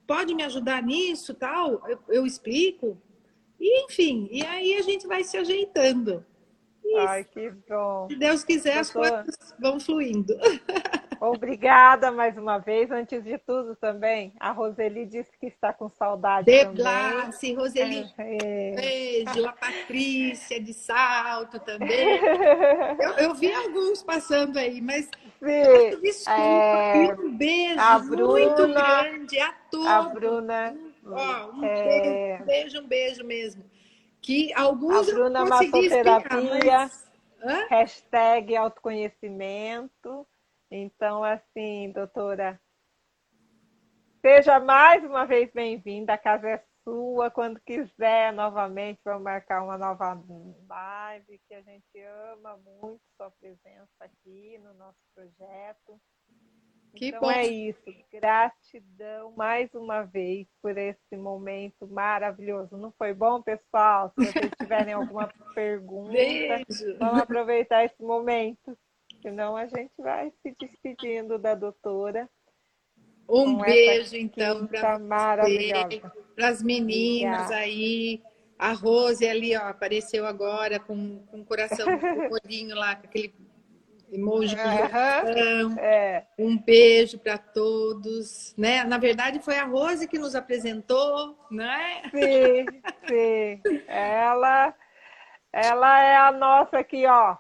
pode 0.06 0.34
me 0.34 0.42
ajudar 0.42 0.82
nisso, 0.82 1.34
tal? 1.34 1.82
Eu, 1.88 1.98
eu 2.08 2.26
explico. 2.26 3.00
E 3.58 3.84
enfim, 3.84 4.28
e 4.30 4.44
aí 4.44 4.74
a 4.74 4.82
gente 4.82 5.06
vai 5.06 5.24
se 5.24 5.36
ajeitando. 5.36 6.24
Ai, 6.98 7.24
que 7.24 7.50
bom. 7.68 8.08
Se 8.10 8.16
Deus 8.16 8.44
quiser, 8.44 8.78
as 8.78 8.90
coisas 8.90 9.54
vão 9.58 9.80
fluindo. 9.80 10.36
Obrigada 11.24 12.11
mais 12.11 12.36
uma 12.36 12.59
vez. 12.59 12.90
Antes 12.90 13.23
de 13.23 13.39
tudo 13.39 13.77
também, 13.77 14.32
a 14.40 14.51
Roseli 14.51 15.07
disse 15.07 15.31
que 15.39 15.47
está 15.47 15.73
com 15.73 15.89
saudade 15.89 16.51
de 16.51 16.65
também. 16.65 16.82
Glace, 16.82 17.55
Roseli, 17.55 18.12
é, 18.19 18.39
é. 18.43 18.74
beijo. 18.74 19.47
A 19.47 19.53
Patrícia 19.53 20.61
de 20.61 20.74
Salto 20.74 21.61
também. 21.61 22.19
eu, 22.99 23.12
eu, 23.19 23.35
vi 23.35 23.53
alguns 23.53 24.03
passando 24.03 24.57
aí, 24.57 24.81
mas 24.81 25.05
Sim, 25.05 26.01
desculpa. 26.03 26.40
É, 26.40 27.15
um 27.16 27.36
beijo 27.36 27.78
a 27.78 27.99
Bruna, 28.01 28.27
muito 28.27 28.66
grande 28.66 29.39
a 29.39 29.53
todos. 29.70 29.86
A 29.86 30.03
Bruna. 30.03 30.77
Ó, 31.07 31.51
um 31.53 31.65
é... 31.65 32.43
beijo, 32.44 32.81
um 32.81 32.89
beijo 32.89 33.24
mesmo. 33.24 33.62
Que 34.20 34.53
alguns 34.55 35.09
a 35.09 35.12
Bruna 35.15 35.39
eu 35.39 35.47
Massoterapia, 35.47 36.90
mas... 37.44 37.70
hashtag 37.70 38.57
autoconhecimento. 38.57 40.27
Então, 40.74 41.23
assim, 41.23 41.93
doutora, 41.93 42.59
seja 44.23 44.59
mais 44.59 45.05
uma 45.05 45.27
vez 45.27 45.53
bem-vinda, 45.53 46.15
a 46.15 46.19
casa 46.19 46.49
é 46.49 46.65
sua, 46.82 47.31
quando 47.31 47.61
quiser, 47.61 48.32
novamente, 48.32 48.99
vamos 49.05 49.23
marcar 49.23 49.62
uma 49.62 49.77
nova 49.77 50.19
live, 50.66 51.39
que 51.47 51.53
a 51.53 51.61
gente 51.61 52.01
ama 52.32 52.57
muito 52.57 53.03
sua 53.19 53.31
presença 53.32 53.93
aqui 54.01 54.57
no 54.61 54.73
nosso 54.73 54.99
projeto. 55.15 56.01
Que 56.97 57.09
então 57.09 57.20
bom. 57.20 57.31
é 57.31 57.47
isso, 57.47 57.82
gratidão 58.11 59.32
mais 59.32 59.73
uma 59.74 60.05
vez 60.05 60.49
por 60.62 60.78
esse 60.78 61.16
momento 61.19 61.86
maravilhoso. 61.86 62.78
Não 62.78 62.93
foi 62.93 63.12
bom, 63.12 63.43
pessoal? 63.43 64.11
Se 64.19 64.24
vocês 64.24 64.51
tiverem 64.59 64.94
alguma 64.94 65.28
pergunta, 65.55 66.12
Beijo. 66.12 66.97
vamos 66.99 67.20
aproveitar 67.20 67.85
esse 67.85 68.03
momento. 68.03 68.74
Senão 69.23 69.57
a 69.57 69.66
gente 69.66 69.93
vai 69.99 70.32
se 70.43 70.55
despedindo 70.59 71.39
da 71.39 71.55
doutora. 71.55 72.28
Um 73.28 73.57
beijo, 73.57 74.16
então, 74.16 74.66
para 74.66 74.99
para 74.99 76.49
as 76.49 76.62
meninas 76.62 77.43
Obrigada. 77.43 77.57
aí. 77.57 78.20
A 78.59 78.73
Rose 78.73 79.27
ali, 79.27 79.57
ó, 79.57 79.62
apareceu 79.62 80.27
agora 80.27 80.78
com, 80.78 81.24
com 81.27 81.40
o 81.40 81.44
coração, 81.44 81.86
com 81.99 82.35
o 82.35 82.74
lá, 82.74 82.94
com 82.94 83.07
aquele 83.07 83.35
emoji 84.12 84.55
coração. 84.55 85.78
É. 85.78 86.27
Um 86.39 86.57
beijo 86.59 87.19
para 87.19 87.39
todos, 87.39 88.55
né? 88.57 88.85
Na 88.85 88.99
verdade, 88.99 89.40
foi 89.40 89.57
a 89.57 89.65
Rose 89.65 90.07
que 90.07 90.19
nos 90.19 90.35
apresentou, 90.35 91.36
né? 91.51 92.03
Sim, 92.11 92.66
sim. 93.09 93.62
Ela, 93.89 94.74
ela 95.53 96.03
é 96.03 96.16
a 96.16 96.31
nossa 96.31 96.78
aqui, 96.78 97.07
ó, 97.07 97.36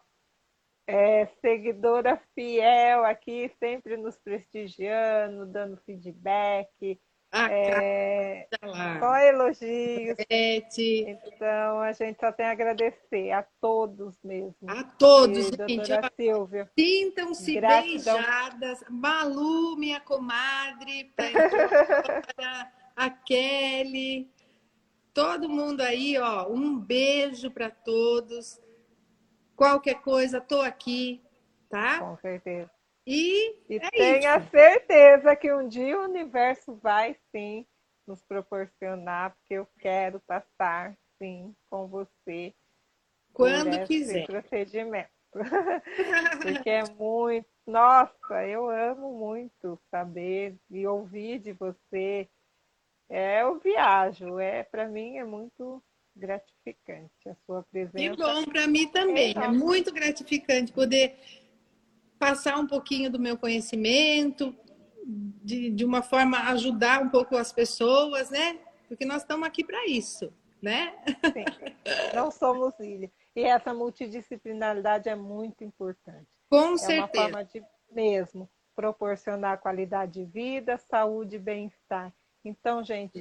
é, 0.86 1.26
seguidora 1.40 2.20
fiel 2.34 3.04
aqui, 3.04 3.50
sempre 3.58 3.96
nos 3.96 4.18
prestigiando, 4.18 5.46
dando 5.46 5.76
feedback. 5.78 7.00
Ah, 7.34 7.50
é, 7.50 8.46
lá. 8.62 9.00
só 9.00 9.16
elogios. 9.16 10.16
Bete. 10.28 11.06
Então, 11.08 11.80
a 11.80 11.90
gente 11.92 12.20
só 12.20 12.30
tem 12.30 12.44
a 12.44 12.50
agradecer 12.50 13.30
a 13.30 13.42
todos 13.58 14.18
mesmo. 14.22 14.54
A 14.68 14.84
todos, 14.84 15.38
E, 15.38 15.42
gente. 15.50 15.76
doutora 15.76 16.12
Silvia. 16.14 16.70
Sintam-se 16.78 17.58
beijadas. 17.58 18.84
Malu, 18.90 19.76
minha 19.78 19.98
comadre, 20.00 21.10
Pedro, 21.16 21.40
a 22.94 23.08
Kelly, 23.08 24.30
todo 25.14 25.48
mundo 25.48 25.80
aí, 25.80 26.18
ó. 26.18 26.46
Um 26.52 26.78
beijo 26.78 27.50
para 27.50 27.70
todos. 27.70 28.60
Qualquer 29.62 30.02
coisa, 30.02 30.40
tô 30.40 30.60
aqui, 30.60 31.22
tá? 31.70 32.00
Com 32.00 32.16
certeza. 32.16 32.68
E 33.06 33.56
E 33.68 33.78
é 33.78 33.90
tenha 33.90 34.40
isso. 34.40 34.50
certeza 34.50 35.36
que 35.36 35.52
um 35.52 35.68
dia 35.68 36.00
o 36.00 36.02
universo 36.02 36.74
vai 36.82 37.16
sim 37.30 37.64
nos 38.04 38.20
proporcionar, 38.24 39.36
porque 39.36 39.54
eu 39.54 39.68
quero 39.78 40.18
passar 40.18 40.98
sim 41.16 41.54
com 41.70 41.86
você 41.86 42.52
Quando 43.32 43.68
esse 43.68 43.86
quiser. 43.86 44.26
procedimento. 44.26 45.10
porque 46.42 46.68
é 46.68 46.82
muito. 46.90 47.48
Nossa, 47.64 48.44
eu 48.44 48.68
amo 48.68 49.16
muito 49.16 49.78
saber 49.92 50.58
e 50.68 50.84
ouvir 50.88 51.38
de 51.38 51.52
você. 51.52 52.28
É, 53.08 53.42
eu 53.42 53.60
viajo, 53.60 54.40
é 54.40 54.64
para 54.64 54.88
mim 54.88 55.18
é 55.18 55.24
muito 55.24 55.80
gratificante 56.14 57.28
a 57.28 57.34
sua 57.46 57.62
Que 57.64 57.70
presença. 57.70 58.16
bom 58.16 58.44
para 58.44 58.66
mim 58.66 58.88
também. 58.88 59.34
É 59.36 59.48
muito 59.48 59.92
gratificante 59.92 60.72
poder 60.72 61.16
passar 62.18 62.58
um 62.58 62.66
pouquinho 62.66 63.10
do 63.10 63.18
meu 63.18 63.36
conhecimento, 63.36 64.54
de, 65.04 65.70
de 65.70 65.84
uma 65.84 66.02
forma 66.02 66.38
ajudar 66.50 67.02
um 67.02 67.08
pouco 67.08 67.36
as 67.36 67.52
pessoas, 67.52 68.30
né? 68.30 68.58
Porque 68.88 69.04
nós 69.04 69.22
estamos 69.22 69.46
aqui 69.46 69.64
para 69.64 69.86
isso, 69.86 70.32
né? 70.60 70.94
Sim, 71.32 71.44
não 72.14 72.30
somos 72.30 72.78
ilha. 72.78 73.10
E 73.34 73.42
essa 73.42 73.72
multidisciplinaridade 73.74 75.08
é 75.08 75.16
muito 75.16 75.64
importante. 75.64 76.28
Com 76.48 76.56
É 76.58 76.68
uma 76.68 76.78
certeza. 76.78 77.08
forma 77.24 77.44
de 77.44 77.62
mesmo 77.90 78.48
proporcionar 78.76 79.58
qualidade 79.58 80.12
de 80.12 80.24
vida, 80.24 80.76
saúde 80.78 81.36
e 81.36 81.38
bem-estar. 81.38 82.12
Então, 82.44 82.82
gente, 82.84 83.20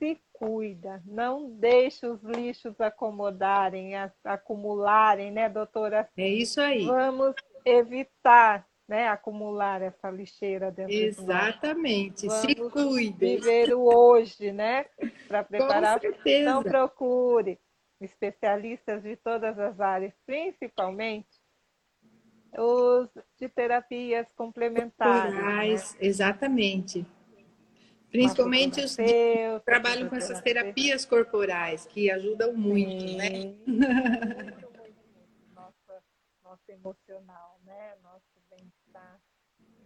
se 0.00 0.18
cuida, 0.32 1.02
não 1.04 1.50
deixe 1.50 2.06
os 2.06 2.22
lixos 2.22 2.80
acomodarem, 2.80 3.92
acumularem, 4.24 5.30
né, 5.30 5.48
doutora? 5.50 6.08
É 6.16 6.26
isso 6.26 6.58
aí. 6.60 6.86
Vamos 6.86 7.34
evitar, 7.66 8.66
né, 8.88 9.06
acumular 9.08 9.82
essa 9.82 10.10
lixeira 10.10 10.72
dentro. 10.72 10.92
Exatamente. 10.94 12.30
Se 12.32 12.54
Vamos 12.54 12.72
cuide. 12.72 13.12
Viver 13.36 13.74
o 13.74 13.84
hoje, 13.84 14.50
né, 14.50 14.86
para 15.28 15.44
Com 15.44 15.50
preparar 15.50 16.00
certeza. 16.00 16.50
então 16.50 16.62
procure 16.62 17.60
especialistas 18.00 19.02
de 19.02 19.14
todas 19.16 19.58
as 19.58 19.78
áreas, 19.78 20.14
principalmente 20.24 21.28
os 22.56 23.08
de 23.38 23.48
terapias 23.50 24.26
complementares. 24.34 25.92
né? 25.94 25.98
Exatamente. 26.00 27.06
Principalmente 28.10 28.80
os 28.80 28.96
que 28.96 29.60
trabalham 29.64 30.08
com 30.08 30.16
essas 30.16 30.40
terapias 30.40 31.04
corporais, 31.04 31.86
que 31.86 32.10
ajudam 32.10 32.52
muito, 32.52 33.16
né? 33.16 33.28
Sim. 33.28 33.58
Nossa, 35.54 36.02
nosso 36.42 36.62
emocional, 36.68 37.60
né? 37.64 37.94
Nosso 38.02 38.24
bem-estar. 38.50 39.20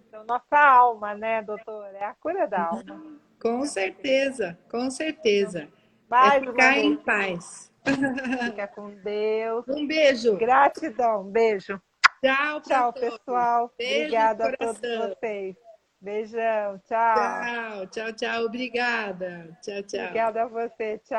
Então, 0.06 0.24
nossa 0.24 0.56
alma, 0.56 1.14
né, 1.14 1.42
doutora? 1.42 1.98
É 1.98 2.05
a 2.05 2.14
cura 2.14 2.46
da 2.46 2.68
alma. 2.68 3.20
Com 3.40 3.64
certeza, 3.66 4.59
com 4.70 4.90
certeza. 4.90 5.68
Mais 6.09 6.34
é 6.34 6.38
uma 6.38 6.52
ficar 6.52 6.78
em 6.78 6.96
paz. 6.96 7.72
fica 8.46 8.68
com 8.68 8.90
Deus. 9.02 9.66
Um 9.68 9.86
beijo. 9.86 10.36
Gratidão. 10.36 11.24
Beijo. 11.24 11.80
Tchau, 12.22 12.60
Tchau, 12.62 12.92
pessoal. 12.92 13.70
Beijo 13.76 13.98
Obrigada 13.98 14.48
a 14.48 14.56
todos 14.56 14.80
vocês. 14.80 15.56
Beijão. 16.05 16.78
Tchau. 16.86 17.40
Tchau, 17.40 17.86
tchau, 17.86 18.12
tchau. 18.12 18.44
Obrigada. 18.44 19.56
Tchau, 19.62 19.82
tchau. 19.82 20.01
Obrigada 20.01 20.43
a 20.43 20.47
você. 20.47 20.98
Tchau. 20.98 21.18